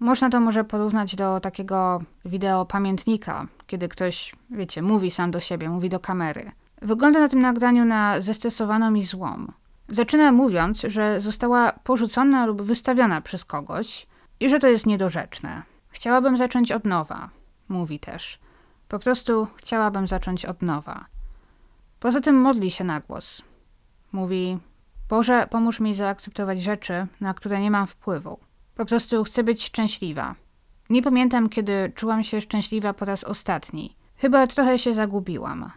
Można 0.00 0.30
to 0.30 0.40
może 0.40 0.64
porównać 0.64 1.16
do 1.16 1.40
takiego 1.40 2.02
wideo 2.24 2.64
pamiętnika, 2.64 3.46
kiedy 3.66 3.88
ktoś, 3.88 4.34
wiecie, 4.50 4.82
mówi 4.82 5.10
sam 5.10 5.30
do 5.30 5.40
siebie, 5.40 5.68
mówi 5.68 5.88
do 5.88 6.00
kamery. 6.00 6.52
Wygląda 6.82 7.20
na 7.20 7.28
tym 7.28 7.40
nagraniu 7.40 7.84
na 7.84 8.20
zestresowaną 8.20 8.94
i 8.94 9.04
złą. 9.04 9.46
Zaczyna 9.88 10.32
mówiąc, 10.32 10.80
że 10.80 11.20
została 11.20 11.72
porzucona 11.72 12.46
lub 12.46 12.62
wystawiona 12.62 13.20
przez 13.20 13.44
kogoś 13.44 14.06
i 14.40 14.48
że 14.48 14.58
to 14.58 14.68
jest 14.68 14.86
niedorzeczne. 14.86 15.62
Chciałabym 15.88 16.36
zacząć 16.36 16.72
od 16.72 16.84
nowa, 16.84 17.30
mówi 17.68 18.00
też. 18.00 18.38
Po 18.88 18.98
prostu 18.98 19.46
chciałabym 19.56 20.06
zacząć 20.06 20.44
od 20.44 20.62
nowa. 20.62 21.06
Poza 22.00 22.20
tym 22.20 22.40
modli 22.40 22.70
się 22.70 22.84
na 22.84 23.00
głos. 23.00 23.42
Mówi: 24.12 24.58
Boże, 25.08 25.46
pomóż 25.50 25.80
mi 25.80 25.94
zaakceptować 25.94 26.62
rzeczy, 26.62 27.06
na 27.20 27.34
które 27.34 27.60
nie 27.60 27.70
mam 27.70 27.86
wpływu. 27.86 28.38
Po 28.74 28.84
prostu 28.84 29.24
chcę 29.24 29.44
być 29.44 29.64
szczęśliwa. 29.64 30.34
Nie 30.90 31.02
pamiętam, 31.02 31.48
kiedy 31.48 31.92
czułam 31.94 32.24
się 32.24 32.40
szczęśliwa 32.40 32.92
po 32.92 33.04
raz 33.04 33.24
ostatni. 33.24 33.96
Chyba 34.16 34.46
trochę 34.46 34.78
się 34.78 34.94
zagubiłam. 34.94 35.70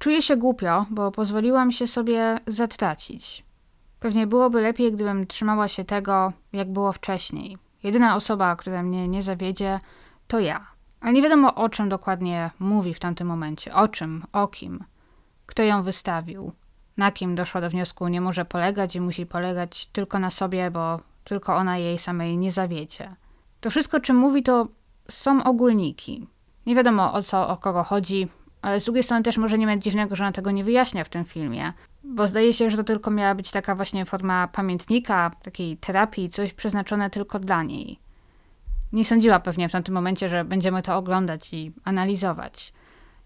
Czuję 0.00 0.22
się 0.22 0.36
głupio, 0.36 0.86
bo 0.90 1.10
pozwoliłam 1.10 1.72
się 1.72 1.86
sobie 1.86 2.40
zatracić. 2.46 3.44
Pewnie 4.00 4.26
byłoby 4.26 4.60
lepiej, 4.60 4.92
gdybym 4.92 5.26
trzymała 5.26 5.68
się 5.68 5.84
tego, 5.84 6.32
jak 6.52 6.72
było 6.72 6.92
wcześniej. 6.92 7.58
Jedyna 7.82 8.16
osoba, 8.16 8.56
która 8.56 8.82
mnie 8.82 9.08
nie 9.08 9.22
zawiedzie, 9.22 9.80
to 10.28 10.38
ja. 10.38 10.66
Ale 11.00 11.12
nie 11.12 11.22
wiadomo 11.22 11.54
o 11.54 11.68
czym 11.68 11.88
dokładnie 11.88 12.50
mówi 12.58 12.94
w 12.94 13.00
tamtym 13.00 13.26
momencie. 13.26 13.74
O 13.74 13.88
czym, 13.88 14.24
o 14.32 14.48
kim. 14.48 14.84
Kto 15.46 15.62
ją 15.62 15.82
wystawił. 15.82 16.52
Na 16.96 17.10
kim 17.10 17.34
doszła 17.34 17.60
do 17.60 17.70
wniosku 17.70 18.08
nie 18.08 18.20
może 18.20 18.44
polegać 18.44 18.96
i 18.96 19.00
musi 19.00 19.26
polegać 19.26 19.86
tylko 19.86 20.18
na 20.18 20.30
sobie, 20.30 20.70
bo 20.70 21.00
tylko 21.24 21.56
ona 21.56 21.78
jej 21.78 21.98
samej 21.98 22.38
nie 22.38 22.52
zawiedzie. 22.52 23.16
To 23.60 23.70
wszystko, 23.70 24.00
czym 24.00 24.16
mówi, 24.16 24.42
to 24.42 24.68
są 25.08 25.44
ogólniki. 25.44 26.26
Nie 26.66 26.74
wiadomo 26.74 27.12
o 27.12 27.22
co, 27.22 27.48
o 27.48 27.56
kogo 27.56 27.84
chodzi, 27.84 28.28
ale 28.62 28.80
z 28.80 28.84
drugiej 28.84 29.02
strony 29.02 29.22
też 29.22 29.38
może 29.38 29.58
nie 29.58 29.66
mieć 29.66 29.82
dziwnego, 29.82 30.16
że 30.16 30.24
ona 30.24 30.32
tego 30.32 30.50
nie 30.50 30.64
wyjaśnia 30.64 31.04
w 31.04 31.08
tym 31.08 31.24
filmie, 31.24 31.72
bo 32.04 32.28
zdaje 32.28 32.54
się, 32.54 32.70
że 32.70 32.76
to 32.76 32.84
tylko 32.84 33.10
miała 33.10 33.34
być 33.34 33.50
taka 33.50 33.74
właśnie 33.74 34.04
forma 34.04 34.48
pamiętnika, 34.48 35.30
takiej 35.42 35.76
terapii, 35.76 36.30
coś 36.30 36.52
przeznaczone 36.52 37.10
tylko 37.10 37.38
dla 37.38 37.62
niej. 37.62 37.98
Nie 38.92 39.04
sądziła 39.04 39.40
pewnie 39.40 39.68
w 39.68 39.72
tamtym 39.72 39.94
momencie, 39.94 40.28
że 40.28 40.44
będziemy 40.44 40.82
to 40.82 40.96
oglądać 40.96 41.54
i 41.54 41.72
analizować. 41.84 42.72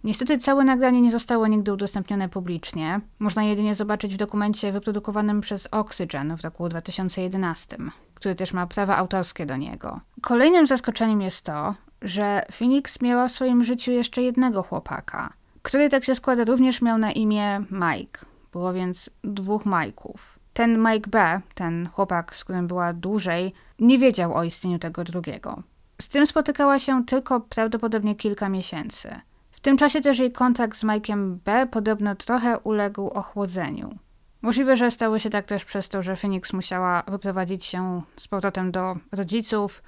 Niestety 0.05 0.39
całe 0.39 0.65
nagranie 0.65 1.01
nie 1.01 1.11
zostało 1.11 1.47
nigdy 1.47 1.73
udostępnione 1.73 2.29
publicznie. 2.29 3.01
Można 3.19 3.43
jedynie 3.43 3.75
zobaczyć 3.75 4.15
w 4.15 4.19
dokumencie 4.19 4.73
wyprodukowanym 4.73 5.41
przez 5.41 5.69
Oxygen 5.71 6.37
w 6.37 6.45
roku 6.45 6.69
2011, 6.69 7.77
który 8.15 8.35
też 8.35 8.53
ma 8.53 8.67
prawa 8.67 8.97
autorskie 8.97 9.47
do 9.47 9.57
niego. 9.57 10.01
Kolejnym 10.21 10.67
zaskoczeniem 10.67 11.21
jest 11.21 11.45
to, 11.45 11.75
że 12.05 12.47
Phoenix 12.53 13.01
miała 13.01 13.29
w 13.29 13.33
swoim 13.33 13.65
życiu 13.65 13.91
jeszcze 13.91 14.23
jednego 14.23 14.63
chłopaka, 14.63 15.33
który 15.63 15.89
tak 15.89 16.05
się 16.05 16.15
składa 16.15 16.45
również 16.45 16.83
miał 16.83 16.99
na 16.99 17.13
imię 17.13 17.65
Mike. 17.71 18.27
Było 18.53 18.73
więc 18.73 19.11
dwóch 19.25 19.65
Mike'ów. 19.65 20.19
Ten 20.53 20.79
Mike 20.79 21.11
B, 21.11 21.41
ten 21.55 21.89
chłopak, 21.93 22.37
z 22.37 22.45
którym 22.45 22.67
była 22.67 22.93
dłużej, 22.93 23.53
nie 23.79 23.99
wiedział 23.99 24.35
o 24.35 24.45
istnieniu 24.45 24.79
tego 24.79 25.05
drugiego. 25.05 25.63
Z 26.03 26.09
tym 26.09 26.27
spotykała 26.27 26.79
się 26.79 27.05
tylko 27.05 27.41
prawdopodobnie 27.41 28.15
kilka 28.15 28.49
miesięcy. 28.49 29.21
W 29.51 29.61
tym 29.61 29.77
czasie 29.77 30.01
też 30.01 30.19
jej 30.19 30.33
kontakt 30.33 30.79
z 30.79 30.85
Mike'em 30.85 31.37
B 31.45 31.67
podobno 31.67 32.15
trochę 32.15 32.59
uległ 32.59 33.09
ochłodzeniu. 33.09 33.99
Możliwe, 34.43 34.77
że 34.77 34.91
stało 34.91 35.19
się 35.19 35.31
tak 35.31 35.45
też 35.45 35.65
przez 35.65 35.89
to, 35.89 36.03
że 36.03 36.17
Phoenix 36.17 36.53
musiała 36.53 37.03
wyprowadzić 37.09 37.65
się 37.65 38.03
z 38.17 38.29
powrotem 38.29 38.73
do 38.73 38.97
rodziców, 39.13 39.83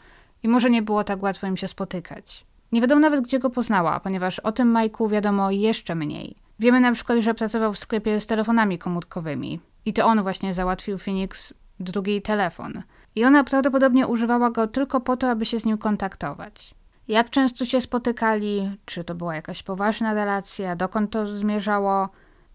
i 0.46 0.48
może 0.48 0.70
nie 0.70 0.82
było 0.82 1.04
tak 1.04 1.22
łatwo 1.22 1.46
im 1.46 1.56
się 1.56 1.68
spotykać. 1.68 2.46
Nie 2.72 2.80
wiadomo 2.80 3.00
nawet, 3.00 3.20
gdzie 3.24 3.38
go 3.38 3.50
poznała, 3.50 4.00
ponieważ 4.00 4.38
o 4.38 4.52
tym 4.52 4.68
Majku 4.68 5.08
wiadomo 5.08 5.50
jeszcze 5.50 5.94
mniej. 5.94 6.36
Wiemy 6.58 6.80
na 6.80 6.92
przykład, 6.92 7.18
że 7.18 7.34
pracował 7.34 7.72
w 7.72 7.78
sklepie 7.78 8.20
z 8.20 8.26
telefonami 8.26 8.78
komórkowymi 8.78 9.60
i 9.84 9.92
to 9.92 10.06
on 10.06 10.22
właśnie 10.22 10.54
załatwił 10.54 10.98
Phoenix 10.98 11.54
drugi 11.80 12.22
telefon. 12.22 12.82
I 13.14 13.24
ona 13.24 13.44
prawdopodobnie 13.44 14.06
używała 14.06 14.50
go 14.50 14.66
tylko 14.66 15.00
po 15.00 15.16
to, 15.16 15.30
aby 15.30 15.46
się 15.46 15.60
z 15.60 15.64
nim 15.64 15.78
kontaktować. 15.78 16.74
Jak 17.08 17.30
często 17.30 17.64
się 17.64 17.80
spotykali, 17.80 18.78
czy 18.84 19.04
to 19.04 19.14
była 19.14 19.34
jakaś 19.34 19.62
poważna 19.62 20.14
relacja, 20.14 20.76
dokąd 20.76 21.10
to 21.10 21.36
zmierzało, 21.36 22.08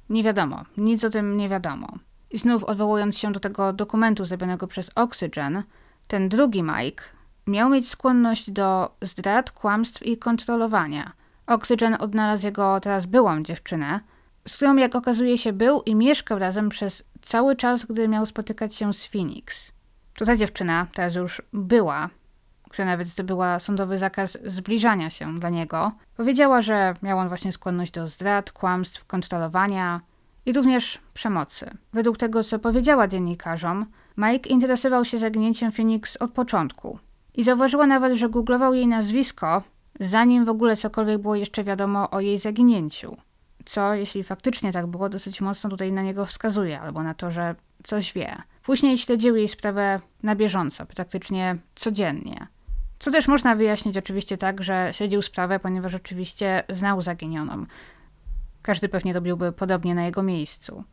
nie 0.10 0.24
wiadomo, 0.24 0.64
nic 0.78 1.04
o 1.04 1.10
tym 1.10 1.38
nie 1.38 1.50
wiadomo. 1.50 1.88
I 2.32 2.38
znów 2.38 2.64
odwołując 2.64 3.18
się 3.18 3.32
do 3.32 3.40
tego 3.40 3.74
dokumentu 3.74 4.26
zrobionego 4.26 4.68
przez 4.68 4.92
Oxygen, 4.96 5.64
ten 6.08 6.30
drugi 6.30 6.64
Mike 6.64 7.04
Miał 7.48 7.70
mieć 7.70 7.90
skłonność 7.90 8.52
do 8.52 8.96
zdrad, 9.02 9.52
kłamstw 9.52 10.04
i 10.04 10.18
kontrolowania. 10.18 11.12
Oxygen 11.48 11.98
odnalazł 12.00 12.46
jego 12.46 12.80
teraz 12.80 13.06
byłą 13.06 13.44
dziewczynę, 13.44 14.00
z 14.48 14.56
którą 14.56 14.76
jak 14.76 14.96
okazuje 14.96 15.38
się 15.38 15.54
był 15.54 15.82
i 15.82 15.96
mieszkał 15.96 16.40
razem 16.40 16.70
przez 16.70 17.04
cały 17.22 17.56
czas, 17.56 17.86
gdy 17.86 18.08
miał 18.08 18.26
spotykać 18.26 18.76
się 18.76 18.94
z 18.94 19.06
Phoenix. 19.06 19.72
To 20.16 20.26
ta 20.26 20.38
dziewczyna 20.38 20.88
teraz 20.94 21.16
już 21.16 21.42
była, 21.54 22.10
która 22.70 22.86
nawet 22.86 23.08
zdobyła 23.08 23.60
sądowy 23.60 23.98
zakaz 23.98 24.38
zbliżania 24.46 25.10
się 25.10 25.40
dla 25.40 25.50
niego, 25.50 25.92
powiedziała, 26.18 26.62
że 26.62 26.96
miał 27.02 27.20
on 27.20 27.28
właśnie 27.28 27.52
skłonność 27.52 27.92
do 27.92 28.08
zdrad, 28.08 28.52
kłamstw, 28.52 29.06
kontrolowania 29.06 30.02
i 30.46 30.54
również 30.54 31.00
przemocy. 31.14 31.72
Według 31.94 32.18
tego, 32.18 32.44
co 32.44 32.60
powiedziała 32.60 33.08
dziennikarzom, 33.08 33.86
Mike 34.18 34.50
interesował 34.50 35.06
się 35.06 35.18
zaginięciem 35.18 35.72
Phoenix 35.72 36.18
od 36.18 36.32
początku. 36.32 37.00
I 37.36 37.44
zauważyła 37.44 37.88
nawet, 37.88 38.14
że 38.14 38.30
googlował 38.30 38.74
jej 38.74 38.88
nazwisko, 38.88 39.64
zanim 40.00 40.46
w 40.46 40.50
ogóle 40.50 40.76
cokolwiek 40.76 41.22
było 41.22 41.36
jeszcze 41.36 41.64
wiadomo 41.64 42.10
o 42.10 42.20
jej 42.20 42.40
zaginięciu. 42.40 43.18
Co, 43.66 43.94
jeśli 43.94 44.24
faktycznie 44.24 44.72
tak 44.72 44.88
było, 44.88 45.10
dosyć 45.10 45.42
mocno 45.42 45.70
tutaj 45.70 45.92
na 45.92 46.02
niego 46.02 46.26
wskazuje, 46.26 46.82
albo 46.82 47.04
na 47.04 47.14
to, 47.14 47.32
że 47.32 47.56
coś 47.84 48.14
wie. 48.14 48.42
Później 48.64 48.98
śledził 48.98 49.36
jej 49.36 49.48
sprawę 49.50 50.00
na 50.24 50.36
bieżąco, 50.36 50.86
praktycznie 50.86 51.58
codziennie. 51.76 52.48
Co 53.00 53.12
też 53.12 53.28
można 53.28 53.56
wyjaśnić 53.56 53.98
oczywiście 53.98 54.38
tak, 54.38 54.64
że 54.64 54.90
śledził 54.92 55.22
sprawę, 55.22 55.60
ponieważ 55.60 55.96
oczywiście 55.96 56.64
znał 56.70 57.02
zaginioną. 57.02 57.66
Każdy 58.62 58.90
pewnie 58.90 59.14
robiłby 59.14 59.52
podobnie 59.52 59.96
na 59.96 60.06
jego 60.06 60.24
miejscu. 60.24 60.84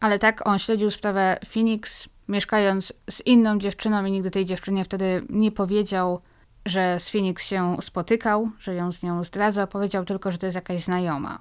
Ale 0.00 0.18
tak, 0.18 0.46
on 0.46 0.58
śledził 0.58 0.90
sprawę 0.90 1.38
Phoenix 1.46 2.08
mieszkając 2.28 2.92
z 3.10 3.26
inną 3.26 3.58
dziewczyną 3.58 4.04
i 4.04 4.12
nigdy 4.12 4.30
tej 4.30 4.46
dziewczynie 4.46 4.84
wtedy 4.84 5.26
nie 5.30 5.52
powiedział. 5.52 6.20
że 6.66 7.00
z 7.00 7.08
Phoenix 7.10 7.44
się 7.44 7.76
spotykał, 7.80 8.50
że 8.58 8.74
ją 8.74 8.92
z 8.92 9.02
nią 9.02 9.24
zdradza, 9.24 9.66
powiedział 9.66 10.04
tylko, 10.04 10.30
że 10.30 10.38
to 10.38 10.46
jest 10.46 10.54
jakaś 10.54 10.84
znajoma. 10.84 11.38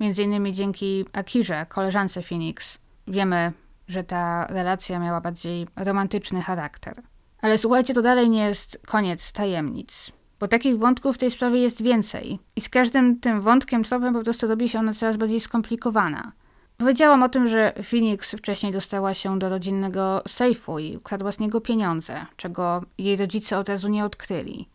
Między 0.00 0.22
innymi 0.22 0.52
dzięki 0.52 1.04
Akirze, 1.12 1.66
koleżance 1.68 2.22
Phoenix, 2.22 2.78
wiemy, 3.06 3.52
że 3.88 4.04
ta 4.04 4.46
relacja 4.46 4.98
miała 4.98 5.20
bardziej 5.20 5.66
romantyczny 5.76 6.42
charakter. 6.42 7.02
Ale 7.40 7.58
słuchajcie, 7.58 7.94
to 7.94 8.02
dalej 8.02 8.30
nie 8.30 8.44
jest 8.44 8.80
koniec 8.86 9.32
tajemnic. 9.32 10.12
Bo 10.40 10.48
takich 10.48 10.78
wątków 10.78 11.16
w 11.16 11.18
tej 11.18 11.30
sprawie 11.30 11.60
jest 11.60 11.82
więcej. 11.82 12.38
I 12.56 12.60
z 12.60 12.68
każdym 12.68 13.20
tym 13.20 13.40
wątkiem, 13.40 13.84
tropem 13.84 14.14
po 14.14 14.22
prostu 14.22 14.46
robi 14.46 14.68
się 14.68 14.78
ona 14.78 14.92
coraz 14.92 15.16
bardziej 15.16 15.40
skomplikowana. 15.40 16.32
Powiedziałam 16.78 17.22
o 17.22 17.28
tym, 17.28 17.48
że 17.48 17.72
Phoenix 17.90 18.32
wcześniej 18.32 18.72
dostała 18.72 19.14
się 19.14 19.38
do 19.38 19.48
rodzinnego 19.48 20.22
sejfu 20.28 20.78
i 20.78 20.96
ukradła 20.96 21.32
z 21.32 21.38
niego 21.38 21.60
pieniądze, 21.60 22.26
czego 22.36 22.82
jej 22.98 23.16
rodzice 23.16 23.58
od 23.58 23.68
razu 23.68 23.88
nie 23.88 24.04
odkryli. 24.04 24.68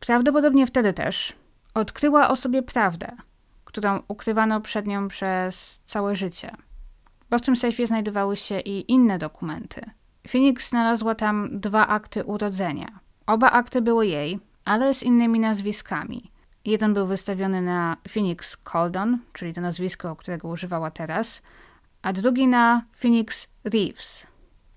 Prawdopodobnie 0.00 0.66
wtedy 0.66 0.92
też 0.92 1.32
odkryła 1.74 2.28
o 2.28 2.36
sobie 2.36 2.62
prawdę, 2.62 3.16
którą 3.64 4.00
ukrywano 4.08 4.60
przed 4.60 4.86
nią 4.86 5.08
przez 5.08 5.80
całe 5.84 6.16
życie. 6.16 6.50
Bo 7.30 7.38
w 7.38 7.42
tym 7.42 7.56
sejfie 7.56 7.86
znajdowały 7.86 8.36
się 8.36 8.60
i 8.60 8.92
inne 8.92 9.18
dokumenty. 9.18 9.80
Phoenix 10.28 10.68
znalazła 10.68 11.14
tam 11.14 11.60
dwa 11.60 11.88
akty 11.88 12.24
urodzenia. 12.24 13.00
Oba 13.26 13.50
akty 13.50 13.82
były 13.82 14.06
jej, 14.06 14.40
ale 14.64 14.94
z 14.94 15.02
innymi 15.02 15.40
nazwiskami. 15.40 16.31
Jeden 16.64 16.94
był 16.94 17.06
wystawiony 17.06 17.62
na 17.62 17.96
Phoenix 18.08 18.56
Coldon, 18.56 19.18
czyli 19.32 19.52
to 19.52 19.60
nazwisko, 19.60 20.16
którego 20.16 20.48
używała 20.48 20.90
teraz, 20.90 21.42
a 22.02 22.12
drugi 22.12 22.48
na 22.48 22.82
Phoenix 23.00 23.48
Reeves. 23.64 24.26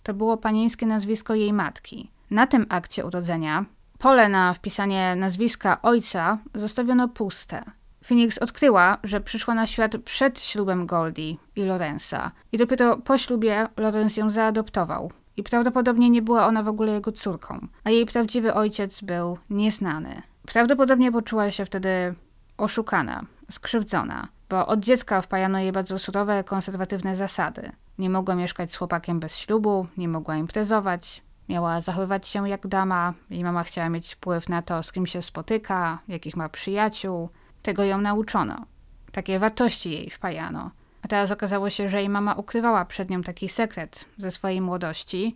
To 0.03 0.13
było 0.13 0.37
panieńskie 0.37 0.85
nazwisko 0.85 1.35
jej 1.35 1.53
matki. 1.53 2.11
Na 2.31 2.47
tym 2.47 2.65
akcie 2.69 3.05
urodzenia 3.05 3.65
pole 3.99 4.29
na 4.29 4.53
wpisanie 4.53 5.15
nazwiska 5.15 5.81
ojca 5.81 6.37
zostawiono 6.53 7.07
puste. 7.07 7.63
Phoenix 8.03 8.37
odkryła, 8.37 8.97
że 9.03 9.21
przyszła 9.21 9.53
na 9.53 9.65
świat 9.65 9.97
przed 9.97 10.39
ślubem 10.39 10.85
Goldie 10.85 11.35
i 11.55 11.63
Lorenza 11.63 12.31
i 12.51 12.57
dopiero 12.57 12.97
po 12.97 13.17
ślubie 13.17 13.67
Lorenz 13.77 14.17
ją 14.17 14.29
zaadoptował. 14.29 15.11
I 15.37 15.43
prawdopodobnie 15.43 16.09
nie 16.09 16.21
była 16.21 16.45
ona 16.45 16.63
w 16.63 16.67
ogóle 16.67 16.93
jego 16.93 17.11
córką, 17.11 17.67
a 17.83 17.89
jej 17.89 18.05
prawdziwy 18.05 18.53
ojciec 18.53 19.01
był 19.01 19.37
nieznany. 19.49 20.21
Prawdopodobnie 20.45 21.11
poczuła 21.11 21.51
się 21.51 21.65
wtedy 21.65 22.15
oszukana, 22.57 23.25
skrzywdzona, 23.51 24.27
bo 24.49 24.67
od 24.67 24.79
dziecka 24.79 25.21
wpajano 25.21 25.59
jej 25.59 25.71
bardzo 25.71 25.99
surowe, 25.99 26.43
konserwatywne 26.43 27.15
zasady. 27.15 27.71
Nie 27.97 28.09
mogła 28.09 28.35
mieszkać 28.35 28.71
z 28.71 28.75
chłopakiem 28.75 29.19
bez 29.19 29.37
ślubu, 29.37 29.87
nie 29.97 30.07
mogła 30.07 30.37
imprezować, 30.37 31.23
miała 31.49 31.81
zachowywać 31.81 32.27
się 32.27 32.49
jak 32.49 32.67
dama. 32.67 33.13
Jej 33.29 33.43
mama 33.43 33.63
chciała 33.63 33.89
mieć 33.89 34.13
wpływ 34.13 34.49
na 34.49 34.61
to, 34.61 34.83
z 34.83 34.91
kim 34.91 35.07
się 35.07 35.21
spotyka, 35.21 35.99
jakich 36.07 36.35
ma 36.35 36.49
przyjaciół. 36.49 37.29
Tego 37.61 37.83
ją 37.83 38.01
nauczono. 38.01 38.65
Takie 39.11 39.39
wartości 39.39 39.91
jej 39.91 40.09
wpajano. 40.09 40.71
A 41.01 41.07
teraz 41.07 41.31
okazało 41.31 41.69
się, 41.69 41.89
że 41.89 41.97
jej 41.97 42.09
mama 42.09 42.33
ukrywała 42.33 42.85
przed 42.85 43.09
nią 43.09 43.21
taki 43.21 43.49
sekret 43.49 44.05
ze 44.17 44.31
swojej 44.31 44.61
młodości, 44.61 45.35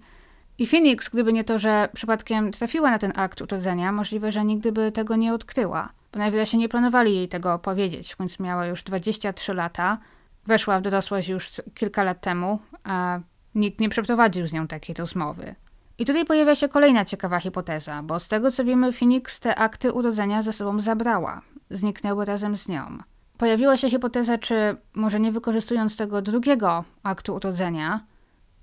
i 0.60 0.68
Phoenix, 0.68 1.10
gdyby 1.10 1.34
nie 1.34 1.44
to, 1.44 1.60
że 1.60 1.90
przypadkiem 1.94 2.52
trafiła 2.52 2.92
na 2.92 3.00
ten 3.00 3.14
akt 3.16 3.42
urodzenia, 3.42 3.92
możliwe, 3.92 4.32
że 4.32 4.46
nigdy 4.46 4.72
by 4.72 4.92
tego 4.92 5.16
nie 5.16 5.34
odkryła. 5.34 5.90
Bo 6.12 6.20
najwyraźniej 6.20 6.60
nie 6.60 6.70
planowali 6.70 7.16
jej 7.16 7.28
tego 7.28 7.60
powiedzieć. 7.60 8.14
W 8.14 8.18
końcu 8.18 8.44
miała 8.44 8.66
już 8.66 8.84
23 8.84 9.54
lata, 9.54 9.98
weszła 10.46 10.80
w 10.80 10.82
dorosłość 10.82 11.30
już 11.30 11.52
kilka 11.74 12.04
lat 12.04 12.22
temu, 12.22 12.60
a 12.84 13.20
nikt 13.56 13.80
nie 13.80 13.90
przeprowadził 13.90 14.48
z 14.48 14.54
nią 14.54 14.68
takiej 14.68 14.96
rozmowy. 14.96 15.56
I 15.98 16.06
tutaj 16.06 16.26
pojawia 16.26 16.56
się 16.56 16.68
kolejna 16.68 17.06
ciekawa 17.06 17.40
hipoteza, 17.40 18.04
bo 18.04 18.20
z 18.20 18.28
tego 18.28 18.52
co 18.52 18.66
wiemy, 18.66 18.94
Phoenix 18.94 19.40
te 19.40 19.56
akty 19.56 19.94
urodzenia 19.94 20.42
ze 20.42 20.54
sobą 20.54 20.80
zabrała. 20.80 21.42
Zniknęły 21.70 22.26
razem 22.26 22.58
z 22.58 22.68
nią. 22.68 22.98
Pojawiła 23.38 23.78
się 23.78 23.90
hipoteza, 23.90 24.38
czy 24.38 24.76
może 24.94 25.20
nie 25.20 25.32
wykorzystując 25.32 25.98
tego 25.98 26.22
drugiego 26.22 26.84
aktu 27.04 27.36
urodzenia, 27.36 28.00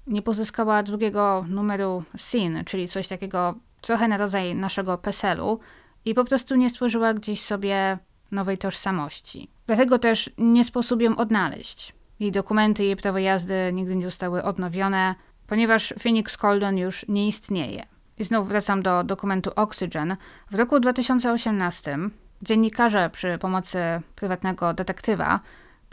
nie 0.06 0.22
pozyskała 0.22 0.82
drugiego 0.82 1.44
numeru 1.48 2.02
SIN, 2.16 2.62
czyli 2.64 2.88
coś 2.88 3.08
takiego 3.08 3.54
trochę 3.80 4.08
na 4.08 4.16
rodzaj 4.16 4.54
naszego 4.54 4.98
PESEL-u 4.98 5.58
i 6.04 6.14
po 6.14 6.24
prostu 6.24 6.56
nie 6.56 6.70
stworzyła 6.70 7.14
gdzieś 7.14 7.42
sobie 7.42 7.98
nowej 8.30 8.58
tożsamości. 8.58 9.50
Dlatego 9.66 9.98
też 9.98 10.30
nie 10.38 10.64
sposób 10.64 11.02
ją 11.02 11.16
odnaleźć. 11.16 11.94
Jej 12.20 12.32
dokumenty, 12.32 12.84
jej 12.84 12.96
prawo 12.96 13.18
jazdy 13.18 13.54
nigdy 13.72 13.96
nie 13.96 14.04
zostały 14.04 14.42
odnowione, 14.42 15.14
ponieważ 15.46 15.94
Phoenix 16.02 16.36
Coldon 16.36 16.78
już 16.78 17.04
nie 17.08 17.28
istnieje. 17.28 17.82
I 18.18 18.24
znów 18.24 18.48
wracam 18.48 18.82
do 18.82 19.04
dokumentu 19.04 19.50
Oxygen. 19.56 20.16
W 20.50 20.54
roku 20.54 20.80
2018 20.80 21.98
dziennikarze 22.42 23.10
przy 23.10 23.38
pomocy 23.38 23.78
prywatnego 24.14 24.74
detektywa 24.74 25.40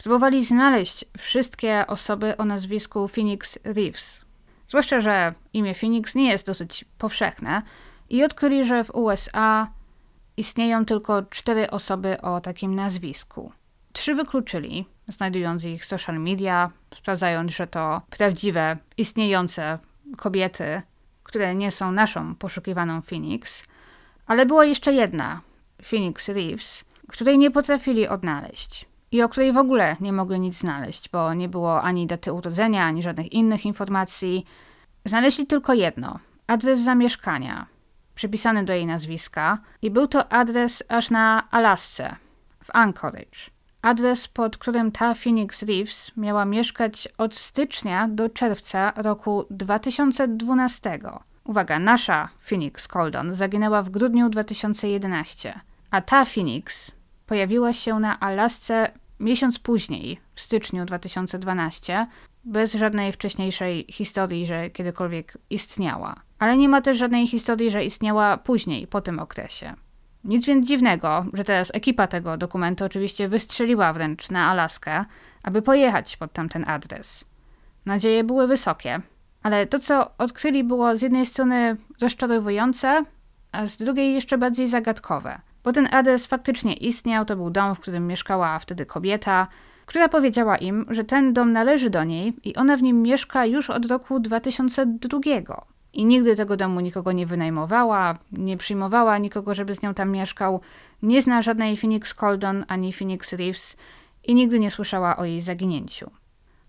Próbowali 0.04 0.44
znaleźć 0.44 1.04
wszystkie 1.18 1.86
osoby 1.86 2.36
o 2.36 2.44
nazwisku 2.44 3.08
Phoenix 3.08 3.58
Reeves. 3.64 4.24
Zwłaszcza, 4.66 5.00
że 5.00 5.34
imię 5.52 5.74
Phoenix 5.74 6.14
nie 6.14 6.30
jest 6.30 6.46
dosyć 6.46 6.84
powszechne 6.98 7.62
i 8.10 8.24
odkryli, 8.24 8.64
że 8.64 8.84
w 8.84 8.94
USA 8.94 9.70
istnieją 10.36 10.84
tylko 10.84 11.22
cztery 11.22 11.70
osoby 11.70 12.20
o 12.20 12.40
takim 12.40 12.74
nazwisku. 12.74 13.52
Trzy 13.92 14.14
wykluczyli, 14.14 14.86
znajdując 15.08 15.64
ich 15.64 15.84
social 15.84 16.20
media, 16.20 16.70
sprawdzając, 16.94 17.52
że 17.52 17.66
to 17.66 18.02
prawdziwe, 18.10 18.76
istniejące 18.96 19.78
kobiety, 20.16 20.82
które 21.22 21.54
nie 21.54 21.70
są 21.70 21.92
naszą 21.92 22.34
poszukiwaną 22.34 23.02
Phoenix, 23.02 23.64
ale 24.26 24.46
była 24.46 24.64
jeszcze 24.64 24.92
jedna, 24.92 25.40
Phoenix 25.82 26.28
Reeves, 26.28 26.84
której 27.08 27.38
nie 27.38 27.50
potrafili 27.50 28.08
odnaleźć 28.08 28.93
i 29.14 29.22
o 29.22 29.28
której 29.28 29.52
w 29.52 29.56
ogóle 29.56 29.96
nie 30.00 30.12
mogli 30.12 30.40
nic 30.40 30.58
znaleźć, 30.58 31.08
bo 31.08 31.34
nie 31.34 31.48
było 31.48 31.82
ani 31.82 32.06
daty 32.06 32.32
urodzenia, 32.32 32.84
ani 32.84 33.02
żadnych 33.02 33.32
innych 33.32 33.66
informacji. 33.66 34.46
Znaleźli 35.04 35.46
tylko 35.46 35.74
jedno 35.74 36.18
adres 36.46 36.80
zamieszkania, 36.80 37.66
przypisany 38.14 38.64
do 38.64 38.72
jej 38.72 38.86
nazwiska, 38.86 39.58
i 39.82 39.90
był 39.90 40.06
to 40.06 40.32
adres 40.32 40.82
aż 40.88 41.10
na 41.10 41.50
Alasce, 41.50 42.16
w 42.64 42.70
Anchorage. 42.72 43.50
Adres, 43.82 44.28
pod 44.28 44.58
którym 44.58 44.92
ta 44.92 45.14
Phoenix 45.14 45.62
Reeves 45.62 46.12
miała 46.16 46.44
mieszkać 46.44 47.08
od 47.18 47.36
stycznia 47.36 48.08
do 48.08 48.28
czerwca 48.28 48.92
roku 48.96 49.44
2012. 49.50 50.98
Uwaga, 51.44 51.78
nasza 51.78 52.28
Phoenix 52.48 52.88
Coldon 52.88 53.34
zaginęła 53.34 53.82
w 53.82 53.90
grudniu 53.90 54.28
2011, 54.28 55.60
a 55.90 56.00
ta 56.00 56.24
Phoenix 56.24 56.92
pojawiła 57.26 57.72
się 57.72 58.00
na 58.00 58.20
Alasce 58.20 59.03
miesiąc 59.24 59.58
później, 59.58 60.20
w 60.34 60.40
styczniu 60.40 60.84
2012, 60.84 62.06
bez 62.44 62.74
żadnej 62.74 63.12
wcześniejszej 63.12 63.86
historii, 63.90 64.46
że 64.46 64.70
kiedykolwiek 64.70 65.38
istniała. 65.50 66.14
Ale 66.38 66.56
nie 66.56 66.68
ma 66.68 66.80
też 66.80 66.98
żadnej 66.98 67.26
historii, 67.26 67.70
że 67.70 67.84
istniała 67.84 68.36
później, 68.36 68.86
po 68.86 69.00
tym 69.00 69.18
okresie. 69.18 69.74
Nic 70.24 70.46
więc 70.46 70.68
dziwnego, 70.68 71.26
że 71.32 71.44
teraz 71.44 71.70
ekipa 71.74 72.06
tego 72.06 72.36
dokumentu 72.36 72.84
oczywiście 72.84 73.28
wystrzeliła 73.28 73.92
wręcz 73.92 74.30
na 74.30 74.46
Alaskę, 74.46 75.04
aby 75.42 75.62
pojechać 75.62 76.16
pod 76.16 76.32
tamten 76.32 76.64
adres. 76.68 77.24
Nadzieje 77.86 78.24
były 78.24 78.46
wysokie, 78.46 79.00
ale 79.42 79.66
to, 79.66 79.78
co 79.78 80.16
odkryli, 80.18 80.64
było 80.64 80.96
z 80.96 81.02
jednej 81.02 81.26
strony 81.26 81.76
rozczarowujące, 82.00 83.04
a 83.52 83.66
z 83.66 83.76
drugiej 83.76 84.14
jeszcze 84.14 84.38
bardziej 84.38 84.68
zagadkowe– 84.68 85.40
bo 85.64 85.72
ten 85.72 85.88
adres 85.90 86.26
faktycznie 86.26 86.74
istniał, 86.74 87.24
to 87.24 87.36
był 87.36 87.50
dom, 87.50 87.74
w 87.74 87.80
którym 87.80 88.06
mieszkała 88.06 88.58
wtedy 88.58 88.86
kobieta, 88.86 89.48
która 89.86 90.08
powiedziała 90.08 90.56
im, 90.56 90.86
że 90.90 91.04
ten 91.04 91.32
dom 91.32 91.52
należy 91.52 91.90
do 91.90 92.04
niej 92.04 92.36
i 92.44 92.56
ona 92.56 92.76
w 92.76 92.82
nim 92.82 93.02
mieszka 93.02 93.46
już 93.46 93.70
od 93.70 93.86
roku 93.86 94.20
2002. 94.20 95.18
I 95.92 96.06
nigdy 96.06 96.36
tego 96.36 96.56
domu 96.56 96.80
nikogo 96.80 97.12
nie 97.12 97.26
wynajmowała, 97.26 98.18
nie 98.32 98.56
przyjmowała 98.56 99.18
nikogo, 99.18 99.54
żeby 99.54 99.74
z 99.74 99.82
nią 99.82 99.94
tam 99.94 100.10
mieszkał, 100.10 100.60
nie 101.02 101.22
zna 101.22 101.42
żadnej 101.42 101.76
Phoenix 101.76 102.14
Coldon 102.14 102.64
ani 102.68 102.92
Phoenix 102.92 103.32
Reeves 103.32 103.76
i 104.24 104.34
nigdy 104.34 104.60
nie 104.60 104.70
słyszała 104.70 105.16
o 105.16 105.24
jej 105.24 105.40
zaginięciu. 105.40 106.10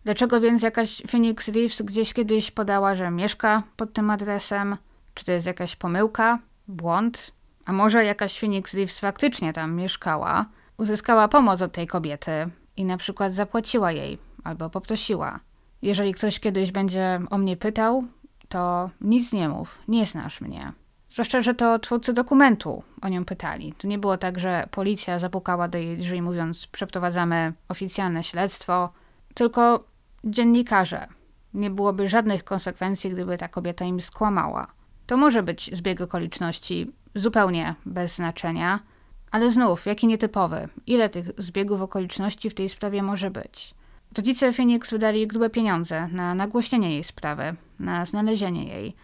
Dlaczego 0.04 0.42
więc 0.42 0.62
jakaś 0.62 1.02
Phoenix 1.12 1.48
Reeves 1.48 1.82
gdzieś 1.82 2.14
kiedyś 2.14 2.52
podała, 2.52 2.96
że 2.96 3.12
mieszka 3.12 3.64
pod 3.76 3.94
tym 3.94 4.10
adresem? 4.10 4.78
Czy 5.14 5.26
to 5.26 5.32
jest 5.32 5.48
jakaś 5.48 5.76
pomyłka, 5.76 6.40
błąd? 6.68 7.35
A 7.66 7.74
może 7.74 8.06
jakaś 8.06 8.40
Phoenix 8.40 8.74
Reeves 8.74 9.00
faktycznie 9.00 9.54
tam 9.54 9.76
mieszkała, 9.76 10.46
uzyskała 10.78 11.28
pomoc 11.28 11.62
od 11.62 11.72
tej 11.72 11.88
kobiety 11.88 12.50
i 12.78 12.86
na 12.86 12.98
przykład 12.98 13.34
zapłaciła 13.34 13.92
jej 13.92 14.18
albo 14.44 14.70
poprosiła. 14.70 15.40
Jeżeli 15.82 16.14
ktoś 16.14 16.40
kiedyś 16.40 16.72
będzie 16.72 17.22
o 17.30 17.38
mnie 17.38 17.58
pytał, 17.58 18.04
to 18.50 18.90
nic 19.02 19.34
nie 19.34 19.50
mów, 19.50 19.80
nie 19.88 20.06
znasz 20.06 20.42
mnie. 20.42 20.74
Zwłaszcza, 21.12 21.42
że 21.42 21.54
to 21.54 21.80
twórcy 21.80 22.14
dokumentu 22.14 22.84
o 23.02 23.10
nią 23.10 23.26
pytali. 23.26 23.74
To 23.74 23.88
nie 23.88 24.00
było 24.00 24.18
tak, 24.18 24.40
że 24.40 24.68
policja 24.72 25.20
zapukała 25.20 25.68
do 25.68 25.78
jej 25.78 25.98
drzwi 25.98 26.22
mówiąc 26.22 26.68
przeprowadzamy 26.68 27.54
oficjalne 27.70 28.24
śledztwo, 28.24 28.90
tylko 29.34 29.84
dziennikarze. 30.24 31.08
Nie 31.54 31.70
byłoby 31.70 32.08
żadnych 32.08 32.44
konsekwencji, 32.44 33.10
gdyby 33.10 33.38
ta 33.38 33.48
kobieta 33.48 33.86
im 33.86 34.02
skłamała. 34.02 34.68
To 35.06 35.18
może 35.18 35.44
być 35.44 35.70
zbieg 35.74 36.02
okoliczności, 36.02 36.92
zupełnie 37.16 37.76
bez 37.86 38.16
znaczenia. 38.16 38.80
Ale 39.32 39.52
znów, 39.52 39.86
jaki 39.86 40.08
nietypowy. 40.08 40.70
Ile 40.88 41.10
tych 41.10 41.26
zbiegów 41.38 41.82
okoliczności 41.82 42.50
w 42.50 42.54
tej 42.54 42.70
sprawie 42.70 43.04
może 43.04 43.32
być? 43.32 43.76
Rodzice 44.18 44.54
Phoenix 44.54 44.92
wydali 44.92 45.28
grube 45.28 45.50
pieniądze 45.50 46.08
na 46.08 46.36
nagłośnienie 46.36 46.92
jej 46.92 47.04
sprawy, 47.04 47.56
na 47.80 48.06
znalezienie 48.06 48.66
jej. 48.66 48.96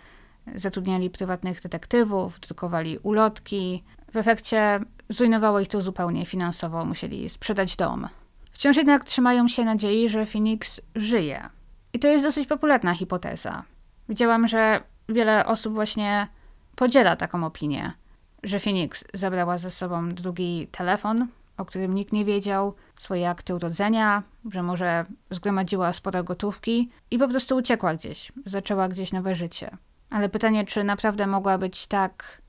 Zatrudniali 0.56 1.10
prywatnych 1.10 1.62
detektywów, 1.62 2.40
drukowali 2.40 2.98
ulotki. 2.98 3.84
W 4.14 4.18
efekcie 4.18 4.80
zrujnowało 5.10 5.60
ich 5.60 5.68
to 5.68 5.82
zupełnie 5.82 6.26
finansowo, 6.26 6.86
musieli 6.86 7.30
sprzedać 7.30 7.76
dom. 7.76 8.08
Wciąż 8.52 8.78
jednak 8.78 9.04
trzymają 9.04 9.48
się 9.48 9.66
nadziei, 9.66 10.10
że 10.10 10.26
Phoenix 10.26 10.82
żyje. 10.96 11.50
I 11.94 12.00
to 12.00 12.08
jest 12.08 12.26
dosyć 12.26 12.48
popularna 12.48 12.94
hipoteza. 12.94 13.64
Widziałam, 14.10 14.48
że 14.48 14.84
wiele 15.14 15.46
osób 15.46 15.74
właśnie 15.74 16.28
podziela 16.76 17.16
taką 17.16 17.46
opinię, 17.46 17.94
że 18.44 18.60
Phoenix 18.60 19.06
zabrała 19.14 19.58
ze 19.58 19.72
sobą 19.72 20.10
drugi 20.10 20.68
telefon, 20.72 21.28
o 21.58 21.66
którym 21.66 21.96
nikt 21.96 22.14
nie 22.14 22.26
wiedział, 22.26 22.74
swoje 23.00 23.30
akty 23.30 23.56
urodzenia, 23.56 24.24
że 24.52 24.64
może 24.64 25.06
zgromadziła 25.32 25.94
sporo 25.94 26.24
gotówki 26.24 26.90
i 27.12 27.20
po 27.20 27.28
prostu 27.28 27.56
uciekła 27.56 27.96
gdzieś, 27.96 28.32
zaczęła 28.46 28.88
gdzieś 28.88 29.12
nowe 29.12 29.36
życie. 29.36 29.78
Ale 30.10 30.30
pytanie, 30.30 30.66
czy 30.66 30.84
naprawdę 30.84 31.28
mogła 31.28 31.58
być 31.58 31.88
tak 31.88 32.42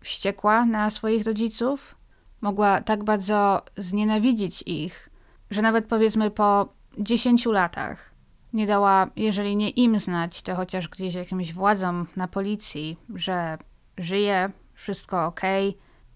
wściekła 0.00 0.66
na 0.66 0.90
swoich 0.90 1.26
rodziców? 1.26 1.96
Mogła 2.40 2.80
tak 2.80 3.04
bardzo 3.04 3.62
znienawidzić 3.76 4.62
ich, 4.66 5.10
że 5.50 5.62
nawet 5.62 5.86
powiedzmy 5.86 6.30
po 6.30 6.68
10 6.98 7.46
latach 7.46 8.11
nie 8.52 8.66
dała, 8.66 9.10
jeżeli 9.16 9.56
nie 9.56 9.70
im 9.70 9.98
znać, 9.98 10.42
to 10.42 10.56
chociaż 10.56 10.88
gdzieś 10.88 11.14
jakimś 11.14 11.52
władzom 11.52 12.06
na 12.16 12.28
policji, 12.28 12.96
że 13.14 13.58
żyje, 13.98 14.50
wszystko 14.74 15.26
ok, 15.26 15.40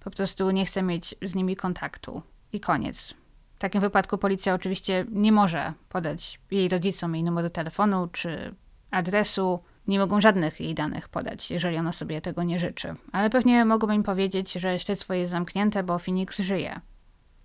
po 0.01 0.11
prostu 0.11 0.51
nie 0.51 0.67
chce 0.67 0.83
mieć 0.83 1.15
z 1.23 1.35
nimi 1.35 1.57
kontaktu. 1.57 2.23
I 2.53 2.61
koniec. 2.61 3.15
W 3.57 3.59
takim 3.59 3.81
wypadku 3.81 4.19
policja 4.19 4.55
oczywiście 4.55 5.05
nie 5.11 5.33
może 5.33 5.73
podać 5.89 6.41
jej 6.51 6.69
rodzicom 6.69 7.15
jej 7.15 7.25
numeru 7.25 7.51
telefonu 7.51 8.09
czy 8.13 8.55
adresu. 8.91 9.63
Nie 9.87 9.99
mogą 9.99 10.21
żadnych 10.21 10.61
jej 10.61 10.75
danych 10.75 11.09
podać, 11.09 11.51
jeżeli 11.51 11.77
ona 11.77 11.93
sobie 11.93 12.21
tego 12.21 12.43
nie 12.43 12.59
życzy. 12.59 12.95
Ale 13.13 13.31
pewnie 13.31 13.65
mogą 13.65 13.91
im 13.91 14.03
powiedzieć, 14.03 14.53
że 14.53 14.79
śledztwo 14.79 15.15
jest 15.15 15.31
zamknięte, 15.31 15.83
bo 15.83 15.99
Phoenix 15.99 16.39
żyje. 16.39 16.81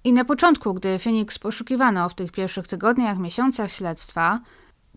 I 0.04 0.14
na 0.14 0.26
początku, 0.26 0.74
gdy 0.74 1.00
Phoenix 1.00 1.40
poszukiwano 1.40 2.10
w 2.10 2.16
tych 2.16 2.32
pierwszych 2.32 2.68
tygodniach, 2.68 3.18
miesiącach 3.18 3.72
śledztwa, 3.72 4.40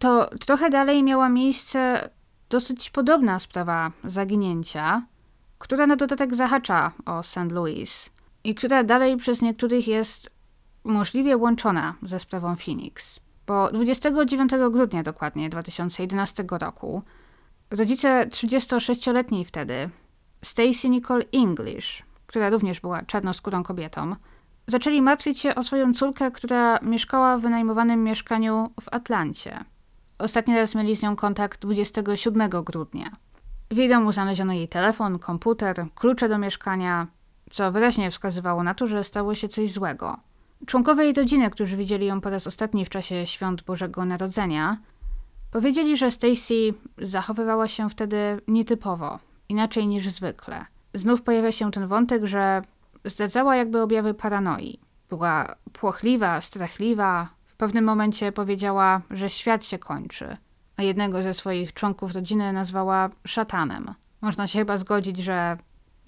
to 0.01 0.30
trochę 0.47 0.70
dalej 0.70 1.03
miała 1.03 1.28
miejsce 1.28 2.11
dosyć 2.49 2.90
podobna 2.90 3.38
sprawa 3.38 3.92
zaginięcia, 4.05 5.03
która 5.59 5.86
na 5.86 5.97
dodatek 5.97 6.34
zahacza 6.34 6.92
o 7.07 7.22
St. 7.22 7.53
Louis 7.53 8.11
i 8.45 8.55
która 8.55 8.84
dalej 8.84 9.16
przez 9.16 9.42
niektórych 9.42 9.88
jest 9.88 10.30
możliwie 10.84 11.36
łączona 11.36 11.95
ze 12.03 12.20
sprawą 12.20 12.57
Phoenix. 12.57 13.20
Bo 13.47 13.72
29 13.72 14.51
grudnia 14.70 15.03
dokładnie 15.03 15.51
2011 15.51 16.45
roku 16.51 17.03
rodzice 17.70 18.26
36-letniej 18.26 19.45
wtedy, 19.45 19.90
Stacy 20.42 20.88
Nicole 20.88 21.24
English, 21.32 22.03
która 22.26 22.51
również 22.51 22.80
była 22.80 23.03
czarnoskórą 23.03 23.62
kobietą, 23.62 24.16
zaczęli 24.66 25.03
martwić 25.03 25.40
się 25.40 25.55
o 25.55 25.62
swoją 25.62 25.95
córkę, 25.95 26.30
która 26.30 26.78
mieszkała 26.82 27.38
w 27.38 27.40
wynajmowanym 27.40 28.05
mieszkaniu 28.05 28.70
w 28.80 28.88
Atlancie. 28.90 29.64
Ostatni 30.18 30.56
raz 30.56 30.74
mieli 30.74 30.96
z 30.96 31.02
nią 31.02 31.16
kontakt 31.16 31.60
27 31.60 32.50
grudnia. 32.50 33.10
W 33.70 33.76
jej 33.76 33.88
domu 33.88 34.12
znaleziono 34.12 34.52
jej 34.52 34.68
telefon, 34.68 35.18
komputer, 35.18 35.86
klucze 35.94 36.28
do 36.28 36.38
mieszkania, 36.38 37.06
co 37.50 37.72
wyraźnie 37.72 38.10
wskazywało 38.10 38.62
na 38.62 38.74
to, 38.74 38.86
że 38.86 39.04
stało 39.04 39.34
się 39.34 39.48
coś 39.48 39.72
złego. 39.72 40.16
Członkowie 40.66 41.04
jej 41.04 41.12
rodziny, 41.12 41.50
którzy 41.50 41.76
widzieli 41.76 42.06
ją 42.06 42.20
po 42.20 42.30
raz 42.30 42.46
ostatni 42.46 42.84
w 42.84 42.88
czasie 42.88 43.26
świąt 43.26 43.62
Bożego 43.62 44.04
Narodzenia, 44.04 44.78
powiedzieli, 45.50 45.96
że 45.96 46.10
Stacy 46.10 46.74
zachowywała 46.98 47.68
się 47.68 47.90
wtedy 47.90 48.40
nietypowo, 48.48 49.18
inaczej 49.48 49.86
niż 49.86 50.08
zwykle. 50.08 50.64
Znów 50.94 51.22
pojawia 51.22 51.52
się 51.52 51.70
ten 51.70 51.86
wątek, 51.86 52.24
że 52.26 52.62
zdradzała 53.04 53.56
jakby 53.56 53.82
objawy 53.82 54.14
paranoi. 54.14 54.78
Była 55.08 55.54
płochliwa, 55.72 56.40
strachliwa, 56.40 57.28
pewnym 57.64 57.84
momencie 57.84 58.32
powiedziała, 58.32 59.02
że 59.10 59.30
świat 59.30 59.64
się 59.64 59.78
kończy, 59.78 60.36
a 60.76 60.82
jednego 60.82 61.22
ze 61.22 61.34
swoich 61.34 61.72
członków 61.72 62.12
rodziny 62.12 62.52
nazwała 62.52 63.10
szatanem. 63.26 63.94
Można 64.20 64.46
się 64.46 64.58
chyba 64.58 64.76
zgodzić, 64.76 65.18
że 65.18 65.58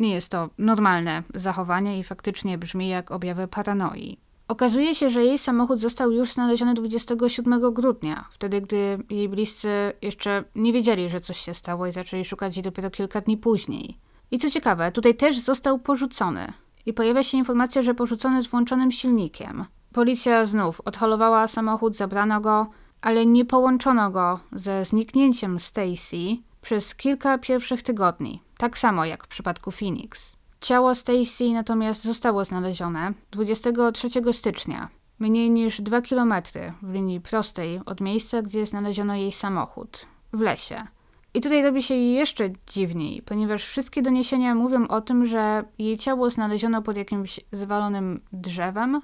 nie 0.01 0.15
jest 0.15 0.29
to 0.29 0.51
normalne 0.59 1.23
zachowanie 1.35 1.99
i 1.99 2.05
faktycznie 2.05 2.59
brzmi 2.59 2.89
jak 2.89 3.11
objawy 3.11 3.49
paranoi. 3.49 4.19
Okazuje 4.49 4.95
się, 4.95 5.11
że 5.11 5.25
jej 5.25 5.39
samochód 5.39 5.81
został 5.81 6.13
już 6.13 6.33
znaleziony 6.33 6.75
27 6.75 7.73
grudnia, 7.73 8.29
wtedy 8.31 8.61
gdy 8.61 8.99
jej 9.11 9.29
bliscy 9.29 9.93
jeszcze 10.03 10.45
nie 10.55 10.73
wiedzieli, 10.73 11.09
że 11.09 11.21
coś 11.21 11.41
się 11.41 11.55
stało 11.55 11.87
i 11.87 11.93
zaczęli 11.93 12.25
szukać 12.25 12.57
jej 12.57 12.63
dopiero 12.63 12.91
kilka 12.91 13.21
dni 13.21 13.37
później. 13.37 13.99
I 14.31 14.39
co 14.39 14.51
ciekawe, 14.51 14.93
tutaj 14.93 15.15
też 15.15 15.39
został 15.39 15.79
porzucony. 15.79 16.53
I 16.87 16.93
pojawia 16.93 17.23
się 17.23 17.39
informacja, 17.39 17.83
że 17.83 17.95
porzucony 17.95 18.43
z 18.43 18.47
włączonym 18.47 18.91
silnikiem. 18.91 19.65
Policja 19.97 20.45
znów 20.45 20.81
odholowała 20.85 21.49
samochód, 21.49 21.97
zabrano 21.97 22.41
go, 22.41 22.67
ale 23.01 23.27
nie 23.27 23.45
połączono 23.45 24.11
go 24.11 24.41
ze 24.53 24.85
zniknięciem 24.85 25.61
Stacy 25.61 26.37
przez 26.63 26.95
kilka 26.95 27.39
pierwszych 27.39 27.83
tygodni, 27.83 28.43
tak 28.59 28.79
samo 28.79 29.05
jak 29.05 29.25
w 29.25 29.29
przypadku 29.29 29.71
Phoenix. 29.71 30.37
Ciało 30.61 30.95
Stacy 30.95 31.53
natomiast 31.53 32.05
zostało 32.05 32.45
znalezione 32.45 33.13
23 33.31 34.09
stycznia, 34.33 34.89
mniej 35.19 35.51
niż 35.51 35.81
2 35.81 36.01
km 36.01 36.35
w 36.83 36.93
linii 36.93 37.21
prostej 37.21 37.81
od 37.87 38.01
miejsca, 38.01 38.43
gdzie 38.43 38.67
znaleziono 38.67 39.15
jej 39.15 39.33
samochód, 39.33 40.07
w 40.33 40.41
lesie. 40.41 40.87
I 41.35 41.41
tutaj 41.41 41.63
robi 41.63 41.83
się 41.83 41.95
jeszcze 41.95 42.51
dziwniej, 42.67 43.23
ponieważ 43.23 43.65
wszystkie 43.65 44.03
doniesienia 44.03 44.55
mówią 44.55 44.89
o 44.89 45.01
tym, 45.01 45.27
że 45.27 45.65
jej 45.79 45.99
ciało 45.99 46.31
znaleziono 46.31 46.83
pod 46.83 46.97
jakimś 46.97 47.41
zwalonym 47.53 48.21
drzewem, 48.33 49.01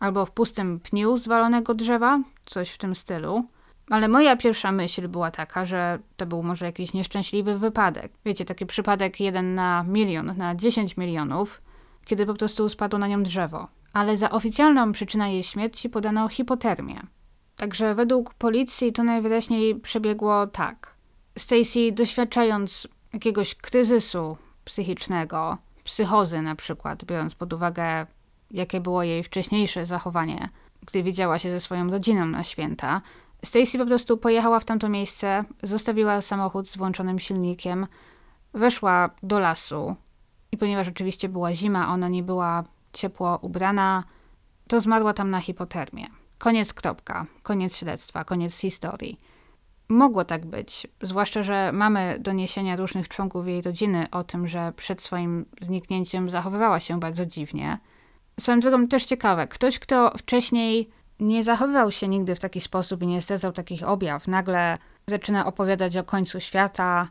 albo 0.00 0.26
w 0.26 0.30
pustym 0.30 0.80
pniu 0.80 1.16
zwalonego 1.16 1.74
drzewa, 1.74 2.20
coś 2.46 2.70
w 2.70 2.78
tym 2.78 2.94
stylu. 2.94 3.44
Ale 3.90 4.08
moja 4.08 4.36
pierwsza 4.36 4.72
myśl 4.72 5.08
była 5.08 5.30
taka, 5.30 5.64
że 5.64 5.98
to 6.16 6.26
był 6.26 6.42
może 6.42 6.66
jakiś 6.66 6.92
nieszczęśliwy 6.92 7.58
wypadek. 7.58 8.12
Wiecie, 8.24 8.44
taki 8.44 8.66
przypadek 8.66 9.20
jeden 9.20 9.54
na 9.54 9.84
milion, 9.88 10.34
na 10.36 10.54
10 10.54 10.96
milionów, 10.96 11.62
kiedy 12.04 12.26
po 12.26 12.34
prostu 12.34 12.68
spadło 12.68 12.98
na 12.98 13.08
nią 13.08 13.22
drzewo. 13.22 13.68
Ale 13.92 14.16
za 14.16 14.30
oficjalną 14.30 14.92
przyczynę 14.92 15.32
jej 15.32 15.42
śmierci 15.42 15.88
podano 15.88 16.28
hipotermię. 16.28 17.00
Także 17.56 17.94
według 17.94 18.34
policji 18.34 18.92
to 18.92 19.04
najwyraźniej 19.04 19.74
przebiegło 19.74 20.46
tak. 20.46 20.94
Stacy, 21.38 21.92
doświadczając 21.92 22.88
jakiegoś 23.12 23.54
kryzysu 23.54 24.36
psychicznego, 24.64 25.58
psychozy 25.84 26.42
na 26.42 26.54
przykład, 26.54 27.04
biorąc 27.04 27.34
pod 27.34 27.52
uwagę 27.52 28.06
jakie 28.50 28.80
było 28.80 29.02
jej 29.02 29.22
wcześniejsze 29.22 29.86
zachowanie, 29.86 30.48
gdy 30.86 31.02
widziała 31.02 31.38
się 31.38 31.50
ze 31.50 31.60
swoją 31.60 31.90
rodziną 31.90 32.26
na 32.26 32.44
święta. 32.44 33.02
Stacy 33.44 33.78
po 33.78 33.86
prostu 33.86 34.16
pojechała 34.16 34.60
w 34.60 34.64
tamto 34.64 34.88
miejsce, 34.88 35.44
zostawiła 35.62 36.20
samochód 36.20 36.68
z 36.68 36.76
włączonym 36.76 37.18
silnikiem, 37.18 37.86
weszła 38.54 39.10
do 39.22 39.38
lasu 39.38 39.96
i 40.52 40.56
ponieważ 40.56 40.88
oczywiście 40.88 41.28
była 41.28 41.54
zima, 41.54 41.88
ona 41.88 42.08
nie 42.08 42.22
była 42.22 42.64
ciepło 42.92 43.38
ubrana, 43.42 44.04
to 44.68 44.80
zmarła 44.80 45.12
tam 45.12 45.30
na 45.30 45.40
hipotermię. 45.40 46.06
Koniec 46.38 46.72
kropka, 46.72 47.26
koniec 47.42 47.76
śledztwa, 47.76 48.24
koniec 48.24 48.58
historii. 48.58 49.20
Mogło 49.88 50.24
tak 50.24 50.46
być, 50.46 50.86
zwłaszcza, 51.02 51.42
że 51.42 51.72
mamy 51.72 52.16
doniesienia 52.20 52.76
różnych 52.76 53.08
członków 53.08 53.46
jej 53.46 53.62
rodziny 53.62 54.06
o 54.10 54.24
tym, 54.24 54.48
że 54.48 54.72
przed 54.76 55.02
swoim 55.02 55.46
zniknięciem 55.60 56.30
zachowywała 56.30 56.80
się 56.80 57.00
bardzo 57.00 57.26
dziwnie. 57.26 57.78
Swoją 58.40 58.60
drogą 58.60 58.88
też 58.88 59.04
ciekawe, 59.04 59.46
ktoś, 59.46 59.78
kto 59.78 60.12
wcześniej 60.18 60.90
nie 61.20 61.44
zachowywał 61.44 61.90
się 61.90 62.08
nigdy 62.08 62.34
w 62.34 62.38
taki 62.38 62.60
sposób 62.60 63.02
i 63.02 63.06
nie 63.06 63.22
zdradzał 63.22 63.52
takich 63.52 63.88
objaw, 63.88 64.28
nagle 64.28 64.78
zaczyna 65.06 65.46
opowiadać 65.46 65.96
o 65.96 66.04
końcu 66.04 66.40
świata 66.40 67.08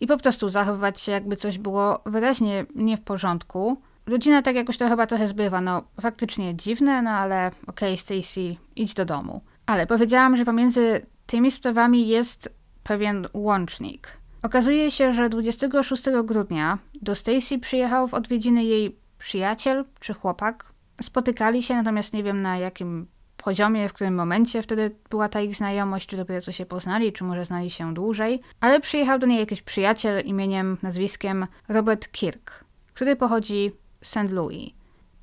i 0.00 0.06
po 0.06 0.18
prostu 0.18 0.48
zachowywać 0.48 1.00
się, 1.00 1.12
jakby 1.12 1.36
coś 1.36 1.58
było 1.58 2.00
wyraźnie 2.06 2.66
nie 2.74 2.96
w 2.96 3.00
porządku. 3.00 3.82
Rodzina 4.06 4.42
tak 4.42 4.56
jakoś 4.56 4.76
to 4.76 4.88
chyba 4.88 5.06
trochę 5.06 5.28
zbywa, 5.28 5.60
no 5.60 5.82
faktycznie 6.00 6.56
dziwne, 6.56 7.02
no 7.02 7.10
ale 7.10 7.50
okej, 7.66 7.94
okay, 7.94 7.96
Stacy, 7.96 8.56
idź 8.76 8.94
do 8.94 9.04
domu. 9.04 9.40
Ale 9.66 9.86
powiedziałam, 9.86 10.36
że 10.36 10.44
pomiędzy 10.44 11.06
tymi 11.26 11.50
sprawami 11.50 12.08
jest 12.08 12.48
pewien 12.82 13.28
łącznik. 13.34 14.08
Okazuje 14.42 14.90
się, 14.90 15.12
że 15.12 15.28
26 15.28 16.04
grudnia 16.24 16.78
do 17.02 17.14
Stacy 17.14 17.58
przyjechał 17.58 18.08
w 18.08 18.14
odwiedziny 18.14 18.64
jej 18.64 18.96
przyjaciel 19.18 19.84
czy 20.00 20.14
chłopak, 20.14 20.71
spotykali 21.02 21.62
się, 21.62 21.74
natomiast 21.74 22.12
nie 22.12 22.22
wiem 22.22 22.42
na 22.42 22.58
jakim 22.58 23.06
poziomie, 23.36 23.88
w 23.88 23.92
którym 23.92 24.14
momencie 24.14 24.62
wtedy 24.62 24.96
była 25.10 25.28
ta 25.28 25.40
ich 25.40 25.56
znajomość, 25.56 26.06
czy 26.06 26.16
dopiero 26.16 26.40
co 26.40 26.52
się 26.52 26.66
poznali, 26.66 27.12
czy 27.12 27.24
może 27.24 27.44
znali 27.44 27.70
się 27.70 27.94
dłużej, 27.94 28.40
ale 28.60 28.80
przyjechał 28.80 29.18
do 29.18 29.26
niej 29.26 29.38
jakiś 29.38 29.62
przyjaciel 29.62 30.24
imieniem, 30.24 30.78
nazwiskiem 30.82 31.46
Robert 31.68 32.12
Kirk. 32.12 32.64
który 32.94 33.16
pochodzi 33.16 33.72
z 34.02 34.08
St. 34.08 34.30
Louis 34.30 34.72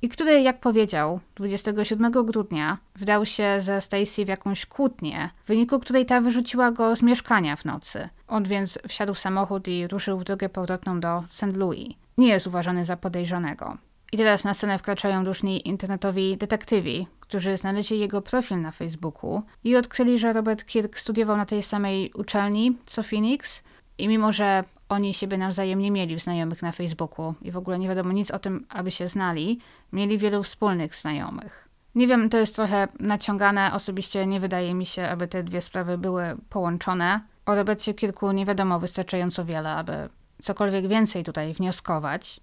i 0.02 0.08
który, 0.08 0.40
jak 0.40 0.60
powiedział, 0.60 1.20
27 1.34 2.12
grudnia 2.12 2.78
wdał 2.94 3.26
się 3.26 3.56
ze 3.58 3.80
Stacy 3.80 4.24
w 4.24 4.28
jakąś 4.28 4.66
kłótnię, 4.66 5.30
w 5.44 5.46
wyniku 5.46 5.80
której 5.80 6.06
ta 6.06 6.20
wyrzuciła 6.20 6.70
go 6.70 6.96
z 6.96 7.02
mieszkania 7.02 7.56
w 7.56 7.64
nocy. 7.64 8.08
On 8.28 8.44
więc 8.44 8.78
wsiadł 8.88 9.14
w 9.14 9.18
samochód 9.18 9.68
i 9.68 9.88
ruszył 9.88 10.18
w 10.18 10.24
drogę 10.24 10.48
powrotną 10.48 11.00
do 11.00 11.24
St. 11.28 11.56
Louis. 11.56 11.88
Nie 12.18 12.28
jest 12.28 12.46
uważany 12.46 12.84
za 12.84 12.96
podejrzanego. 12.96 13.76
I 14.12 14.16
teraz 14.16 14.44
na 14.44 14.54
scenę 14.54 14.78
wkraczają 14.78 15.24
różni 15.24 15.68
internetowi 15.68 16.36
detektywi, 16.36 17.06
którzy 17.20 17.56
znaleźli 17.56 17.98
jego 17.98 18.22
profil 18.22 18.60
na 18.60 18.70
Facebooku 18.70 19.42
i 19.64 19.76
odkryli, 19.76 20.18
że 20.18 20.32
Robert 20.32 20.64
Kirk 20.64 20.98
studiował 20.98 21.36
na 21.36 21.46
tej 21.46 21.62
samej 21.62 22.12
uczelni 22.14 22.78
co 22.86 23.02
Phoenix 23.02 23.62
i 23.98 24.08
mimo, 24.08 24.32
że 24.32 24.64
oni 24.88 25.14
siebie 25.14 25.38
nawzajem 25.38 25.78
nie 25.78 25.90
mieli 25.90 26.20
znajomych 26.20 26.62
na 26.62 26.72
Facebooku 26.72 27.34
i 27.42 27.50
w 27.50 27.56
ogóle 27.56 27.78
nie 27.78 27.88
wiadomo 27.88 28.12
nic 28.12 28.30
o 28.30 28.38
tym, 28.38 28.66
aby 28.68 28.90
się 28.90 29.08
znali, 29.08 29.60
mieli 29.92 30.18
wielu 30.18 30.42
wspólnych 30.42 30.96
znajomych. 30.96 31.68
Nie 31.94 32.06
wiem, 32.06 32.30
to 32.30 32.36
jest 32.36 32.56
trochę 32.56 32.88
naciągane. 33.00 33.72
Osobiście 33.72 34.26
nie 34.26 34.40
wydaje 34.40 34.74
mi 34.74 34.86
się, 34.86 35.08
aby 35.08 35.28
te 35.28 35.42
dwie 35.42 35.60
sprawy 35.60 35.98
były 35.98 36.36
połączone. 36.48 37.20
O 37.46 37.54
Robercie 37.54 37.94
Kirku 37.94 38.32
nie 38.32 38.46
wiadomo 38.46 38.80
wystarczająco 38.80 39.44
wiele, 39.44 39.70
aby 39.70 40.08
cokolwiek 40.42 40.88
więcej 40.88 41.24
tutaj 41.24 41.54
wnioskować. 41.54 42.40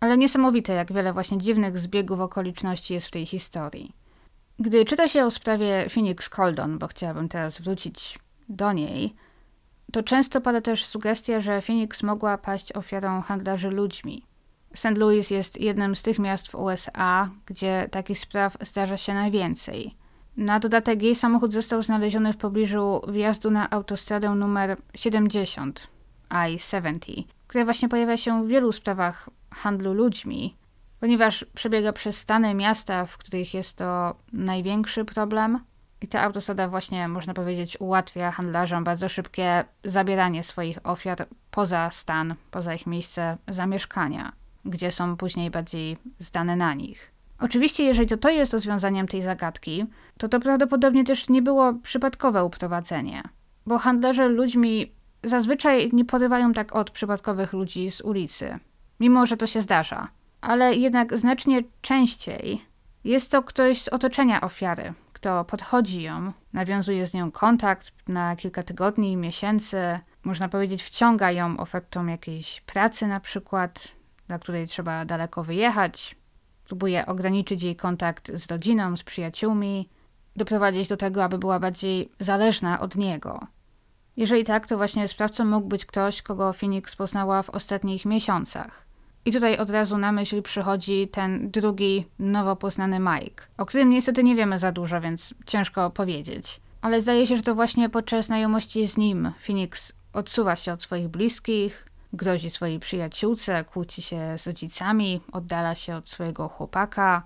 Ale 0.00 0.18
niesamowite, 0.18 0.72
jak 0.72 0.92
wiele 0.92 1.12
właśnie 1.12 1.38
dziwnych 1.38 1.78
zbiegów 1.78 2.20
okoliczności 2.20 2.94
jest 2.94 3.06
w 3.06 3.10
tej 3.10 3.26
historii. 3.26 3.92
Gdy 4.58 4.84
czyta 4.84 5.08
się 5.08 5.24
o 5.24 5.30
sprawie 5.30 5.86
Phoenix 5.88 6.28
Coldon, 6.28 6.78
bo 6.78 6.86
chciałabym 6.86 7.28
teraz 7.28 7.60
wrócić 7.60 8.18
do 8.48 8.72
niej, 8.72 9.14
to 9.92 10.02
często 10.02 10.40
pada 10.40 10.60
też 10.60 10.84
sugestia, 10.84 11.40
że 11.40 11.62
Phoenix 11.62 12.02
mogła 12.02 12.38
paść 12.38 12.72
ofiarą 12.72 13.20
handlarzy 13.20 13.70
ludźmi. 13.70 14.24
St. 14.74 14.98
Louis 14.98 15.30
jest 15.30 15.60
jednym 15.60 15.96
z 15.96 16.02
tych 16.02 16.18
miast 16.18 16.48
w 16.48 16.54
USA, 16.54 17.30
gdzie 17.46 17.88
takich 17.90 18.18
spraw 18.18 18.56
zdarza 18.60 18.96
się 18.96 19.14
najwięcej. 19.14 19.94
Na 20.36 20.60
dodatek 20.60 21.02
jej 21.02 21.16
samochód 21.16 21.52
został 21.52 21.82
znaleziony 21.82 22.32
w 22.32 22.36
pobliżu 22.36 23.00
wjazdu 23.08 23.50
na 23.50 23.70
autostradę 23.70 24.30
numer 24.30 24.76
70, 24.94 25.88
I-70, 26.30 27.24
która 27.46 27.64
właśnie 27.64 27.88
pojawia 27.88 28.16
się 28.16 28.44
w 28.44 28.48
wielu 28.48 28.72
sprawach 28.72 29.30
handlu 29.50 29.92
ludźmi, 29.92 30.56
ponieważ 31.00 31.44
przebiega 31.54 31.92
przez 31.92 32.16
stany 32.16 32.54
miasta, 32.54 33.06
w 33.06 33.18
których 33.18 33.54
jest 33.54 33.76
to 33.76 34.14
największy 34.32 35.04
problem. 35.04 35.60
I 36.02 36.08
ta 36.08 36.22
autostrada 36.22 36.68
właśnie, 36.68 37.08
można 37.08 37.34
powiedzieć, 37.34 37.76
ułatwia 37.80 38.30
handlarzom 38.30 38.84
bardzo 38.84 39.08
szybkie 39.08 39.64
zabieranie 39.84 40.42
swoich 40.42 40.78
ofiar 40.86 41.26
poza 41.50 41.90
stan, 41.90 42.34
poza 42.50 42.74
ich 42.74 42.86
miejsce 42.86 43.36
zamieszkania, 43.48 44.32
gdzie 44.64 44.92
są 44.92 45.16
później 45.16 45.50
bardziej 45.50 45.96
zdane 46.18 46.56
na 46.56 46.74
nich. 46.74 47.12
Oczywiście, 47.38 47.84
jeżeli 47.84 48.08
to, 48.08 48.16
to 48.16 48.30
jest 48.30 48.52
rozwiązaniem 48.52 49.06
tej 49.08 49.22
zagadki, 49.22 49.86
to 50.18 50.28
to 50.28 50.40
prawdopodobnie 50.40 51.04
też 51.04 51.28
nie 51.28 51.42
było 51.42 51.74
przypadkowe 51.74 52.44
uprowadzenie, 52.44 53.22
bo 53.66 53.78
handlarze 53.78 54.28
ludźmi 54.28 54.92
zazwyczaj 55.22 55.90
nie 55.92 56.04
porywają 56.04 56.52
tak 56.52 56.76
od 56.76 56.90
przypadkowych 56.90 57.52
ludzi 57.52 57.90
z 57.90 58.00
ulicy, 58.00 58.58
mimo 59.00 59.26
że 59.26 59.36
to 59.36 59.46
się 59.46 59.62
zdarza. 59.62 60.08
Ale 60.40 60.74
jednak 60.74 61.18
znacznie 61.18 61.62
częściej 61.82 62.64
jest 63.04 63.30
to 63.30 63.42
ktoś 63.42 63.82
z 63.82 63.88
otoczenia 63.88 64.40
ofiary, 64.40 64.94
kto 65.12 65.44
podchodzi 65.44 66.02
ją, 66.02 66.32
nawiązuje 66.52 67.06
z 67.06 67.14
nią 67.14 67.30
kontakt 67.30 67.92
na 68.08 68.36
kilka 68.36 68.62
tygodni, 68.62 69.16
miesięcy, 69.16 70.00
można 70.24 70.48
powiedzieć, 70.48 70.82
wciąga 70.82 71.30
ją 71.32 71.56
ofertą 71.56 72.06
jakiejś 72.06 72.60
pracy, 72.60 73.06
na 73.06 73.20
przykład, 73.20 73.88
dla 74.28 74.38
której 74.38 74.66
trzeba 74.66 75.04
daleko 75.04 75.44
wyjechać, 75.44 76.16
próbuje 76.64 77.06
ograniczyć 77.06 77.62
jej 77.62 77.76
kontakt 77.76 78.32
z 78.32 78.50
rodziną, 78.50 78.96
z 78.96 79.02
przyjaciółmi, 79.02 79.88
doprowadzić 80.36 80.88
do 80.88 80.96
tego, 80.96 81.24
aby 81.24 81.38
była 81.38 81.60
bardziej 81.60 82.10
zależna 82.20 82.80
od 82.80 82.96
niego. 82.96 83.46
Jeżeli 84.20 84.44
tak, 84.44 84.66
to 84.66 84.76
właśnie 84.76 85.08
sprawcą 85.08 85.44
mógł 85.44 85.68
być 85.68 85.86
ktoś, 85.86 86.22
kogo 86.22 86.52
Phoenix 86.52 86.96
poznała 86.96 87.42
w 87.42 87.50
ostatnich 87.50 88.04
miesiącach. 88.04 88.86
I 89.24 89.32
tutaj 89.32 89.58
od 89.58 89.70
razu 89.70 89.98
na 89.98 90.12
myśl 90.12 90.42
przychodzi 90.42 91.08
ten 91.08 91.50
drugi, 91.50 92.06
nowo 92.18 92.56
poznany 92.56 92.98
Mike, 93.00 93.44
o 93.58 93.66
którym 93.66 93.90
niestety 93.90 94.24
nie 94.24 94.36
wiemy 94.36 94.58
za 94.58 94.72
dużo, 94.72 95.00
więc 95.00 95.34
ciężko 95.46 95.90
powiedzieć. 95.90 96.60
Ale 96.82 97.00
zdaje 97.00 97.26
się, 97.26 97.36
że 97.36 97.42
to 97.42 97.54
właśnie 97.54 97.88
podczas 97.88 98.26
znajomości 98.26 98.88
z 98.88 98.96
nim 98.96 99.32
Phoenix 99.46 99.92
odsuwa 100.12 100.56
się 100.56 100.72
od 100.72 100.82
swoich 100.82 101.08
bliskich, 101.08 101.86
grozi 102.12 102.50
swojej 102.50 102.78
przyjaciółce, 102.78 103.64
kłóci 103.64 104.02
się 104.02 104.38
z 104.38 104.46
rodzicami, 104.46 105.20
oddala 105.32 105.74
się 105.74 105.96
od 105.96 106.08
swojego 106.08 106.48
chłopaka. 106.48 107.22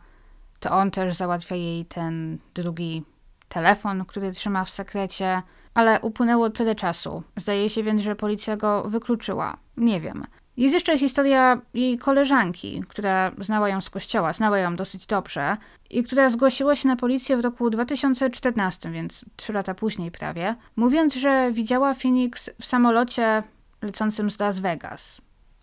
To 0.61 0.70
on 0.70 0.90
też 0.90 1.16
załatwia 1.16 1.57
jej 1.57 1.86
ten 1.86 2.38
drugi 2.55 3.05
telefon, 3.49 4.05
który 4.05 4.30
trzyma 4.30 4.64
w 4.64 4.70
sekrecie, 4.70 5.42
ale 5.75 6.01
upłynęło 6.01 6.51
tyle 6.51 6.75
czasu. 6.75 7.22
Zdaje 7.37 7.70
się 7.70 7.83
więc, 7.83 8.03
że 8.03 8.16
policja 8.16 8.57
go 8.57 8.83
wykluczyła. 8.87 9.57
Nie 9.77 10.01
wiem. 10.01 10.25
Jest 10.57 10.75
jeszcze 10.75 10.99
historia 10.99 11.61
jej 11.75 11.99
koleżanki, 11.99 12.83
która 12.89 13.33
znała 13.39 13.68
ją 13.68 13.81
z 13.81 13.91
kościoła, 13.91 14.33
znała 14.33 14.59
ją 14.59 14.77
dosyć 14.77 15.07
dobrze 15.07 15.57
i 15.91 16.05
która 16.05 16.31
zgłosiła 16.31 16.77
się 16.77 16.89
na 16.89 16.97
policję 16.97 17.37
w 17.37 17.41
roku 17.41 17.70
2014, 17.70 18.91
więc 18.91 19.25
trzy 19.37 19.53
lata 19.53 19.75
później 19.75 20.11
prawie, 20.11 20.57
mówiąc, 20.77 21.14
że 21.14 21.53
widziała 21.53 21.95
Phoenix 21.95 22.51
w 22.61 22.64
samolocie 22.64 23.43
lecącym 23.83 24.31
z 24.31 24.39
Las 24.39 24.59
Vegas. 24.59 25.20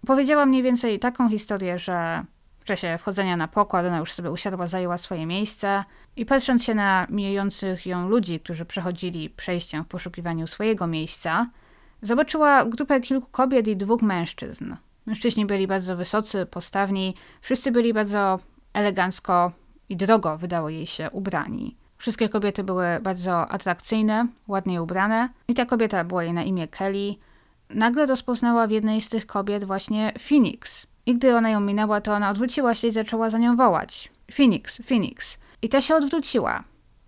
Powiedziała 0.07 0.45
mniej 0.45 0.64
więcej 0.64 0.99
taką 0.99 1.30
historię, 1.30 1.80
że 1.80 2.24
w 2.62 2.66
czasie 2.66 2.97
wchodzenia 2.99 3.38
na 3.38 3.47
pokład 3.47 3.86
ona 3.86 3.97
już 3.97 4.12
sobie 4.12 4.32
usiadła, 4.32 4.68
zajęła 4.68 4.97
swoje 4.97 5.26
miejsce 5.26 5.84
i 6.16 6.26
patrząc 6.26 6.64
się 6.64 6.76
na 6.76 7.07
mijających 7.09 7.86
ją 7.86 8.09
ludzi, 8.09 8.39
którzy 8.39 8.66
przechodzili 8.66 9.30
przejściem 9.30 9.84
w 9.84 9.88
poszukiwaniu 9.88 10.47
swojego 10.47 10.88
miejsca, 10.88 11.47
Zobaczyła 12.01 12.66
grupę 12.66 13.01
kilku 13.01 13.28
kobiet 13.32 13.68
i 13.68 13.78
dwóch 13.78 14.01
mężczyzn. 14.01 14.76
Mężczyźni 15.05 15.45
byli 15.45 15.68
bardzo 15.68 15.95
wysocy, 15.95 16.45
postawni, 16.45 17.16
wszyscy 17.41 17.72
byli 17.72 17.93
bardzo 17.93 18.39
elegancko 18.74 19.51
i 19.89 19.97
drogo, 19.97 20.38
wydało 20.38 20.70
jej 20.70 20.88
się, 20.88 21.09
ubrani. 21.12 21.76
Wszystkie 21.97 22.30
kobiety 22.30 22.64
były 22.64 22.86
bardzo 23.01 23.47
atrakcyjne, 23.47 24.28
ładnie 24.47 24.82
ubrane 24.82 25.30
i 25.47 25.53
ta 25.53 25.66
kobieta 25.66 26.03
była 26.03 26.24
jej 26.24 26.34
na 26.34 26.43
imię 26.43 26.68
Kelly. 26.68 27.16
Nagle 27.70 28.05
rozpoznała 28.05 28.68
w 28.68 28.72
jednej 28.72 29.01
z 29.01 29.09
tych 29.09 29.26
kobiet 29.26 29.64
właśnie 29.64 30.14
Phoenix. 30.30 30.88
I 31.05 31.15
gdy 31.15 31.35
ona 31.35 31.49
ją 31.49 31.59
minęła, 31.59 32.01
to 32.01 32.13
ona 32.13 32.29
odwróciła 32.29 32.75
się 32.75 32.87
i 32.87 32.91
zaczęła 32.91 33.29
za 33.29 33.37
nią 33.37 33.55
wołać. 33.55 34.11
Phoenix, 34.35 34.81
Phoenix. 34.87 35.37
I 35.61 35.69
ta 35.69 35.81
się 35.81 35.95
odwróciła 35.95 36.63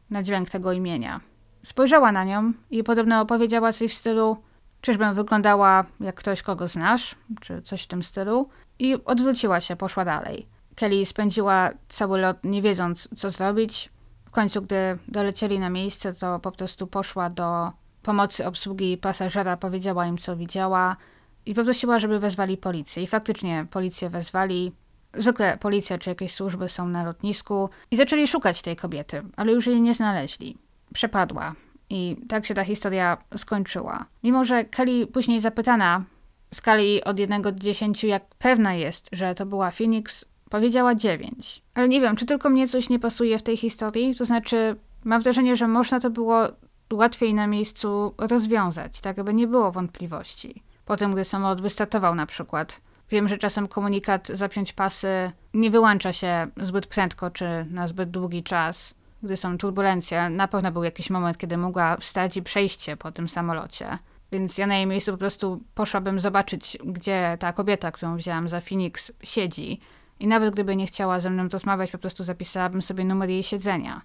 na 0.09 0.23
dźwięk 0.23 0.49
tego 0.49 0.71
imienia. 0.71 1.21
Spojrzała 1.63 2.11
na 2.11 2.23
nią 2.23 2.53
i 2.71 2.83
podobno 2.83 3.21
opowiedziała 3.21 3.73
coś 3.73 3.91
w 3.91 3.95
stylu 3.95 4.37
Czyżbym 4.83 5.13
wyglądała 5.13 5.85
jak 5.99 6.15
ktoś, 6.15 6.41
kogo 6.41 6.67
znasz, 6.67 7.15
czy 7.41 7.61
coś 7.61 7.83
w 7.83 7.87
tym 7.87 8.03
stylu? 8.03 8.49
I 8.79 8.95
odwróciła 9.05 9.61
się, 9.61 9.75
poszła 9.75 10.05
dalej. 10.05 10.47
Kelly 10.75 11.05
spędziła 11.05 11.69
cały 11.89 12.19
lot 12.19 12.37
nie 12.43 12.61
wiedząc, 12.61 13.09
co 13.17 13.29
zrobić. 13.29 13.89
W 14.25 14.31
końcu, 14.31 14.61
gdy 14.61 14.97
dolecieli 15.07 15.59
na 15.59 15.69
miejsce, 15.69 16.13
to 16.13 16.39
po 16.39 16.51
prostu 16.51 16.87
poszła 16.87 17.29
do 17.29 17.71
pomocy 18.01 18.47
obsługi 18.47 18.97
pasażera, 18.97 19.57
powiedziała 19.57 20.05
im, 20.05 20.17
co 20.17 20.35
widziała 20.35 20.97
i 21.45 21.53
poprosiła, 21.53 21.99
żeby 21.99 22.19
wezwali 22.19 22.57
policję. 22.57 23.03
I 23.03 23.07
faktycznie 23.07 23.65
policję 23.71 24.09
wezwali. 24.09 24.71
Zwykle 25.13 25.57
policja 25.57 25.97
czy 25.97 26.09
jakieś 26.09 26.33
służby 26.33 26.69
są 26.69 26.87
na 26.87 27.03
lotnisku 27.03 27.69
i 27.91 27.95
zaczęli 27.95 28.27
szukać 28.27 28.61
tej 28.61 28.75
kobiety, 28.75 29.23
ale 29.35 29.51
już 29.51 29.67
jej 29.67 29.81
nie 29.81 29.93
znaleźli. 29.93 30.57
Przepadła. 30.93 31.55
I 31.89 32.17
tak 32.27 32.45
się 32.45 32.53
ta 32.53 32.63
historia 32.63 33.17
skończyła. 33.37 34.05
Mimo, 34.23 34.45
że 34.45 34.65
Kelly 34.65 35.07
później 35.07 35.39
zapytana 35.39 36.03
w 36.51 36.55
skali 36.55 37.03
od 37.03 37.19
1 37.19 37.41
do 37.41 37.51
10, 37.51 38.03
jak 38.03 38.35
pewna 38.35 38.73
jest, 38.73 39.09
że 39.11 39.35
to 39.35 39.45
była 39.45 39.71
Phoenix, 39.71 40.25
powiedziała 40.49 40.95
9. 40.95 41.63
Ale 41.73 41.89
nie 41.89 42.01
wiem, 42.01 42.15
czy 42.15 42.25
tylko 42.25 42.49
mnie 42.49 42.67
coś 42.67 42.89
nie 42.89 42.99
pasuje 42.99 43.39
w 43.39 43.43
tej 43.43 43.57
historii, 43.57 44.15
to 44.15 44.25
znaczy 44.25 44.75
mam 45.03 45.21
wrażenie, 45.21 45.55
że 45.55 45.67
można 45.67 45.99
to 45.99 46.09
było 46.09 46.47
łatwiej 46.93 47.33
na 47.33 47.47
miejscu 47.47 48.13
rozwiązać, 48.17 49.01
tak 49.01 49.19
aby 49.19 49.33
nie 49.33 49.47
było 49.47 49.71
wątpliwości. 49.71 50.63
Potem, 50.86 51.13
gdy 51.13 51.23
samolot 51.23 51.61
wystartował 51.61 52.15
na 52.15 52.25
przykład. 52.25 52.81
Wiem, 53.09 53.27
że 53.27 53.38
czasem 53.38 53.67
komunikat 53.67 54.27
zapiąć 54.27 54.73
pasy 54.73 55.31
nie 55.53 55.71
wyłącza 55.71 56.13
się 56.13 56.47
zbyt 56.57 56.88
prędko 56.88 57.31
czy 57.31 57.65
na 57.69 57.88
zbyt 57.88 58.11
długi 58.11 58.43
czas 58.43 58.95
gdy 59.23 59.38
są 59.38 59.57
turbulencje. 59.57 60.29
Na 60.29 60.47
pewno 60.47 60.71
był 60.71 60.84
jakiś 60.84 61.09
moment, 61.09 61.38
kiedy 61.38 61.57
mogła 61.57 61.97
wstać 61.97 62.38
i 62.38 62.43
przejść 62.43 62.81
się 62.81 62.97
po 62.97 63.11
tym 63.11 63.29
samolocie. 63.29 63.97
Więc 64.31 64.57
ja 64.57 64.67
na 64.67 64.75
jej 64.75 64.88
miejscu 64.88 65.11
po 65.11 65.17
prostu 65.17 65.63
poszłabym 65.75 66.19
zobaczyć, 66.19 66.77
gdzie 66.86 67.38
ta 67.39 67.53
kobieta, 67.53 67.91
którą 67.91 68.17
wzięłam 68.17 68.49
za 68.49 68.61
Phoenix, 68.61 69.11
siedzi. 69.23 69.79
I 70.19 70.27
nawet 70.27 70.53
gdyby 70.53 70.75
nie 70.75 70.88
chciała 70.88 71.19
ze 71.19 71.29
mną 71.29 71.47
rozmawiać, 71.47 71.91
po 71.91 71.97
prostu 71.97 72.23
zapisałabym 72.23 72.81
sobie 72.81 73.05
numer 73.05 73.29
jej 73.29 73.43
siedzenia. 73.43 74.01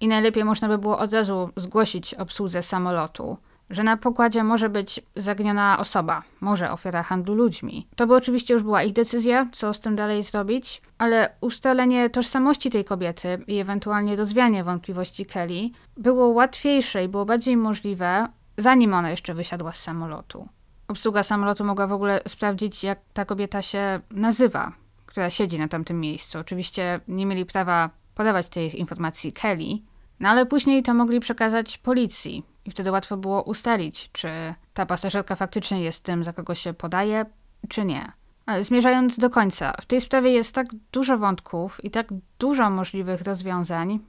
I 0.00 0.08
najlepiej 0.08 0.44
można 0.44 0.68
by 0.68 0.78
było 0.78 0.98
od 0.98 1.12
razu 1.12 1.50
zgłosić 1.56 2.14
obsłudze 2.14 2.62
samolotu. 2.62 3.38
Że 3.70 3.82
na 3.82 3.96
pokładzie 3.96 4.44
może 4.44 4.68
być 4.68 5.00
zaginiona 5.16 5.78
osoba, 5.78 6.22
może 6.40 6.70
ofiara 6.70 7.02
handlu 7.02 7.34
ludźmi. 7.34 7.86
To 7.96 8.06
by 8.06 8.14
oczywiście 8.14 8.54
już 8.54 8.62
była 8.62 8.82
ich 8.82 8.92
decyzja, 8.92 9.48
co 9.52 9.74
z 9.74 9.80
tym 9.80 9.96
dalej 9.96 10.22
zrobić, 10.22 10.82
ale 10.98 11.34
ustalenie 11.40 12.10
tożsamości 12.10 12.70
tej 12.70 12.84
kobiety 12.84 13.44
i 13.46 13.58
ewentualnie 13.58 14.16
rozwianie 14.16 14.64
wątpliwości 14.64 15.26
Kelly 15.26 15.70
było 15.96 16.26
łatwiejsze 16.28 17.04
i 17.04 17.08
było 17.08 17.24
bardziej 17.24 17.56
możliwe, 17.56 18.26
zanim 18.58 18.94
ona 18.94 19.10
jeszcze 19.10 19.34
wysiadła 19.34 19.72
z 19.72 19.82
samolotu. 19.82 20.48
Obsługa 20.88 21.22
samolotu 21.22 21.64
mogła 21.64 21.86
w 21.86 21.92
ogóle 21.92 22.20
sprawdzić, 22.28 22.84
jak 22.84 22.98
ta 23.12 23.24
kobieta 23.24 23.62
się 23.62 24.00
nazywa, 24.10 24.72
która 25.06 25.30
siedzi 25.30 25.58
na 25.58 25.68
tamtym 25.68 26.00
miejscu. 26.00 26.38
Oczywiście 26.38 27.00
nie 27.08 27.26
mieli 27.26 27.46
prawa 27.46 27.90
podawać 28.14 28.48
tych 28.48 28.74
informacji 28.74 29.32
Kelly, 29.32 29.78
no 30.20 30.28
ale 30.28 30.46
później 30.46 30.82
to 30.82 30.94
mogli 30.94 31.20
przekazać 31.20 31.78
policji 31.78 32.49
i 32.64 32.70
wtedy 32.70 32.90
łatwo 32.90 33.16
było 33.16 33.42
ustalić, 33.42 34.10
czy 34.12 34.28
ta 34.74 34.86
pasażerka 34.86 35.36
faktycznie 35.36 35.82
jest 35.82 36.04
tym, 36.04 36.24
za 36.24 36.32
kogo 36.32 36.54
się 36.54 36.74
podaje, 36.74 37.26
czy 37.68 37.84
nie. 37.84 38.12
Ale 38.46 38.64
zmierzając 38.64 39.18
do 39.18 39.30
końca, 39.30 39.74
w 39.80 39.86
tej 39.86 40.00
sprawie 40.00 40.30
jest 40.30 40.54
tak 40.54 40.66
dużo 40.92 41.18
wątków 41.18 41.84
i 41.84 41.90
tak 41.90 42.06
dużo 42.38 42.70
możliwych 42.70 43.22
rozwiązań, 43.22 44.00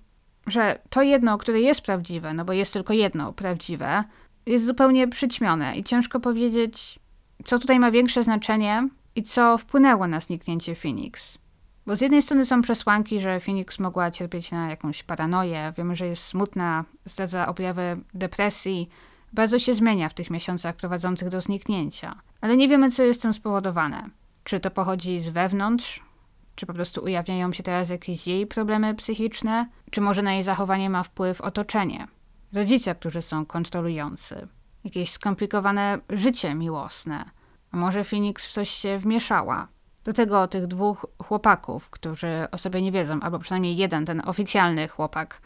że 0.47 0.79
to 0.89 1.01
jedno, 1.01 1.37
które 1.37 1.61
jest 1.61 1.81
prawdziwe, 1.81 2.33
no 2.33 2.45
bo 2.45 2.53
jest 2.53 2.73
tylko 2.73 2.93
jedno 2.93 3.33
prawdziwe, 3.33 4.03
jest 4.45 4.65
zupełnie 4.65 5.07
przyćmione 5.07 5.75
i 5.75 5.83
ciężko 5.83 6.19
powiedzieć, 6.19 6.99
co 7.45 7.59
tutaj 7.59 7.79
ma 7.79 7.91
większe 7.91 8.23
znaczenie 8.23 8.89
i 9.15 9.23
co 9.23 9.57
wpłynęło 9.57 10.07
na 10.07 10.19
zniknięcie 10.19 10.75
Phoenix. 10.75 11.37
Bo 11.85 11.95
z 11.95 12.01
jednej 12.01 12.21
strony 12.21 12.45
są 12.45 12.61
przesłanki, 12.61 13.19
że 13.19 13.39
Phoenix 13.39 13.79
mogła 13.79 14.11
cierpieć 14.11 14.51
na 14.51 14.69
jakąś 14.69 15.03
paranoję, 15.03 15.73
wiemy, 15.77 15.95
że 15.95 16.07
jest 16.07 16.23
smutna, 16.23 16.85
zdradza 17.05 17.47
objawy 17.47 17.97
depresji, 18.13 18.89
bardzo 19.33 19.59
się 19.59 19.73
zmienia 19.73 20.09
w 20.09 20.13
tych 20.13 20.29
miesiącach 20.29 20.75
prowadzących 20.75 21.29
do 21.29 21.41
zniknięcia. 21.41 22.15
Ale 22.41 22.57
nie 22.57 22.67
wiemy, 22.67 22.91
co 22.91 23.03
jest 23.03 23.21
tym 23.21 23.33
spowodowane. 23.33 24.09
Czy 24.43 24.59
to 24.59 24.71
pochodzi 24.71 25.21
z 25.21 25.29
wewnątrz, 25.29 26.03
czy 26.55 26.65
po 26.65 26.73
prostu 26.73 27.03
ujawniają 27.03 27.53
się 27.53 27.63
teraz 27.63 27.89
jakieś 27.89 28.27
jej 28.27 28.47
problemy 28.47 28.95
psychiczne, 28.95 29.69
czy 29.91 30.01
może 30.01 30.21
na 30.21 30.33
jej 30.33 30.43
zachowanie 30.43 30.89
ma 30.89 31.03
wpływ 31.03 31.41
otoczenie, 31.41 32.07
rodzice, 32.53 32.95
którzy 32.95 33.21
są 33.21 33.45
kontrolujący, 33.45 34.47
jakieś 34.83 35.11
skomplikowane 35.11 35.99
życie 36.09 36.55
miłosne. 36.55 37.25
A 37.71 37.77
może 37.77 38.03
Phoenix 38.03 38.45
w 38.45 38.51
coś 38.51 38.69
się 38.69 38.97
wmieszała, 38.97 39.67
do 40.03 40.13
tego 40.13 40.47
tych 40.47 40.67
dwóch 40.67 41.05
chłopaków, 41.23 41.89
którzy 41.89 42.47
o 42.51 42.57
sobie 42.57 42.81
nie 42.81 42.91
wiedzą, 42.91 43.19
albo 43.19 43.39
przynajmniej 43.39 43.77
jeden, 43.77 44.05
ten 44.05 44.21
oficjalny 44.25 44.87
chłopak, 44.87 45.41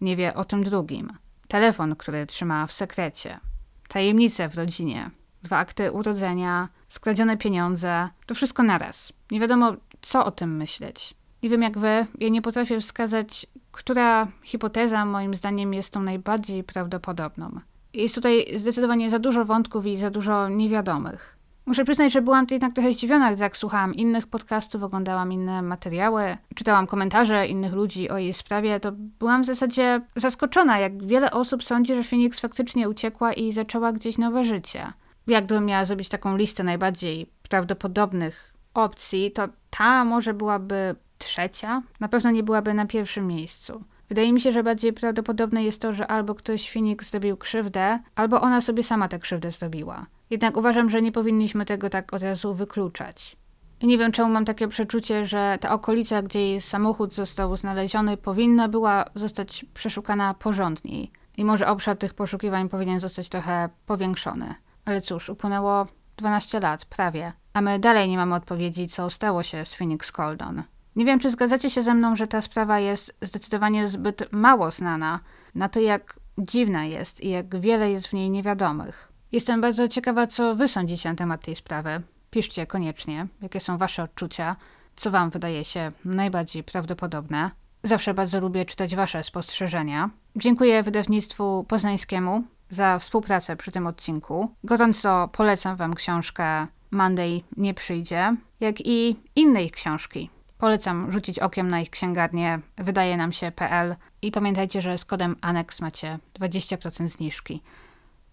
nie 0.00 0.16
wie 0.16 0.34
o 0.34 0.44
tym 0.44 0.64
drugim. 0.64 1.12
Telefon, 1.48 1.96
który 1.96 2.26
trzyma 2.26 2.66
w 2.66 2.72
sekrecie. 2.72 3.40
Tajemnice 3.88 4.48
w 4.48 4.54
rodzinie. 4.54 5.10
Dwa 5.42 5.56
akty 5.56 5.92
urodzenia, 5.92 6.68
skradzione 6.88 7.36
pieniądze. 7.36 8.08
To 8.26 8.34
wszystko 8.34 8.62
naraz. 8.62 9.12
Nie 9.30 9.40
wiadomo, 9.40 9.72
co 10.00 10.24
o 10.24 10.30
tym 10.30 10.56
myśleć. 10.56 11.14
Nie 11.42 11.48
wiem 11.48 11.62
jak 11.62 11.78
wy, 11.78 12.06
ja 12.18 12.28
nie 12.28 12.42
potrafię 12.42 12.80
wskazać, 12.80 13.46
która 13.72 14.28
hipoteza 14.42 15.04
moim 15.04 15.34
zdaniem 15.34 15.74
jest 15.74 15.92
tą 15.92 16.02
najbardziej 16.02 16.64
prawdopodobną. 16.64 17.60
Jest 17.94 18.14
tutaj 18.14 18.58
zdecydowanie 18.58 19.10
za 19.10 19.18
dużo 19.18 19.44
wątków 19.44 19.86
i 19.86 19.96
za 19.96 20.10
dużo 20.10 20.48
niewiadomych. 20.48 21.37
Muszę 21.68 21.84
przyznać, 21.84 22.12
że 22.12 22.22
byłam 22.22 22.46
jednak 22.50 22.72
trochę 22.72 22.92
zdziwiona, 22.92 23.30
gdy 23.32 23.40
tak 23.40 23.56
słuchałam 23.56 23.94
innych 23.94 24.26
podcastów, 24.26 24.82
oglądałam 24.82 25.32
inne 25.32 25.62
materiały, 25.62 26.36
czytałam 26.54 26.86
komentarze 26.86 27.46
innych 27.46 27.72
ludzi 27.72 28.10
o 28.10 28.18
jej 28.18 28.34
sprawie, 28.34 28.80
to 28.80 28.92
byłam 28.92 29.42
w 29.42 29.46
zasadzie 29.46 30.00
zaskoczona, 30.16 30.78
jak 30.78 31.06
wiele 31.06 31.30
osób 31.30 31.64
sądzi, 31.64 31.94
że 31.94 32.04
Phoenix 32.04 32.40
faktycznie 32.40 32.88
uciekła 32.88 33.32
i 33.32 33.52
zaczęła 33.52 33.92
gdzieś 33.92 34.18
nowe 34.18 34.44
życie. 34.44 34.92
Jakbym 35.26 35.66
miała 35.66 35.84
zrobić 35.84 36.08
taką 36.08 36.36
listę 36.36 36.64
najbardziej 36.64 37.30
prawdopodobnych 37.48 38.54
opcji, 38.74 39.32
to 39.32 39.48
ta 39.70 40.04
może 40.04 40.34
byłaby 40.34 40.94
trzecia, 41.18 41.82
na 42.00 42.08
pewno 42.08 42.30
nie 42.30 42.42
byłaby 42.42 42.74
na 42.74 42.86
pierwszym 42.86 43.26
miejscu. 43.26 43.84
Wydaje 44.08 44.32
mi 44.32 44.40
się, 44.40 44.52
że 44.52 44.62
bardziej 44.62 44.92
prawdopodobne 44.92 45.64
jest 45.64 45.82
to, 45.82 45.92
że 45.92 46.06
albo 46.06 46.34
ktoś 46.34 46.72
Phoenix 46.72 47.10
zrobił 47.10 47.36
krzywdę, 47.36 47.98
albo 48.14 48.40
ona 48.40 48.60
sobie 48.60 48.82
sama 48.82 49.08
tę 49.08 49.18
krzywdę 49.18 49.50
zrobiła. 49.50 50.06
Jednak 50.30 50.56
uważam, 50.56 50.90
że 50.90 51.02
nie 51.02 51.12
powinniśmy 51.12 51.64
tego 51.64 51.90
tak 51.90 52.12
od 52.14 52.22
razu 52.22 52.54
wykluczać. 52.54 53.36
I 53.80 53.86
nie 53.86 53.98
wiem, 53.98 54.12
czemu 54.12 54.28
mam 54.28 54.44
takie 54.44 54.68
przeczucie, 54.68 55.26
że 55.26 55.58
ta 55.60 55.72
okolica, 55.72 56.22
gdzie 56.22 56.40
jej 56.40 56.60
samochód 56.60 57.14
został 57.14 57.56
znaleziony, 57.56 58.16
powinna 58.16 58.68
była 58.68 59.04
zostać 59.14 59.66
przeszukana 59.74 60.34
porządniej. 60.34 61.12
I 61.36 61.44
może 61.44 61.68
obszar 61.68 61.96
tych 61.96 62.14
poszukiwań 62.14 62.68
powinien 62.68 63.00
zostać 63.00 63.28
trochę 63.28 63.68
powiększony. 63.86 64.54
Ale 64.84 65.00
cóż, 65.00 65.28
upłynęło 65.28 65.86
12 66.16 66.60
lat, 66.60 66.84
prawie. 66.84 67.32
A 67.52 67.60
my 67.60 67.78
dalej 67.78 68.08
nie 68.08 68.16
mamy 68.16 68.34
odpowiedzi, 68.34 68.88
co 68.88 69.10
stało 69.10 69.42
się 69.42 69.64
z 69.64 69.74
Phoenix 69.74 70.12
Coldon. 70.12 70.62
Nie 70.98 71.04
wiem, 71.04 71.18
czy 71.18 71.30
zgadzacie 71.30 71.70
się 71.70 71.82
ze 71.82 71.94
mną, 71.94 72.16
że 72.16 72.26
ta 72.26 72.40
sprawa 72.40 72.80
jest 72.80 73.16
zdecydowanie 73.22 73.88
zbyt 73.88 74.32
mało 74.32 74.70
znana 74.70 75.20
na 75.54 75.68
to, 75.68 75.80
jak 75.80 76.20
dziwna 76.38 76.84
jest 76.84 77.24
i 77.24 77.30
jak 77.30 77.60
wiele 77.60 77.90
jest 77.90 78.06
w 78.06 78.12
niej 78.12 78.30
niewiadomych. 78.30 79.12
Jestem 79.32 79.60
bardzo 79.60 79.88
ciekawa, 79.88 80.26
co 80.26 80.54
wy 80.54 80.68
sądzicie 80.68 81.08
na 81.08 81.14
temat 81.14 81.44
tej 81.44 81.56
sprawy. 81.56 82.02
Piszcie 82.30 82.66
koniecznie, 82.66 83.26
jakie 83.42 83.60
są 83.60 83.78
wasze 83.78 84.02
odczucia, 84.02 84.56
co 84.96 85.10
wam 85.10 85.30
wydaje 85.30 85.64
się 85.64 85.92
najbardziej 86.04 86.64
prawdopodobne. 86.64 87.50
Zawsze 87.82 88.14
bardzo 88.14 88.40
lubię 88.40 88.64
czytać 88.64 88.96
wasze 88.96 89.24
spostrzeżenia. 89.24 90.10
Dziękuję 90.36 90.82
wydawnictwu 90.82 91.64
poznańskiemu 91.68 92.44
za 92.70 92.98
współpracę 92.98 93.56
przy 93.56 93.72
tym 93.72 93.86
odcinku. 93.86 94.54
Gorąco 94.64 95.28
polecam 95.32 95.76
wam 95.76 95.94
książkę 95.94 96.66
Monday 96.90 97.40
nie 97.56 97.74
przyjdzie, 97.74 98.36
jak 98.60 98.86
i 98.86 99.16
innej 99.36 99.70
książki. 99.70 100.30
Polecam 100.58 101.12
rzucić 101.12 101.38
okiem 101.38 101.68
na 101.68 101.80
ich 101.80 101.90
księgarnię 101.90 102.60
wydaje 102.76 103.16
nam 103.16 103.32
się.pl 103.32 103.96
i 104.22 104.32
pamiętajcie, 104.32 104.82
że 104.82 104.98
z 104.98 105.04
kodem 105.04 105.36
ANEX 105.40 105.80
macie 105.80 106.18
20% 106.40 107.08
zniżki. 107.08 107.62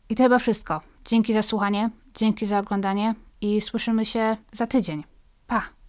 I 0.09 0.15
to 0.15 0.23
chyba 0.23 0.39
wszystko. 0.39 0.82
Dzięki 1.05 1.34
za 1.34 1.41
słuchanie, 1.41 1.89
dzięki 2.15 2.45
za 2.45 2.59
oglądanie 2.59 3.15
i 3.41 3.61
słyszymy 3.61 4.05
się 4.05 4.38
za 4.51 4.67
tydzień. 4.67 5.03
Pa! 5.47 5.84